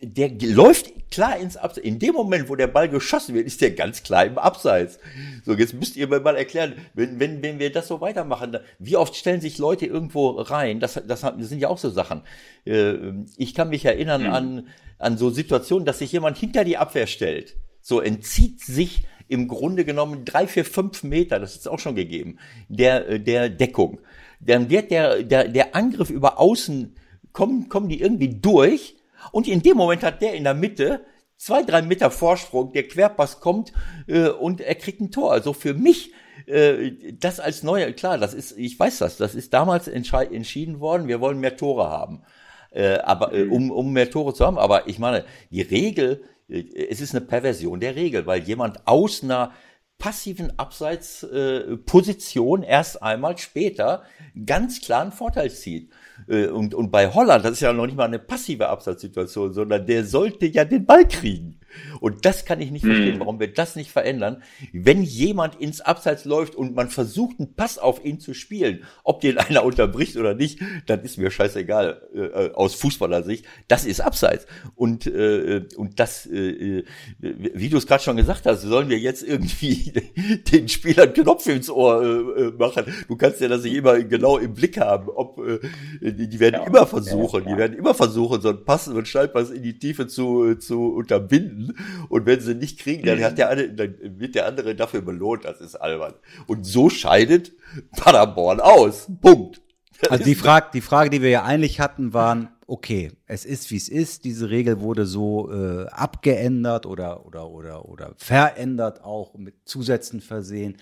[0.00, 1.86] der läuft klar ins Abseits.
[1.86, 4.98] In dem Moment, wo der Ball geschossen wird, ist der ganz klar im Abseits.
[5.44, 8.96] So, jetzt müsst ihr mir mal erklären, wenn, wenn, wenn wir das so weitermachen, wie
[8.96, 10.80] oft stellen sich Leute irgendwo rein?
[10.80, 12.22] Das, das, sind ja auch so Sachen.
[12.64, 12.94] Äh,
[13.36, 14.32] ich kann mich erinnern mhm.
[14.32, 14.68] an,
[14.98, 17.56] an so Situationen, dass sich jemand hinter die Abwehr stellt.
[17.80, 22.38] So entzieht sich im Grunde genommen drei, vier, fünf Meter, das ist auch schon gegeben,
[22.68, 24.00] der, der Deckung.
[24.40, 26.94] Dann wird der, der, der Angriff über außen,
[27.32, 28.96] kommen, kommen die irgendwie durch
[29.32, 31.04] und in dem Moment hat der in der Mitte
[31.36, 33.72] zwei, drei Meter Vorsprung, der Querpass kommt
[34.06, 35.32] äh, und er kriegt ein Tor.
[35.32, 36.12] Also für mich
[36.46, 41.08] äh, das als neuer, klar, das ist, ich weiß das, das ist damals entschieden worden,
[41.08, 42.22] wir wollen mehr Tore haben.
[42.70, 44.58] Äh, aber äh, um, um mehr Tore zu haben.
[44.58, 49.52] Aber ich meine, die Regel, es ist eine Perversion der Regel, weil jemand aus einer
[49.98, 54.02] passiven Abseitsposition erst einmal später
[54.44, 55.90] ganz klar einen Vorteil zieht.
[56.28, 59.86] Äh, und, und bei Holland, das ist ja noch nicht mal eine passive Absatzsituation, sondern
[59.86, 61.60] der sollte ja den Ball kriegen.
[62.00, 63.20] Und das kann ich nicht verstehen, hm.
[63.20, 64.42] warum wir das nicht verändern.
[64.72, 69.20] Wenn jemand ins Abseits läuft und man versucht, einen Pass auf ihn zu spielen, ob
[69.20, 73.44] den einer unterbricht oder nicht, dann ist mir scheißegal äh, äh aus Fußballersicht.
[73.68, 74.46] Das ist Abseits.
[74.74, 76.84] Und, äh, und das, äh, äh
[77.18, 79.92] wie du es gerade schon gesagt hast, sollen wir jetzt irgendwie
[80.52, 82.02] den Spielern Knopf ins Ohr
[82.36, 82.84] äh, machen.
[83.08, 85.08] Du kannst ja das nicht immer genau im Blick haben.
[85.08, 85.60] Ob äh,
[86.00, 87.54] die, werden ja, immer versuchen, ja, ja.
[87.54, 91.63] die werden immer versuchen, so einen Pass und Schallpass in die Tiefe zu, zu unterbinden
[92.08, 95.44] und wenn sie nicht kriegen, dann, hat der eine, dann wird der andere dafür belohnt.
[95.44, 96.14] Das ist albern.
[96.46, 97.52] Und so scheidet
[97.96, 99.08] Paderborn aus.
[99.20, 99.60] Punkt.
[100.08, 103.76] also die Frage, die Frage, die wir ja eigentlich hatten, waren, okay, es ist wie
[103.76, 104.24] es ist.
[104.24, 110.76] Diese Regel wurde so äh, abgeändert oder oder oder oder verändert, auch mit Zusätzen versehen.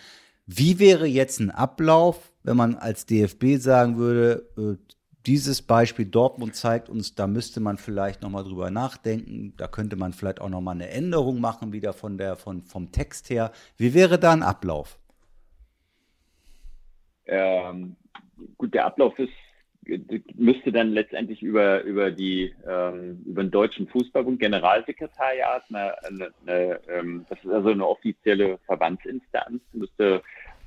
[0.47, 4.92] Wie wäre jetzt ein Ablauf, wenn man als DFB sagen würde, äh,
[5.27, 9.55] dieses Beispiel Dortmund zeigt uns, da müsste man vielleicht nochmal drüber nachdenken.
[9.57, 13.31] Da könnte man vielleicht auch nochmal eine Änderung machen, wieder von der, von, vom Text
[13.31, 13.53] her.
[13.77, 14.99] Wie wäre da ein Ablauf?
[17.27, 17.97] Ähm,
[18.59, 19.33] gut, der Ablauf ist,
[20.35, 26.81] müsste dann letztendlich über, über, die, ähm, über den Deutschen Fußballbund Generalsekretariat, eine, eine, eine,
[26.89, 30.23] ähm, das ist also eine offizielle Verbandsinstanz, müsste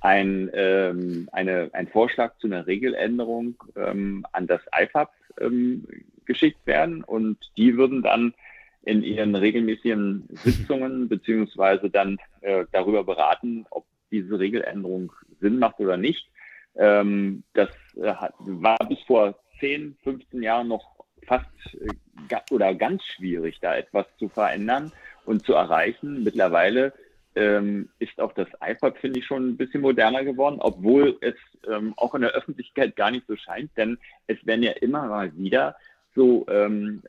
[0.05, 5.09] ein, ähm, eine, ein Vorschlag zu einer Regeländerung ähm, an das IFAB
[5.41, 5.87] ähm,
[6.25, 8.35] geschickt werden und die würden dann
[8.83, 15.11] in ihren regelmäßigen Sitzungen beziehungsweise dann äh, darüber beraten, ob diese Regeländerung
[15.41, 16.29] Sinn macht oder nicht.
[16.75, 23.57] Ähm, das äh, war bis vor 10, 15 Jahren noch fast äh, oder ganz schwierig,
[23.59, 24.91] da etwas zu verändern
[25.25, 26.23] und zu erreichen.
[26.23, 26.93] Mittlerweile
[27.35, 31.35] ähm, ist auch das iPad, finde ich, schon ein bisschen moderner geworden, obwohl es
[31.69, 33.97] ähm, auch in der Öffentlichkeit gar nicht so scheint, denn
[34.27, 35.75] es werden ja immer mal wieder
[36.15, 37.03] so ähm,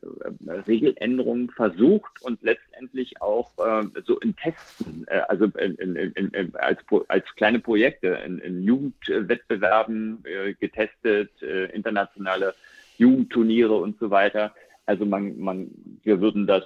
[0.67, 6.79] Regeländerungen versucht und letztendlich auch äh, so in Testen, äh, also in, in, in, als,
[7.07, 12.53] als kleine Projekte in, in Jugendwettbewerben äh, getestet, äh, internationale
[12.97, 14.53] Jugendturniere und so weiter.
[14.87, 15.69] Also man, man,
[16.03, 16.63] wir würden das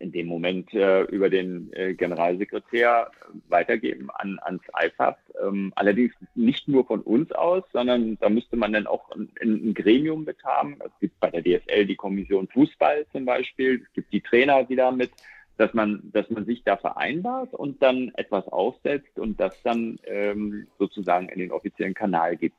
[0.00, 3.12] in dem Moment äh, über den äh, Generalsekretär
[3.48, 5.16] weitergeben an, ans IFAB.
[5.40, 9.72] Ähm, allerdings nicht nur von uns aus, sondern da müsste man dann auch ein, ein,
[9.72, 10.78] Gremium mit haben.
[10.84, 13.80] Es gibt bei der DFL die Kommission Fußball zum Beispiel.
[13.86, 15.12] Es gibt die Trainer, die damit,
[15.56, 20.66] dass man, dass man sich da vereinbart und dann etwas aufsetzt und das dann ähm,
[20.80, 22.56] sozusagen in den offiziellen Kanal gibt.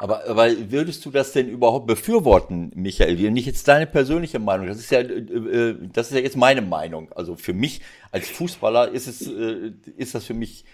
[0.00, 3.16] Aber, aber würdest du das denn überhaupt befürworten, Michael?
[3.32, 4.68] Nicht jetzt deine persönliche Meinung.
[4.68, 7.10] Das ist ja, äh, äh, das ist ja jetzt meine Meinung.
[7.12, 7.80] Also für mich
[8.12, 10.64] als Fußballer ist es, äh, ist das für mich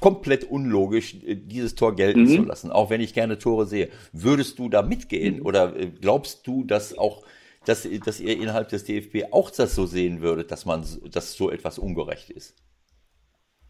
[0.00, 2.28] komplett unlogisch, dieses Tor gelten mhm.
[2.36, 3.90] zu lassen, auch wenn ich gerne Tore sehe.
[4.12, 5.46] Würdest du da mitgehen mhm.
[5.46, 7.22] oder glaubst du, dass auch,
[7.64, 11.48] dass, dass ihr innerhalb des DFB auch das so sehen würdet, dass man, dass so
[11.48, 12.56] etwas ungerecht ist?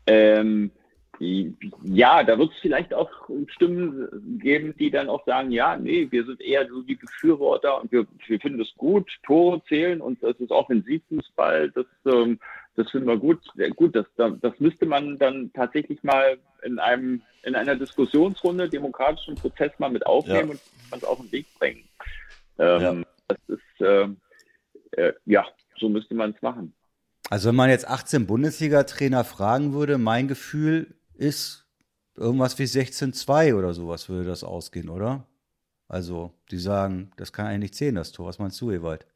[0.06, 0.72] Ähm,
[1.18, 3.10] ja, da wird es vielleicht auch
[3.48, 7.93] Stimmen geben, die dann auch sagen, ja, nee, wir sind eher so die Befürworter und
[7.93, 12.40] wir, wir finden es gut, Tore zählen und das ist Offensivfußball, das, ähm,
[12.74, 13.40] das finden wir gut.
[13.55, 19.34] Ja, gut, das, das müsste man dann tatsächlich mal in einem in einer Diskussionsrunde, demokratischen
[19.34, 20.55] Prozess mal mit aufnehmen ja.
[20.55, 20.60] und
[20.90, 21.84] was auf den Weg bringen.
[22.59, 22.97] Ähm, ja.
[23.28, 24.09] Das ist äh,
[24.93, 25.47] äh, ja,
[25.78, 26.72] so müsste man es machen.
[27.30, 31.66] Also wenn man jetzt 18 Bundesliga-Trainer fragen würde, mein Gefühl ist
[32.16, 35.26] irgendwas wie 16-2 oder sowas würde das ausgehen, oder?
[35.88, 38.26] Also, die sagen, das kann eigentlich zählen, das Tor.
[38.26, 39.06] Was meinst du, Ewald?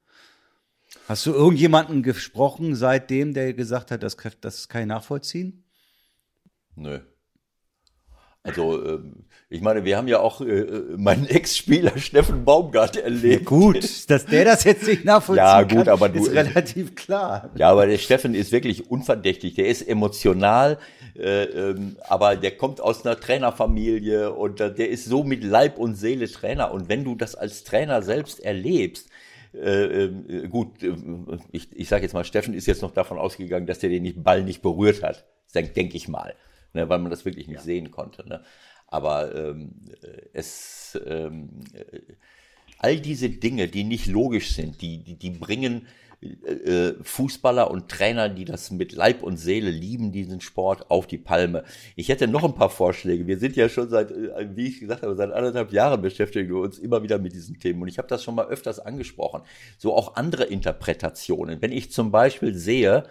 [1.08, 5.64] Hast du irgendjemanden gesprochen seitdem, der gesagt hat, das, das kann ich nachvollziehen?
[6.74, 7.00] Nö.
[8.46, 13.42] Also, ähm, ich meine, wir haben ja auch äh, äh, meinen Ex-Spieler Steffen Baumgart erlebt.
[13.42, 16.94] Ja, gut, dass der das jetzt nicht nachvollziehen ja, gut, kann, aber du, ist relativ
[16.94, 17.50] klar.
[17.56, 19.54] Ja, aber der Steffen ist wirklich unverdächtig.
[19.54, 20.78] Der ist emotional,
[21.16, 25.78] äh, ähm, aber der kommt aus einer Trainerfamilie und äh, der ist so mit Leib
[25.78, 26.72] und Seele Trainer.
[26.72, 29.08] Und wenn du das als Trainer selbst erlebst,
[29.54, 30.94] äh, äh, gut, äh,
[31.52, 34.42] ich, ich sage jetzt mal, Steffen ist jetzt noch davon ausgegangen, dass der den Ball
[34.42, 35.24] nicht berührt hat,
[35.54, 36.34] denke denk ich mal
[36.76, 37.64] ne, weil man das wirklich nicht ja.
[37.64, 38.28] sehen konnte.
[38.28, 38.42] Ne?
[38.86, 39.72] Aber ähm,
[40.32, 42.00] es ähm, äh,
[42.78, 45.86] all diese Dinge, die nicht logisch sind, die, die, die bringen
[46.22, 51.18] äh, Fußballer und Trainer, die das mit Leib und Seele lieben, diesen Sport, auf die
[51.18, 51.64] Palme.
[51.94, 53.26] Ich hätte noch ein paar Vorschläge.
[53.26, 56.60] Wir sind ja schon seit, äh, wie ich gesagt habe, seit anderthalb Jahren beschäftigen wir
[56.60, 57.82] uns immer wieder mit diesen Themen.
[57.82, 59.42] Und ich habe das schon mal öfters angesprochen.
[59.78, 61.60] So auch andere Interpretationen.
[61.60, 63.04] Wenn ich zum Beispiel sehe,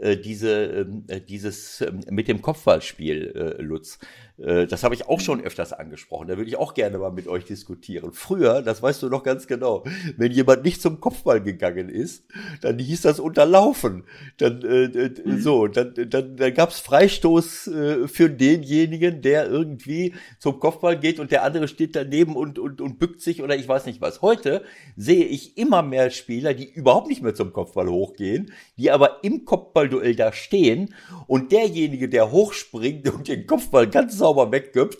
[0.00, 3.98] äh, diese, ähm, äh, dieses äh, mit dem Kopfballspiel, äh, Lutz.
[4.38, 6.28] Äh, das habe ich auch schon öfters angesprochen.
[6.28, 8.12] Da würde ich auch gerne mal mit euch diskutieren.
[8.12, 9.84] Früher, das weißt du noch ganz genau,
[10.16, 12.24] wenn jemand nicht zum Kopfball gegangen ist,
[12.62, 14.04] dann hieß das unterlaufen.
[14.38, 15.40] Dann äh, mhm.
[15.40, 17.70] so, dann, dann, dann gab es Freistoß
[18.06, 22.98] für denjenigen, der irgendwie zum Kopfball geht und der andere steht daneben und, und, und
[22.98, 24.22] bückt sich oder ich weiß nicht was.
[24.22, 24.64] Heute
[24.96, 29.44] sehe ich immer mehr Spieler, die überhaupt nicht mehr zum Kopfball hochgehen, die aber im
[29.82, 30.94] Kopfballduell da stehen
[31.26, 34.98] und derjenige, der hochspringt und den Kopfball ganz sauber wegköpft,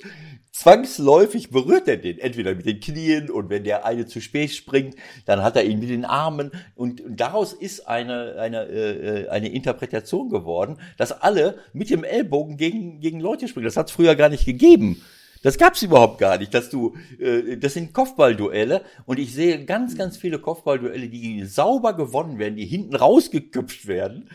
[0.53, 4.97] zwangsläufig berührt er den, entweder mit den Knien und wenn der eine zu spät springt,
[5.25, 10.29] dann hat er ihn mit den Armen und, daraus ist eine, eine, äh, eine Interpretation
[10.29, 13.67] geworden, dass alle mit dem Ellbogen gegen, gegen Leute springen.
[13.67, 15.03] Das hat es früher gar nicht gegeben.
[15.43, 19.97] Das gab's überhaupt gar nicht, dass du, äh, das sind Kopfballduelle und ich sehe ganz,
[19.97, 24.29] ganz viele Kopfballduelle, die sauber gewonnen werden, die hinten rausgeköpft werden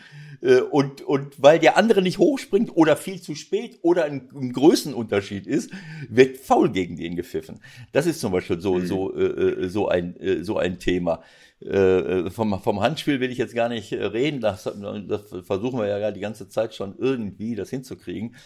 [0.70, 5.46] und, und weil der andere nicht hochspringt oder viel zu spät oder ein, ein Größenunterschied
[5.46, 5.72] ist,
[6.08, 7.60] wird faul gegen den gepfiffen.
[7.92, 8.86] Das ist zum Beispiel so, mhm.
[8.86, 11.22] so, äh, äh, so, ein, äh, so ein Thema.
[11.60, 16.12] Äh, vom, vom Handspiel will ich jetzt gar nicht reden, das, das versuchen wir ja
[16.12, 18.36] die ganze Zeit schon irgendwie das hinzukriegen.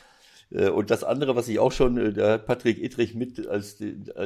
[0.50, 3.78] Und das andere, was ich auch schon, da hat Patrick Ittrich mit als,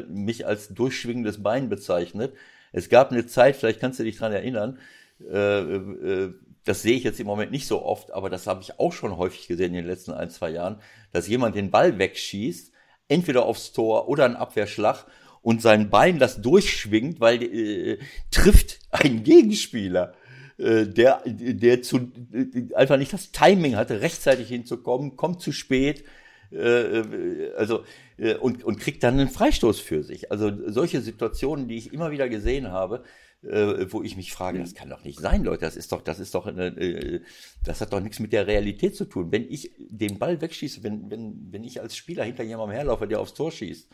[0.08, 2.32] mich als durchschwingendes Bein bezeichnet.
[2.72, 4.78] Es gab eine Zeit, vielleicht kannst du dich dran erinnern,
[5.20, 6.26] äh,
[6.66, 9.16] das sehe ich jetzt im Moment nicht so oft, aber das habe ich auch schon
[9.16, 10.80] häufig gesehen in den letzten ein, zwei Jahren,
[11.12, 12.72] dass jemand den Ball wegschießt,
[13.08, 15.06] entweder aufs Tor oder einen Abwehrschlag
[15.42, 17.98] und sein Bein das durchschwingt, weil äh,
[18.32, 20.14] trifft ein Gegenspieler,
[20.58, 26.02] äh, der, der zu, äh, einfach nicht das Timing hatte, rechtzeitig hinzukommen, kommt zu spät,
[26.50, 27.84] äh, äh also
[28.16, 30.32] äh, und, und kriegt dann einen Freistoß für sich.
[30.32, 33.04] Also solche Situationen, die ich immer wieder gesehen habe,
[33.42, 36.18] äh, wo ich mich frage, das kann doch nicht sein, Leute, das ist doch, das
[36.18, 37.20] ist doch eine, äh,
[37.64, 39.30] das hat doch nichts mit der Realität zu tun.
[39.30, 43.20] Wenn ich den Ball wegschieße, wenn, wenn, wenn ich als Spieler hinter jemandem herlaufe, der
[43.20, 43.88] aufs Tor schießt,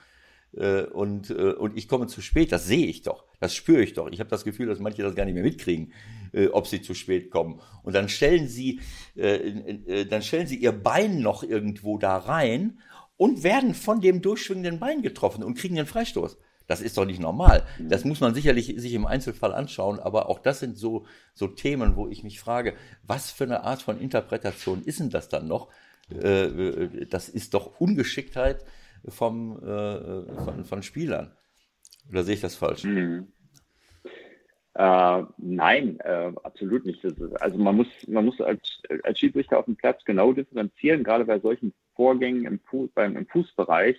[0.55, 3.95] äh, und, äh, und ich komme zu spät, das sehe ich doch, das spüre ich
[3.95, 4.11] doch.
[4.11, 5.93] Ich habe das Gefühl, dass manche das gar nicht mehr mitkriegen,
[6.33, 7.61] äh, ob sie zu spät kommen.
[7.83, 8.81] Und dann stellen sie,
[9.17, 12.79] äh, äh, dann stellen sie ihr Bein noch irgendwo da rein
[13.17, 16.39] und werden von dem durchschwingenden Bein getroffen und kriegen den Freistoß.
[16.73, 17.65] Das ist doch nicht normal.
[17.79, 21.05] Das muss man sicherlich sich im Einzelfall anschauen, aber auch das sind so,
[21.35, 22.73] so Themen, wo ich mich frage,
[23.03, 25.69] was für eine Art von Interpretation ist denn das dann noch?
[26.09, 28.65] Äh, das ist doch Ungeschicktheit
[29.07, 31.37] vom, äh, von, von Spielern.
[32.09, 32.85] Oder sehe ich das falsch?
[32.85, 33.31] Mhm.
[34.73, 37.05] Äh, nein, äh, absolut nicht.
[37.05, 41.27] Ist, also man muss, man muss als, als Schiedsrichter auf dem Platz genau differenzieren, gerade
[41.27, 43.99] bei solchen Vorgängen im, Fuß, beim, im Fußbereich.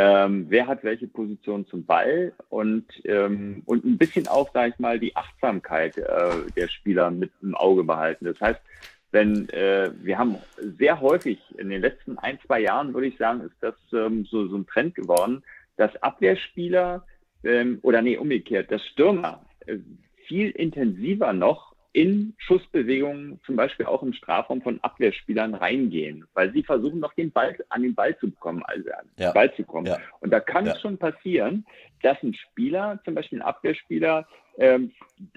[0.00, 4.78] Ähm, wer hat welche Position zum Ball und, ähm, und ein bisschen auch, sage ich
[4.78, 8.24] mal, die Achtsamkeit äh, der Spieler mit im Auge behalten.
[8.24, 8.60] Das heißt,
[9.10, 10.36] wenn äh, wir haben
[10.78, 14.46] sehr häufig in den letzten ein, zwei Jahren, würde ich sagen, ist das ähm, so,
[14.46, 15.42] so ein Trend geworden,
[15.76, 17.04] dass Abwehrspieler
[17.42, 19.78] ähm, oder nee, umgekehrt, dass Stürmer äh,
[20.26, 26.62] viel intensiver noch in Schussbewegungen, zum Beispiel auch im Strafraum von Abwehrspielern reingehen, weil sie
[26.62, 29.32] versuchen noch den Ball an den Ball zu bekommen, also an den ja.
[29.32, 29.86] Ball zu kommen.
[29.88, 29.98] Ja.
[30.20, 30.74] Und da kann ja.
[30.74, 31.66] es schon passieren,
[32.02, 34.92] dass ein Spieler, zum Beispiel ein Abwehrspieler, ähm,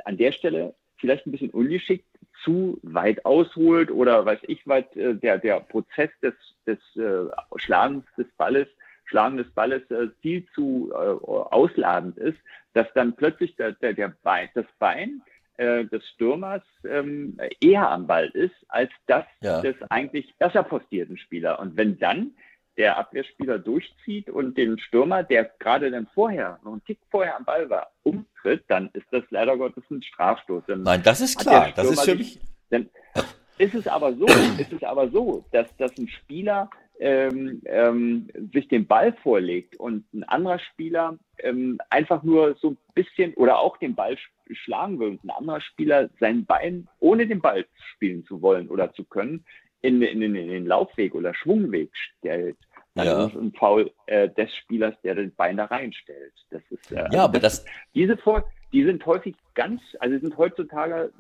[0.06, 2.06] an der Stelle vielleicht ein bisschen ungeschickt
[2.44, 6.36] zu weit ausholt oder weiß ich weit äh, der der Prozess des
[6.68, 8.68] des äh, Schlagens des Balles
[9.06, 12.38] Schlagen des Balles äh, viel zu äh, ausladend ist,
[12.74, 15.22] dass dann plötzlich der, der, der Bein, das Bein
[15.57, 19.61] äh, des Stürmers ähm, eher am Ball ist, als das ja.
[19.61, 21.60] des eigentlich besser postierten Spieler.
[21.60, 22.32] Und wenn dann
[22.78, 27.45] der Abwehrspieler durchzieht und den Stürmer, der gerade dann vorher, noch einen Tick vorher am
[27.45, 30.64] Ball war, umtritt, dann ist das leider Gottes ein Strafstoß.
[30.68, 31.72] Dann Nein, das ist klar.
[31.76, 32.40] Das ist für mich.
[32.69, 32.90] Dann
[33.57, 36.69] ist es aber so, ist es aber so, dass, dass ein Spieler
[37.02, 42.78] ähm, ähm, sich den Ball vorlegt und ein anderer Spieler ähm, einfach nur so ein
[42.94, 44.18] bisschen oder auch den Ball
[44.52, 47.65] schlagen will und ein anderer Spieler sein Bein, ohne den Ball
[47.95, 49.44] spielen zu wollen oder zu können,
[49.82, 52.57] in, in, in den Laufweg oder Schwungweg stellt,
[52.94, 53.26] dann ja.
[53.26, 56.34] ist ein Foul äh, des Spielers, der das Bein da reinstellt.
[56.52, 60.38] Das ist, äh, ja, aber das, das diese Vor die sind häufig ganz, also sind
[60.38, 61.11] heutzutage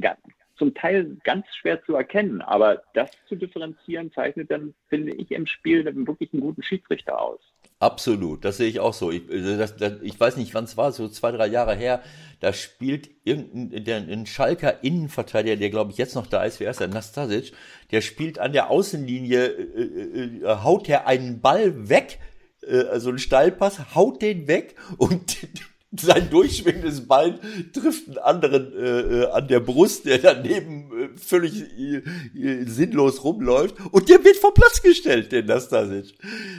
[0.00, 0.20] ganz,
[0.56, 2.42] zum Teil ganz schwer zu erkennen.
[2.42, 7.40] Aber das zu differenzieren zeichnet dann, finde ich, im Spiel wirklich einen guten Schiedsrichter aus.
[7.82, 9.10] Absolut, das sehe ich auch so.
[9.10, 12.00] Ich, also das, das, ich weiß nicht, wann es war, so zwei, drei Jahre her,
[12.38, 16.86] da spielt irgendein Schalker Innenverteidiger, der glaube ich jetzt noch da ist, wer ist der,
[16.86, 17.52] Nastasic,
[17.90, 22.20] der spielt an der Außenlinie, äh, äh, äh haut er einen Ball weg,
[22.62, 25.38] äh, also einen Steilpass, haut den weg und
[26.00, 27.38] sein durchschwingendes Bein
[27.72, 32.02] trifft einen anderen äh, äh, an der Brust, der daneben äh, völlig äh,
[32.34, 36.14] äh, sinnlos rumläuft und der wird vom Platz gestellt, den Nastasic.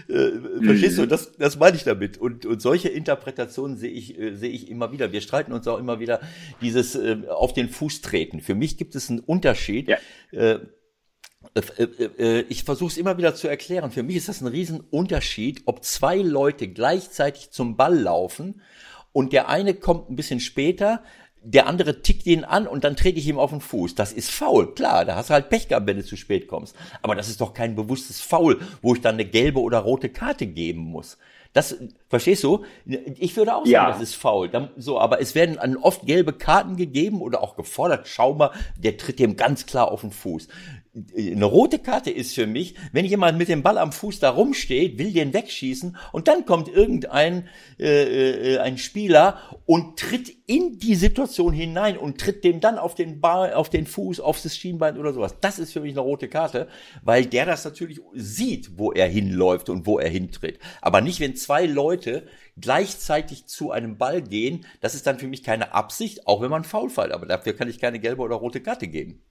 [0.08, 0.32] Äh,
[0.64, 1.08] verstehst du?
[1.08, 2.18] Das, das meine ich damit.
[2.18, 5.12] Und, und solche Interpretationen sehe ich, äh, sehe ich immer wieder.
[5.12, 6.22] Wir streiten uns auch immer wieder
[6.62, 8.40] dieses äh, auf den Fuß treten.
[8.40, 9.88] Für mich gibt es einen Unterschied.
[9.88, 9.98] Ja.
[10.32, 10.60] Äh,
[11.56, 13.92] äh, ich versuche es immer wieder zu erklären.
[13.92, 18.62] Für mich ist das ein Riesenunterschied, ob zwei Leute gleichzeitig zum Ball laufen
[19.14, 21.02] und der eine kommt ein bisschen später,
[21.46, 23.96] der andere tickt ihn an und dann trete ich ihm auf den Fuß.
[23.96, 26.76] Das ist faul, klar, da hast du halt Pech gehabt, wenn du zu spät kommst.
[27.02, 30.48] Aber das ist doch kein bewusstes Foul, wo ich dann eine gelbe oder rote Karte
[30.48, 31.18] geben muss.
[31.52, 31.78] Das,
[32.10, 32.66] verstehst du?
[32.86, 33.92] Ich würde auch sagen, ja.
[33.92, 34.50] das ist faul.
[34.78, 38.08] So, aber es werden oft gelbe Karten gegeben oder auch gefordert.
[38.08, 40.48] Schau mal, der tritt dem ganz klar auf den Fuß
[41.18, 45.00] eine rote Karte ist für mich, wenn jemand mit dem Ball am Fuß da rumsteht,
[45.00, 47.48] will den wegschießen und dann kommt irgendein
[47.80, 52.94] äh, äh, ein Spieler und tritt in die Situation hinein und tritt dem dann auf
[52.94, 55.36] den Ball, auf den Fuß, auf das Schienbein oder sowas.
[55.42, 56.68] Das ist für mich eine rote Karte,
[57.02, 60.60] weil der das natürlich sieht, wo er hinläuft und wo er hintritt.
[60.80, 64.68] Aber nicht, wenn zwei Leute gleichzeitig zu einem Ball gehen.
[64.80, 67.12] Das ist dann für mich keine Absicht, auch wenn man faul fällt.
[67.12, 69.24] Aber dafür kann ich keine gelbe oder rote Karte geben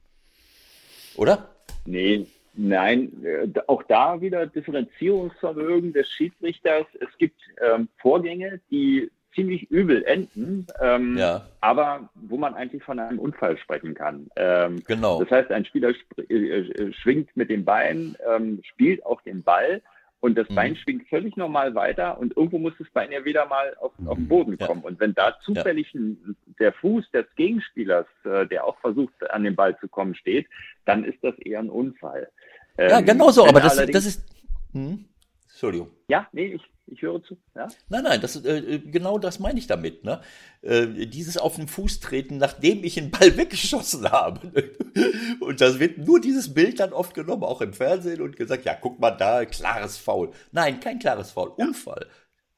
[1.16, 1.48] oder?
[1.84, 6.86] Nee, nein, äh, auch da wieder Differenzierungsvermögen des Schiedsrichters.
[7.00, 11.46] Es gibt ähm, Vorgänge, die ziemlich übel enden, ähm, ja.
[11.60, 14.28] aber wo man eigentlich von einem Unfall sprechen kann.
[14.36, 15.20] Ähm, genau.
[15.22, 15.92] Das heißt, ein Spieler
[16.28, 19.80] äh, äh, schwingt mit dem Bein, ähm, spielt auch den Ball
[20.22, 20.54] und das mhm.
[20.54, 24.16] Bein schwingt völlig normal weiter und irgendwo muss das Bein ja wieder mal auf, auf
[24.16, 24.82] den Boden kommen.
[24.82, 24.88] Ja.
[24.88, 26.00] Und wenn da zufällig ja.
[26.00, 30.46] ein, der Fuß des Gegenspielers, äh, der auch versucht, an den Ball zu kommen, steht,
[30.84, 32.30] dann ist das eher ein Unfall.
[32.78, 34.24] Ähm, ja, genau so, aber das, das ist.
[34.70, 35.04] Hm?
[35.48, 35.90] Entschuldigung.
[36.06, 36.62] Ja, nee, ich,
[36.92, 37.36] ich höre zu.
[37.54, 37.68] Ja?
[37.88, 40.04] Nein, nein, das, äh, genau das meine ich damit.
[40.04, 40.20] Ne?
[40.62, 44.70] Äh, dieses auf den Fuß treten, nachdem ich den Ball weggeschossen habe.
[45.40, 48.74] und das wird nur dieses Bild dann oft genommen, auch im Fernsehen, und gesagt, ja,
[48.80, 50.30] guck mal da, klares Foul.
[50.52, 52.06] Nein, kein klares Foul, Unfall.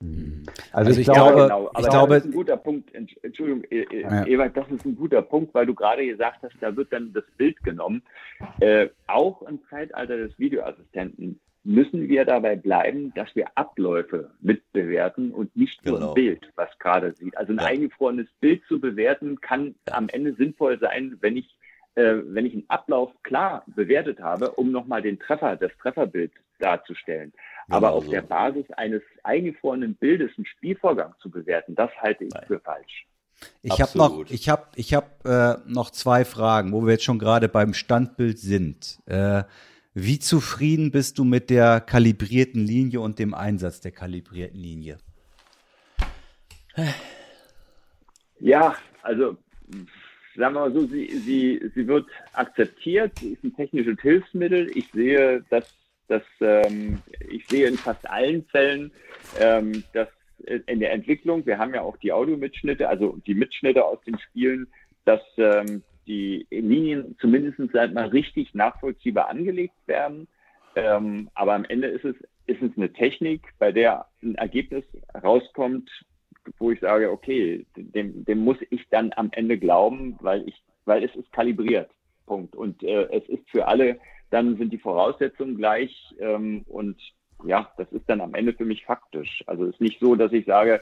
[0.00, 1.70] Also, also ich, ich, glaube, genau.
[1.78, 2.94] ich glaube, das ist ein guter Punkt.
[2.94, 4.26] Entschuldigung, e e ja.
[4.26, 7.24] Ewald, das ist ein guter Punkt, weil du gerade gesagt hast, da wird dann das
[7.36, 8.02] Bild genommen.
[8.60, 15.56] Äh, auch im Zeitalter des Videoassistenten müssen wir dabei bleiben, dass wir Abläufe mitbewerten und
[15.56, 16.08] nicht nur genau.
[16.10, 17.36] ein Bild, was gerade sieht.
[17.36, 17.64] Also ein ja.
[17.64, 19.94] eingefrorenes Bild zu bewerten, kann ja.
[19.94, 21.58] am Ende sinnvoll sein, wenn ich,
[21.94, 27.32] äh, wenn ich einen Ablauf klar bewertet habe, um nochmal den Treffer, das Trefferbild darzustellen.
[27.66, 28.10] Genau Aber auf so.
[28.10, 32.44] der Basis eines eingefrorenen Bildes einen Spielvorgang zu bewerten, das halte ich Nein.
[32.46, 33.06] für falsch.
[33.62, 37.18] Ich habe noch, ich habe, ich habe äh, noch zwei Fragen, wo wir jetzt schon
[37.18, 39.00] gerade beim Standbild sind.
[39.06, 39.42] Äh,
[39.94, 44.98] wie zufrieden bist du mit der kalibrierten Linie und dem Einsatz der kalibrierten Linie?
[48.40, 49.36] Ja, also
[50.36, 54.70] sagen wir mal so, sie, sie, sie wird akzeptiert, sie ist ein technisches Hilfsmittel.
[54.76, 55.72] Ich sehe, dass,
[56.08, 57.00] dass ähm,
[57.30, 58.90] ich sehe in fast allen Fällen,
[59.38, 60.08] ähm, dass
[60.66, 64.66] in der Entwicklung, wir haben ja auch die Audiomitschnitte, also die Mitschnitte aus den Spielen,
[65.04, 70.28] dass ähm, die Linien zumindest mal richtig nachvollziehbar angelegt werden.
[70.76, 72.16] Ähm, aber am Ende ist es,
[72.46, 74.84] ist es eine Technik, bei der ein Ergebnis
[75.22, 75.88] rauskommt,
[76.58, 81.04] wo ich sage, okay, dem, dem muss ich dann am Ende glauben, weil ich, weil
[81.04, 81.90] es ist kalibriert.
[82.26, 82.56] Punkt.
[82.56, 83.98] Und äh, es ist für alle,
[84.30, 87.00] dann sind die Voraussetzungen gleich ähm, und
[87.44, 89.44] ja, das ist dann am Ende für mich faktisch.
[89.46, 90.80] Also es ist nicht so, dass ich sage,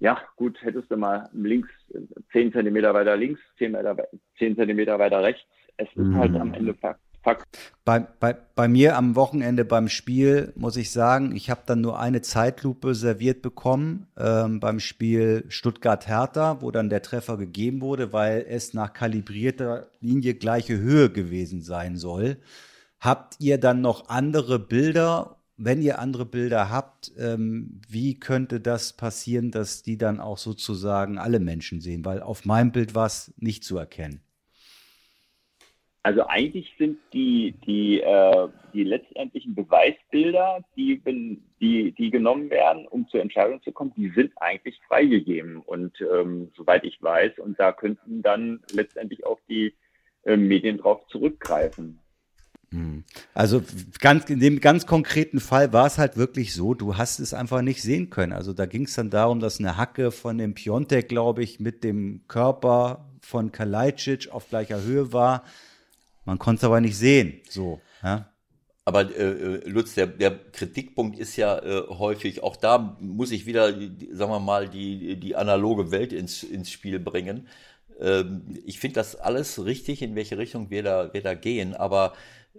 [0.00, 1.68] ja, gut, hättest du mal links,
[2.32, 3.96] zehn Zentimeter weiter links, zehn, Meter,
[4.38, 5.42] zehn Zentimeter weiter rechts.
[5.76, 6.16] Es ist mhm.
[6.16, 7.00] halt am Ende Fakt.
[7.22, 7.44] Fakt.
[7.84, 12.00] Bei, bei, bei mir am Wochenende beim Spiel muss ich sagen, ich habe dann nur
[12.00, 18.46] eine Zeitlupe serviert bekommen ähm, beim Spiel Stuttgart-Hertha, wo dann der Treffer gegeben wurde, weil
[18.48, 22.38] es nach kalibrierter Linie gleiche Höhe gewesen sein soll.
[23.00, 28.96] Habt ihr dann noch andere Bilder wenn ihr andere Bilder habt, ähm, wie könnte das
[28.96, 32.04] passieren, dass die dann auch sozusagen alle Menschen sehen?
[32.04, 34.22] Weil auf meinem Bild war es nicht zu erkennen.
[36.02, 41.02] Also eigentlich sind die, die, äh, die letztendlichen Beweisbilder, die,
[41.60, 45.58] die, die genommen werden, um zur Entscheidung zu kommen, die sind eigentlich freigegeben.
[45.58, 49.74] Und ähm, soweit ich weiß, und da könnten dann letztendlich auch die
[50.24, 51.99] äh, Medien drauf zurückgreifen.
[52.72, 53.04] Hm.
[53.34, 53.62] Also
[53.98, 57.62] ganz, in dem ganz konkreten Fall war es halt wirklich so, du hast es einfach
[57.62, 58.32] nicht sehen können.
[58.32, 61.82] Also da ging es dann darum, dass eine Hacke von dem Piontek, glaube ich, mit
[61.82, 65.44] dem Körper von Kalajdzic auf gleicher Höhe war.
[66.24, 67.40] Man konnte es aber nicht sehen.
[67.48, 68.30] So, ja.
[68.84, 73.46] Aber äh, äh, Lutz, der, der Kritikpunkt ist ja äh, häufig, auch da muss ich
[73.46, 77.46] wieder, sagen wir mal, die, die analoge Welt ins, ins Spiel bringen.
[78.00, 82.14] Ähm, ich finde das alles richtig, in welche Richtung wir da, wir da gehen, aber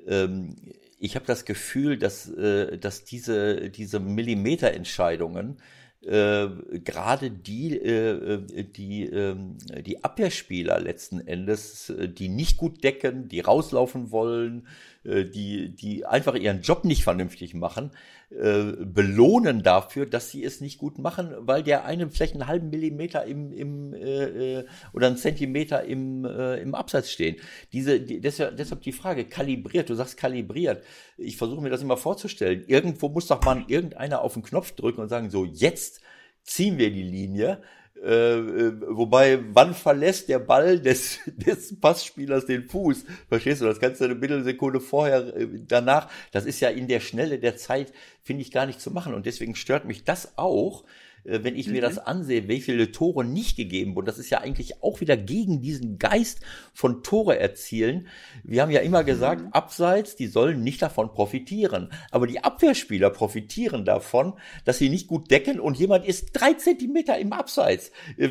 [0.08, 0.56] ähm,
[1.00, 5.58] ich habe das Gefühl, dass, äh, dass diese, diese Millimeterentscheidungen
[6.02, 6.48] äh,
[6.84, 9.36] gerade die, äh, die, äh,
[9.82, 14.68] die Abwehrspieler letzten Endes, äh, die nicht gut decken, die rauslaufen wollen,
[15.01, 17.92] äh, die, die einfach ihren Job nicht vernünftig machen,
[18.30, 22.70] äh, belohnen dafür, dass sie es nicht gut machen, weil der eine vielleicht einen halben
[22.70, 27.36] Millimeter im, im äh, äh, oder einen Zentimeter im, äh, im Abseits stehen.
[27.74, 30.84] Diese, die, deshalb, deshalb die Frage, kalibriert, du sagst kalibriert.
[31.18, 32.64] Ich versuche mir das immer vorzustellen.
[32.68, 36.00] Irgendwo muss doch mal irgendeiner auf den Knopf drücken und sagen, so, jetzt
[36.44, 37.62] ziehen wir die Linie
[38.04, 43.06] äh, äh, wobei, wann verlässt der Ball des, des Passspielers den Fuß?
[43.30, 43.66] Verstehst du?
[43.66, 46.10] Das kannst du eine Mittelsekunde vorher, äh, danach.
[46.32, 49.14] Das ist ja in der Schnelle der Zeit, finde ich gar nicht zu machen.
[49.14, 50.84] Und deswegen stört mich das auch,
[51.24, 51.74] wenn ich mhm.
[51.74, 55.18] mir das ansehe, wie viele Tore nicht gegeben wurden, das ist ja eigentlich auch wieder
[55.18, 56.40] gegen diesen Geist
[56.74, 58.08] von Tore erzielen.
[58.44, 59.54] Wir haben ja immer gesagt, mhm.
[59.54, 61.90] abseits, die sollen nicht davon profitieren.
[62.10, 64.34] Aber die Abwehrspieler profitieren davon,
[64.66, 67.92] dass sie nicht gut decken und jemand ist drei Zentimeter im Abseits.
[68.18, 68.30] Äh,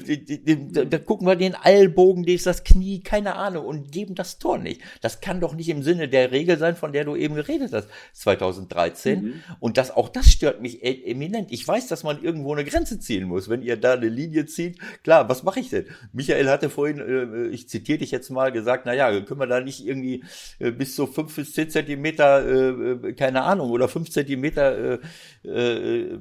[0.71, 4.59] da, da gucken wir den Ellbogen, ist das Knie, keine Ahnung, und geben das Tor
[4.59, 4.81] nicht.
[5.01, 7.89] Das kann doch nicht im Sinne der Regel sein, von der du eben geredet hast,
[8.15, 9.23] 2013.
[9.23, 9.35] Mhm.
[9.61, 11.53] Und das, auch das stört mich e-, eminent.
[11.53, 13.49] Ich weiß, dass man irgendwo eine Grenze Grenze ziehen muss.
[13.49, 15.87] Wenn ihr da eine Linie zieht, klar, was mache ich denn?
[16.13, 19.61] Michael hatte vorhin, äh, ich zitiere dich jetzt mal, gesagt, na ja, können wir da
[19.61, 20.25] nicht irgendwie
[20.59, 24.99] äh, bis zu fünf bis zehn Zentimeter, äh, äh keine Ahnung, oder fünf Zentimeter
[25.45, 26.19] äh, äh,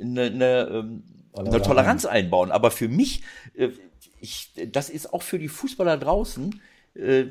[0.00, 1.02] eine, eine, ähm,
[1.34, 2.50] eine Toleranz einbauen.
[2.52, 3.22] Aber für mich,
[3.54, 3.70] äh,
[4.20, 6.60] ich, das ist auch für die Fußballer draußen,
[6.94, 7.24] äh,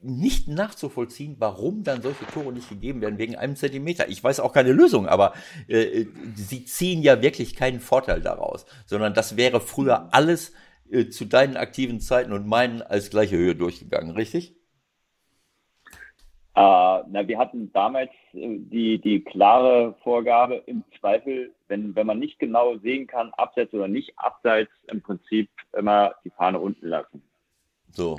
[0.00, 4.08] nicht nachzuvollziehen, warum dann solche Tore nicht gegeben werden wegen einem Zentimeter.
[4.08, 5.32] Ich weiß auch keine Lösung, aber
[5.68, 6.04] äh,
[6.34, 10.52] sie ziehen ja wirklich keinen Vorteil daraus, sondern das wäre früher alles
[10.90, 14.54] äh, zu deinen aktiven Zeiten und meinen als gleiche Höhe durchgegangen, richtig?
[16.58, 22.18] Uh, na, wir hatten damals äh, die, die klare Vorgabe, im Zweifel, wenn, wenn man
[22.18, 27.22] nicht genau sehen kann, abseits oder nicht abseits, im Prinzip immer die Fahne unten lassen.
[27.90, 28.16] So,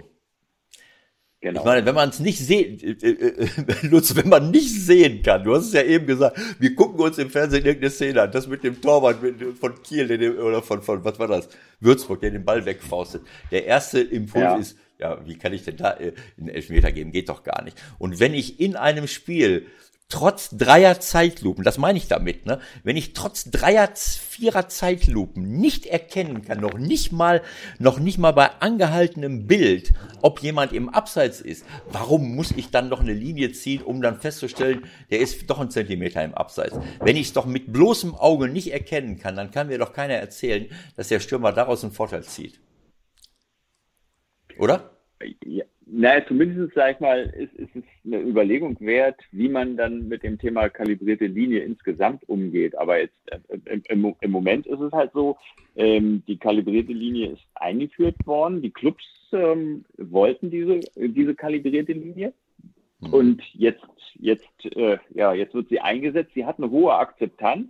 [1.40, 1.60] Genau.
[1.60, 3.48] Ich meine, wenn man es nicht sehen, äh, äh, äh,
[3.84, 7.20] Lutz, wenn man nicht sehen kann, du hast es ja eben gesagt, wir gucken uns
[7.20, 9.20] im Fernsehen irgendeine Szene an, das mit dem Torwart
[9.60, 11.48] von Kiel dem, oder von, von, was war das,
[11.80, 13.22] Würzburg, der den Ball wegfaustet.
[13.52, 14.56] Der erste Impuls ja.
[14.56, 17.12] ist, ja, wie kann ich denn da äh, einen Elfmeter geben?
[17.12, 17.80] Geht doch gar nicht.
[18.00, 19.68] Und wenn ich in einem Spiel
[20.10, 22.62] trotz dreier Zeitlupen, das meine ich damit, ne?
[22.84, 27.42] Wenn ich trotz dreier, vierer Zeitlupen nicht erkennen kann, noch nicht mal,
[27.78, 32.88] noch nicht mal bei angehaltenem Bild, ob jemand im Abseits ist, warum muss ich dann
[32.88, 36.78] noch eine Linie ziehen, um dann festzustellen, der ist doch ein Zentimeter im Abseits?
[37.02, 40.16] Wenn ich es doch mit bloßem Auge nicht erkennen kann, dann kann mir doch keiner
[40.16, 42.62] erzählen, dass der Stürmer daraus einen Vorteil zieht.
[44.58, 44.97] Oder?
[45.44, 50.08] Ja, naja, zumindest, sag ich mal, ist, ist es eine Überlegung wert, wie man dann
[50.08, 52.78] mit dem Thema kalibrierte Linie insgesamt umgeht.
[52.78, 55.38] Aber jetzt äh, im, im, im Moment ist es halt so,
[55.76, 58.62] ähm, die kalibrierte Linie ist eingeführt worden.
[58.62, 62.34] Die Clubs ähm, wollten diese, diese kalibrierte Linie.
[63.00, 63.14] Mhm.
[63.14, 63.86] Und jetzt,
[64.16, 66.32] jetzt, äh, ja, jetzt wird sie eingesetzt.
[66.36, 67.70] Sie hat eine hohe Akzeptanz.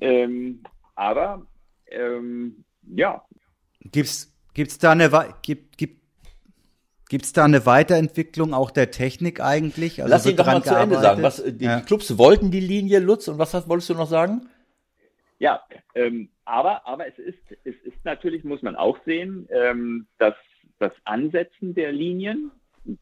[0.00, 0.60] Ähm,
[0.94, 1.46] aber
[1.90, 2.64] ähm,
[2.94, 3.22] ja.
[3.80, 5.10] Gibt's, gibt's da eine,
[5.42, 5.97] gibt, gibt,
[7.08, 10.02] Gibt es da eine Weiterentwicklung auch der Technik eigentlich?
[10.02, 11.22] Also Lass ihn doch mal zu Ende sagen.
[11.22, 11.80] Was, die ja.
[11.80, 14.48] Clubs wollten die Linie, Lutz, und was wolltest du noch sagen?
[15.38, 15.62] Ja,
[15.94, 20.34] ähm, aber, aber es ist, es ist natürlich, muss man auch sehen, ähm, dass
[20.78, 22.50] das Ansetzen der Linien,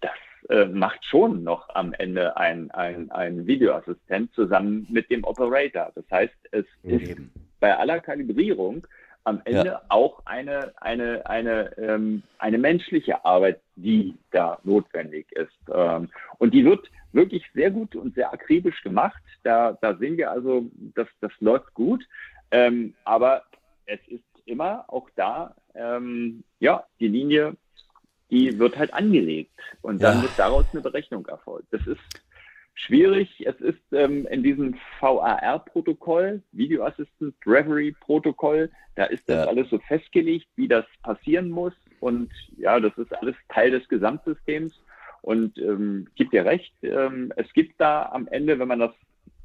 [0.00, 0.12] das
[0.50, 5.90] äh, macht schon noch am Ende ein, ein, ein Videoassistent zusammen mit dem Operator.
[5.94, 7.00] Das heißt, es mhm.
[7.00, 7.16] ist
[7.58, 8.86] bei aller Kalibrierung
[9.26, 9.82] am Ende ja.
[9.88, 15.50] auch eine, eine, eine, ähm, eine menschliche Arbeit, die da notwendig ist.
[15.74, 19.20] Ähm, und die wird wirklich sehr gut und sehr akribisch gemacht.
[19.42, 22.06] Da, da sehen wir also, dass das läuft gut.
[22.52, 23.42] Ähm, aber
[23.86, 27.56] es ist immer auch da, ähm, ja, die Linie,
[28.30, 30.22] die wird halt angelegt und dann ja.
[30.22, 31.66] wird daraus eine Berechnung erfolgt.
[31.72, 32.00] Das ist
[32.76, 33.44] schwierig.
[33.44, 39.50] Es ist ähm, in diesem VAR-Protokoll, Video Assistant Reverie Protokoll, da ist das ja.
[39.50, 41.72] alles so festgelegt, wie das passieren muss.
[42.00, 44.72] Und ja, das ist alles Teil des Gesamtsystems.
[45.22, 48.92] Und ähm, gibt dir recht, ähm, es gibt da am Ende, wenn man das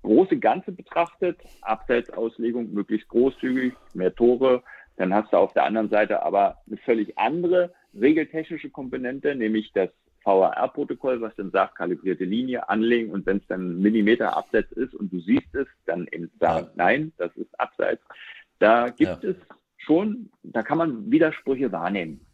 [0.03, 4.61] große Ganze betrachtet, Abseitsauslegung möglichst großzügig, mehr Tore,
[4.97, 9.89] dann hast du auf der anderen Seite aber eine völlig andere regeltechnische Komponente, nämlich das
[10.23, 15.11] VAR-Protokoll, was dann sagt, kalibrierte Linie anlegen und wenn es dann Millimeter Abseits ist und
[15.11, 16.71] du siehst es, dann eben sagen, ja.
[16.75, 18.01] nein, das ist Abseits.
[18.59, 19.29] Da gibt ja.
[19.31, 19.35] es
[19.77, 22.25] schon, da kann man Widersprüche wahrnehmen.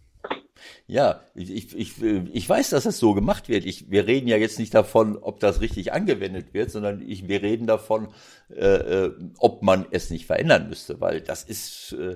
[0.88, 3.66] Ja, ich, ich, ich weiß, dass es so gemacht wird.
[3.66, 7.42] Ich, wir reden ja jetzt nicht davon, ob das richtig angewendet wird, sondern ich, wir
[7.42, 8.10] reden davon,
[8.50, 12.16] äh, äh ob man es nicht verändern müsste, weil das ist, äh,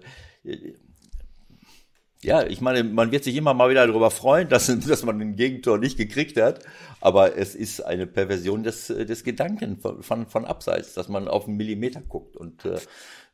[2.24, 5.36] ja, ich meine, man wird sich immer mal wieder darüber freuen, dass, dass man den
[5.36, 6.64] Gegentor nicht gekriegt hat,
[7.00, 11.48] aber es ist eine Perversion des, des Gedanken von, von, von Abseits, dass man auf
[11.48, 12.38] einen Millimeter guckt.
[12.38, 12.80] Und äh,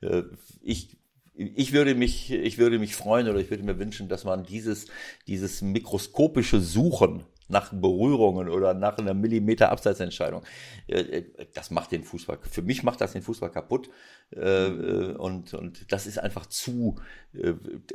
[0.01, 0.23] äh
[0.61, 0.97] ich,
[1.35, 4.87] ich würde mich, ich würde mich freuen oder ich würde mir wünschen, dass man dieses,
[5.27, 10.43] dieses mikroskopische Suchen nach Berührungen oder nach einer Millimeter Abseitsentscheidung.
[10.87, 13.89] Äh, äh, das macht den Fußball, für mich macht das den Fußball kaputt.
[14.31, 16.95] Äh, und, und das ist einfach zu,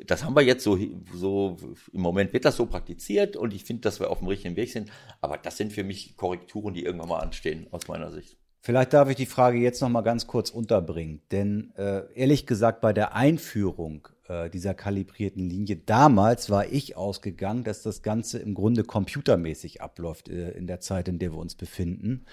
[0.07, 0.79] das haben wir jetzt so,
[1.15, 1.57] so,
[1.93, 4.71] im Moment wird das so praktiziert und ich finde, dass wir auf dem richtigen Weg
[4.71, 4.91] sind.
[5.21, 8.39] Aber das sind für mich Korrekturen, die irgendwann mal anstehen, aus meiner Sicht.
[8.65, 12.81] Vielleicht darf ich die Frage jetzt noch mal ganz kurz unterbringen, denn äh, ehrlich gesagt
[12.81, 18.55] bei der Einführung äh, dieser kalibrierten Linie damals war ich ausgegangen, dass das Ganze im
[18.55, 22.25] Grunde computermäßig abläuft äh, in der Zeit, in der wir uns befinden.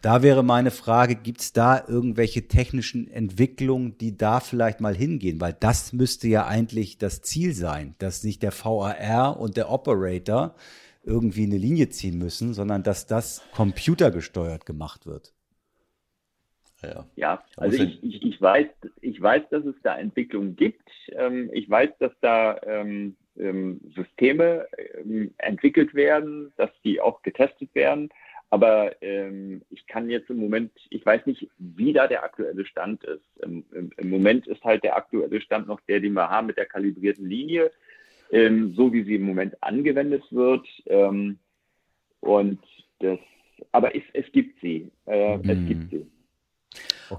[0.00, 5.40] Da wäre meine Frage, gibt es da irgendwelche technischen Entwicklungen, die da vielleicht mal hingehen?
[5.40, 10.56] Weil das müsste ja eigentlich das Ziel sein, dass nicht der VAR und der Operator
[11.04, 15.32] irgendwie eine Linie ziehen müssen, sondern dass das computergesteuert gemacht wird.
[16.82, 18.66] Ja, ja also ich, ich, ich, weiß,
[19.00, 20.88] ich weiß, dass es da Entwicklungen gibt.
[21.12, 24.66] Ähm, ich weiß, dass da ähm, ähm, Systeme
[25.38, 28.10] entwickelt werden, dass die auch getestet werden.
[28.50, 33.24] Aber ich kann jetzt im Moment, ich weiß nicht, wie da der aktuelle Stand ist.
[33.42, 33.64] Im,
[33.96, 37.26] im, Moment ist halt der aktuelle Stand noch der, den wir haben mit der kalibrierten
[37.26, 37.70] Linie,
[38.30, 40.68] so wie sie im Moment angewendet wird.
[42.20, 42.58] und
[42.98, 43.18] das,
[43.70, 44.90] aber es, es gibt sie.
[45.06, 45.50] Äh, mhm.
[45.50, 46.06] Es gibt sie.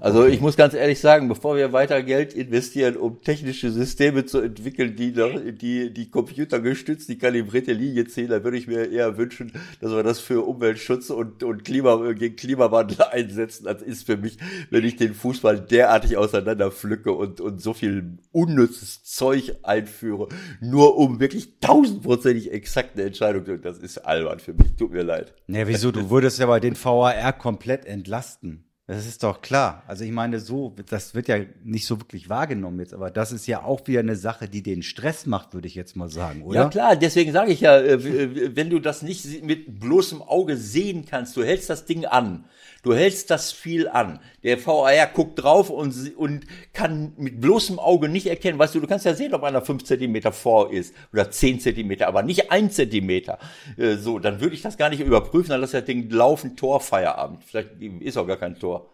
[0.00, 4.40] Also ich muss ganz ehrlich sagen, bevor wir weiter Geld investieren, um technische Systeme zu
[4.40, 9.16] entwickeln, die noch, die, die computergestützt die kalibrierte Linie ziehen, dann würde ich mir eher
[9.16, 13.64] wünschen, dass wir das für Umweltschutz und, und Klima, gegen Klimawandel einsetzen.
[13.64, 14.38] Das ist für mich,
[14.70, 20.28] wenn ich den Fußball derartig auseinander pflücke und, und so viel unnützes Zeug einführe,
[20.60, 23.62] nur um wirklich tausendprozentig exakte Entscheidungen.
[23.62, 24.74] Das ist albern für mich.
[24.76, 25.34] Tut mir leid.
[25.48, 25.90] Ja, wieso?
[25.90, 28.64] Du würdest ja bei den VAR komplett entlasten.
[28.86, 29.82] Das ist doch klar.
[29.86, 33.46] Also ich meine, so, das wird ja nicht so wirklich wahrgenommen jetzt, aber das ist
[33.46, 36.60] ja auch wieder eine Sache, die den Stress macht, würde ich jetzt mal sagen, oder?
[36.60, 41.06] Ja klar, deswegen sage ich ja, äh, wenn du das nicht mit bloßem Auge sehen
[41.08, 42.44] kannst, du hältst das Ding an,
[42.84, 44.20] du hältst das viel an.
[44.44, 48.86] Der VAR guckt drauf und, und kann mit bloßem Auge nicht erkennen, weißt du, du
[48.86, 52.70] kannst ja sehen, ob einer fünf Zentimeter vor ist oder zehn Zentimeter, aber nicht ein
[52.70, 53.38] Zentimeter.
[53.76, 56.80] Äh, so, dann würde ich das gar nicht überprüfen, dann lass das Ding laufen, Tor,
[56.80, 57.42] Feierabend.
[57.44, 58.90] Vielleicht ist auch gar kein Tor.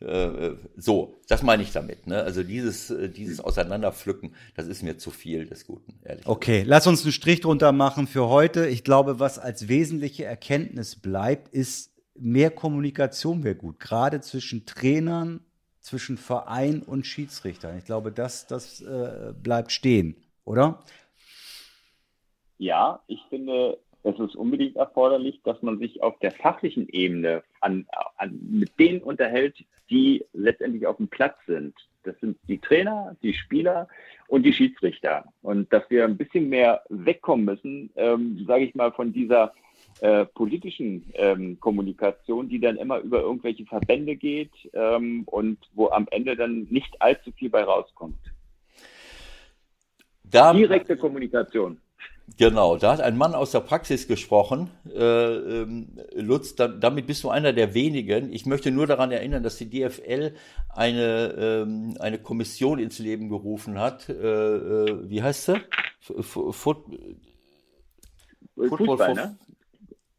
[0.00, 2.06] Äh, so, das meine ich damit.
[2.06, 2.22] Ne?
[2.22, 6.26] Also dieses, äh, dieses Auseinanderpflücken, das ist mir zu viel des Guten, ehrlich.
[6.26, 8.66] Okay, lass uns einen Strich drunter machen für heute.
[8.66, 13.80] Ich glaube, was als wesentliche Erkenntnis bleibt, ist, mehr Kommunikation wäre gut.
[13.80, 15.40] Gerade zwischen Trainern,
[15.80, 17.78] zwischen Verein und Schiedsrichtern.
[17.78, 20.82] Ich glaube, das, das äh, bleibt stehen, oder?
[22.58, 27.86] Ja, ich finde, es ist unbedingt erforderlich, dass man sich auf der fachlichen Ebene an,
[28.16, 31.74] an, mit denen unterhält, die letztendlich auf dem Platz sind.
[32.02, 33.88] Das sind die Trainer, die Spieler
[34.28, 35.24] und die Schiedsrichter.
[35.42, 39.52] Und dass wir ein bisschen mehr wegkommen müssen, ähm, sage ich mal, von dieser
[40.00, 46.06] äh, politischen ähm, Kommunikation, die dann immer über irgendwelche Verbände geht ähm, und wo am
[46.10, 48.18] Ende dann nicht allzu viel bei rauskommt.
[50.24, 51.78] Da, Direkte Kommunikation.
[52.36, 54.68] Genau, da hat ein Mann aus der Praxis gesprochen.
[54.92, 58.32] Äh, ähm, Lutz, da, damit bist du einer der wenigen.
[58.32, 60.34] Ich möchte nur daran erinnern, dass die DFL
[60.68, 64.08] eine, ähm, eine Kommission ins Leben gerufen hat.
[64.08, 65.54] Äh, äh, wie heißt sie?
[66.00, 66.52] Foot,
[68.56, 69.38] Football for, ne?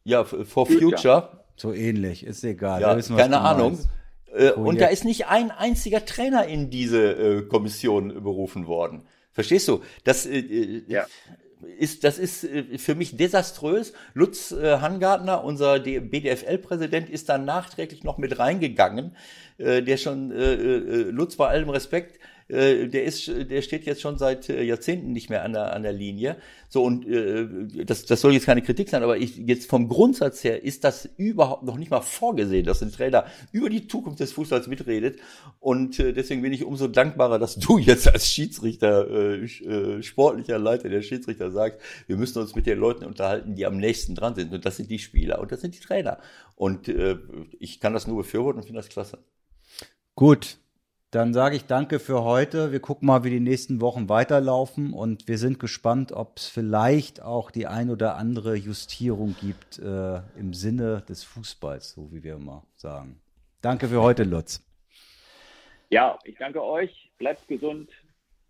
[0.08, 0.80] Ja, for Future.
[0.80, 1.30] Future.
[1.58, 2.82] So ähnlich, ist egal.
[2.82, 3.78] Ja, wissen, keine Ahnung.
[4.34, 9.02] Äh, und da ist nicht ein einziger Trainer in diese äh, Kommission berufen worden.
[9.34, 9.82] Verstehst du?
[10.04, 11.06] Das, äh, äh ja
[11.78, 13.94] ist, das ist äh, für mich desaströs.
[14.14, 19.16] Lutz äh, Hangartner, unser BDFL-Präsident, ist da nachträglich noch mit reingegangen.
[19.58, 24.02] Äh, der schon, äh, äh, Lutz bei allem Respekt, äh, der ist, der steht jetzt
[24.02, 26.38] schon seit äh, Jahrzehnten nicht mehr an der, an der Linie.
[26.70, 27.48] So und äh,
[27.86, 31.10] das, das soll jetzt keine Kritik sein, aber ich jetzt vom Grundsatz her ist das
[31.18, 35.20] überhaupt noch nicht mal vorgesehen, dass ein Trainer über die Zukunft des Fußballs mitredet.
[35.60, 40.58] Und äh, deswegen bin ich umso dankbarer, dass du jetzt als Schiedsrichter, äh, äh, sportlicher
[40.58, 44.36] Leiter der Schiedsrichter sagst, wir müssen uns mit den Leuten unterhalten, die am nächsten dran
[44.36, 44.54] sind.
[44.54, 46.20] Und das sind die Spieler und das sind die Trainer.
[46.56, 47.18] Und äh,
[47.60, 49.20] ich kann das nur befürworten und finde das klasse.
[50.16, 50.58] Gut,
[51.12, 52.72] dann sage ich danke für heute.
[52.72, 57.22] Wir gucken mal, wie die nächsten Wochen weiterlaufen und wir sind gespannt, ob es vielleicht
[57.22, 62.36] auch die ein oder andere Justierung gibt äh, im Sinne des Fußballs, so wie wir
[62.36, 63.22] immer sagen.
[63.62, 64.64] Danke für heute, Lutz.
[65.90, 67.10] Ja, ich danke euch.
[67.18, 67.90] Bleibt gesund.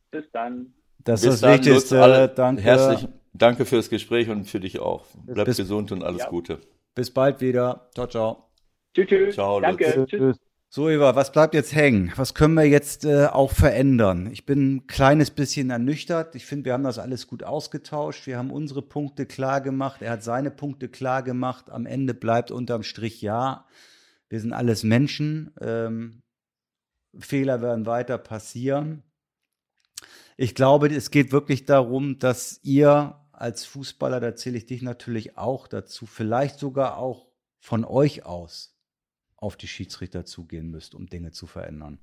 [0.10, 0.74] Bis dann.
[1.00, 2.02] Das ist das Wichtigste.
[2.02, 2.62] Alle, danke.
[2.62, 5.06] Herzlich danke fürs Gespräch und für dich auch.
[5.26, 6.30] Bleibt bis, gesund und alles ja.
[6.30, 6.60] Gute.
[6.96, 7.90] Bis bald wieder.
[7.94, 8.50] Ciao, ciao.
[8.94, 9.36] Tschüss, tschüss.
[9.36, 9.94] Ciao, danke.
[9.96, 10.10] Lutz.
[10.10, 10.38] Tschüss.
[10.78, 12.14] So, Eva, was bleibt jetzt hängen?
[12.18, 14.30] Was können wir jetzt äh, auch verändern?
[14.32, 16.36] Ich bin ein kleines bisschen ernüchtert.
[16.36, 18.28] Ich finde, wir haben das alles gut ausgetauscht.
[18.28, 20.04] Wir haben unsere Punkte klar gemacht.
[20.04, 21.72] Er hat seine Punkte klar gemacht.
[21.72, 23.66] Am Ende bleibt unterm Strich ja.
[24.30, 25.52] Wir sind alles Menschen.
[25.60, 26.22] Ähm,
[27.18, 29.02] Fehler werden weiter passieren.
[30.36, 35.40] Ich glaube, es geht wirklich darum, dass ihr als Fußballer, da zähle ich dich natürlich
[35.40, 38.77] auch dazu, vielleicht sogar auch von euch aus
[39.38, 42.00] auf die Schiedsrichter zugehen müsst, um Dinge zu verändern?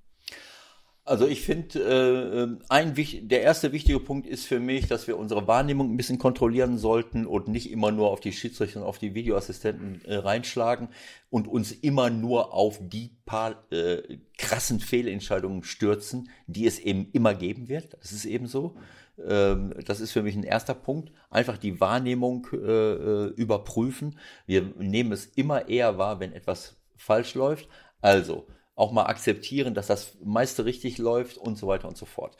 [1.06, 2.94] Also ich finde, äh, ein
[3.28, 7.26] der erste wichtige Punkt ist für mich, dass wir unsere Wahrnehmung ein bisschen kontrollieren sollten
[7.26, 10.88] und nicht immer nur auf die Schiedsrichter und auf die Videoassistenten äh, reinschlagen
[11.28, 17.34] und uns immer nur auf die paar äh, krassen Fehlentscheidungen stürzen, die es eben immer
[17.34, 17.98] geben wird.
[18.00, 18.74] Das ist eben so.
[19.22, 21.12] Ähm, das ist für mich ein erster Punkt.
[21.28, 24.18] Einfach die Wahrnehmung äh, äh überprüfen.
[24.46, 27.68] Wir nehmen es immer eher wahr, wenn etwas falsch läuft.
[28.00, 32.36] Also auch mal akzeptieren, dass das meiste richtig läuft und so weiter und so fort.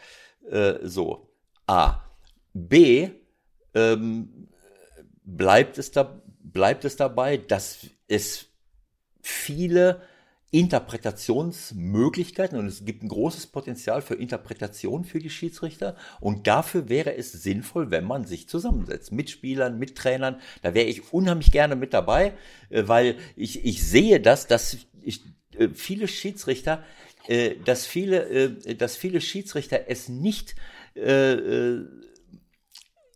[0.51, 1.31] Äh, so.
[1.67, 2.01] A.
[2.53, 3.11] B.
[3.75, 4.49] Ähm,
[5.23, 8.47] bleibt, es da, bleibt es dabei, dass es
[9.23, 10.03] viele
[10.55, 17.17] Interpretationsmöglichkeiten und es gibt ein großes Potenzial für Interpretation für die Schiedsrichter und dafür wäre
[17.17, 20.41] es sinnvoll, wenn man sich zusammensetzt mit Spielern, mit Trainern.
[20.63, 22.35] Da wäre ich unheimlich gerne mit dabei,
[22.71, 25.23] äh, weil ich, ich sehe das, dass ich,
[25.59, 26.85] äh, viele Schiedsrichter
[27.27, 30.55] äh, dass viele, dass viele Schiedsrichter es nicht
[30.95, 31.81] äh,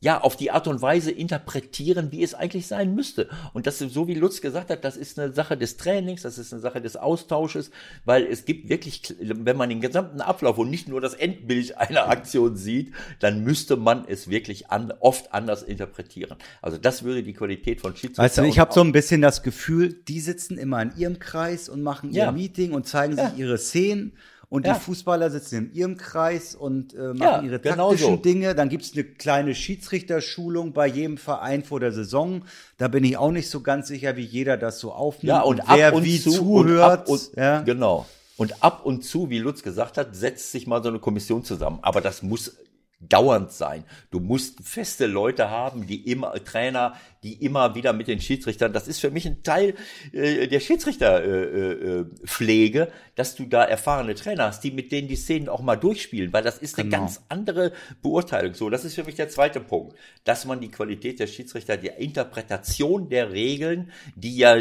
[0.01, 3.29] ja, auf die Art und Weise interpretieren, wie es eigentlich sein müsste.
[3.53, 6.39] Und das ist so, wie Lutz gesagt hat, das ist eine Sache des Trainings, das
[6.39, 7.71] ist eine Sache des Austausches,
[8.05, 12.09] weil es gibt wirklich, wenn man den gesamten Ablauf und nicht nur das Endbild einer
[12.09, 16.37] Aktion sieht, dann müsste man es wirklich an, oft anders interpretieren.
[16.63, 18.23] Also das würde die Qualität von Schiedsrichter.
[18.23, 21.69] Weißt du, ich habe so ein bisschen das Gefühl, die sitzen immer in ihrem Kreis
[21.69, 22.33] und machen ihr Ja.
[22.33, 23.31] Meeting und zeigen Ja.
[23.31, 24.13] sich ihre Szenen.
[24.51, 24.75] Und Ja.
[24.75, 28.23] die Fußballer sitzen in ihrem Kreis und äh, machen Ja, ihre genau taktischen so.
[28.23, 28.55] Dinge.
[28.55, 32.43] Dann gibt's eine kleine Schiedsrichterschulung bei jedem Verein vor der Saison.
[32.79, 35.29] Da bin ich auch nicht so ganz sicher, wie jeder das so aufnimmt.
[35.29, 37.09] Ja, und, wer ab und wie zu zuhört.
[37.09, 37.61] Und und, ja.
[37.61, 38.07] Genau.
[38.39, 41.81] Und ab und zu, wie Lutz gesagt hat, setzt sich mal so eine Kommission zusammen.
[41.83, 42.57] Aber das muss
[43.01, 43.85] dauernd sein.
[44.11, 48.89] Du musst feste Leute haben, die immer, Trainer, die immer wieder mit den Schiedsrichtern, das
[48.89, 49.75] ist für mich ein Teil
[50.13, 55.07] äh, der Schiedsrichterpflege, äh, äh, Pflege, dass du da erfahrene Trainer hast, die mit denen
[55.07, 57.03] die Szenen auch mal durchspielen, weil das ist eine Genau.
[57.03, 57.73] ganz andere
[58.03, 58.55] Beurteilung.
[58.55, 61.89] So, das ist für mich der zweite Punkt, dass man die Qualität der Schiedsrichter, die
[61.89, 64.61] Interpretation der Regeln, die ja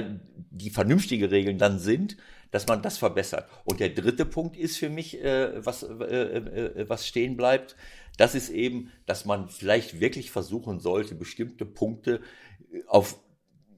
[0.51, 2.17] die vernünftige Regeln dann sind,
[2.51, 3.49] dass man das verbessert.
[3.65, 7.75] Und der dritte Punkt ist für mich, äh, was, äh, äh, was stehen bleibt,
[8.17, 12.21] das ist eben, dass man vielleicht wirklich versuchen sollte, bestimmte Punkte
[12.87, 13.17] auf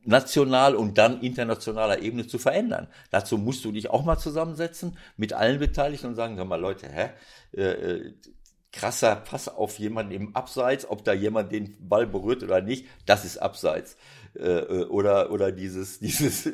[0.04, 2.88] national und dann internationaler Ebene zu verändern.
[3.12, 6.88] Dazu musst du dich auch mal zusammensetzen mit allen Beteiligten und sagen, sag mal Leute,
[6.90, 7.10] hä,
[7.56, 8.14] äh, äh,
[8.72, 13.26] krasser Pass auf jemanden im Abseits, ob da jemand den Ball berührt oder nicht, das
[13.26, 13.98] ist Abseits.
[14.40, 16.50] Äh, äh, oder, oder dieses, dieses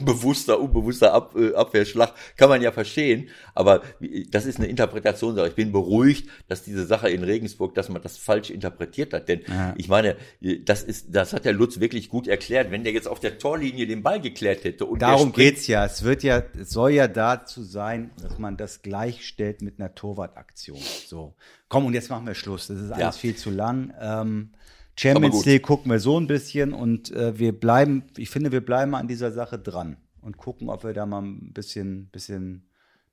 [0.00, 3.82] bewusster, unbewusster Ab, äh, Abwehrschlag kann man ja verstehen, aber
[4.30, 5.48] das ist eine Interpretationssache.
[5.48, 9.40] Ich bin beruhigt, dass diese Sache in Regensburg, dass man das falsch interpretiert hat, denn
[9.48, 9.74] Ja.
[9.76, 10.16] ich meine,
[10.64, 12.70] das ist, das hat der Lutz wirklich gut erklärt.
[12.70, 15.84] Wenn der jetzt auf der Torlinie den Ball geklärt hätte und Darum geht's ja.
[15.84, 20.78] Es wird ja, es soll ja dazu sein, dass man das gleichstellt mit einer Torwartaktion.
[21.06, 21.34] So.
[21.68, 22.68] Komm, und jetzt machen wir Schluss.
[22.68, 23.12] Das ist alles Ja.
[23.12, 23.92] viel zu lang.
[24.00, 24.50] Ähm,
[24.98, 25.44] Champions.
[25.44, 29.08] League gucken wir so ein bisschen und äh, wir bleiben, ich finde, wir bleiben an
[29.08, 32.62] dieser Sache dran und gucken, ob wir da mal ein bisschen, bisschen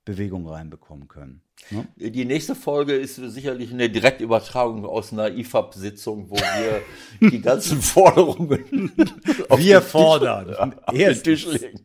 [0.06, 1.40] Bewegung reinbekommen können.
[1.70, 1.86] Ne?
[1.96, 6.82] Die nächste Folge ist sicherlich eine Direktübertragung aus einer IFAB-Sitzung, wo wir
[7.30, 8.92] die ganzen Forderungen
[9.48, 10.74] auf Wir den Tisch- fordern.
[10.92, 11.22] Erstens.
[11.22, 11.80] Tisch legen.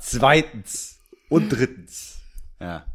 [0.00, 2.18] Zweitens und drittens.
[2.60, 2.86] Ja.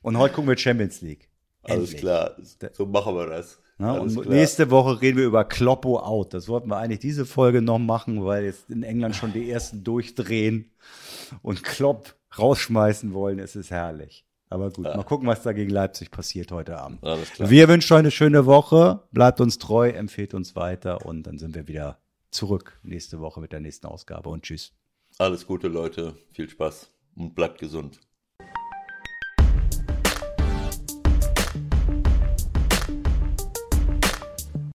[0.00, 1.28] Und heute gucken wir Champions League.
[1.62, 2.00] Alles Endlich.
[2.00, 2.36] klar,
[2.72, 3.60] so machen wir das.
[3.82, 6.34] Ja, Alles und nächste Woche reden wir über Kloppo out.
[6.34, 9.82] Das wollten wir eigentlich diese Folge noch machen, weil jetzt in England schon die ersten
[9.84, 10.70] durchdrehen
[11.42, 13.38] und Klopp rausschmeißen wollen.
[13.38, 14.24] Es ist herrlich.
[14.48, 17.00] Aber gut, mal gucken, was da gegen Leipzig passiert heute Abend.
[17.38, 19.02] Wir wünschen euch eine schöne Woche.
[19.10, 21.98] Bleibt uns treu, empfehlt uns weiter und dann sind wir wieder
[22.30, 24.72] zurück nächste Woche mit der nächsten Ausgabe und tschüss.
[25.18, 26.14] Alles Gute, Leute.
[26.32, 27.98] Viel Spaß und bleibt gesund.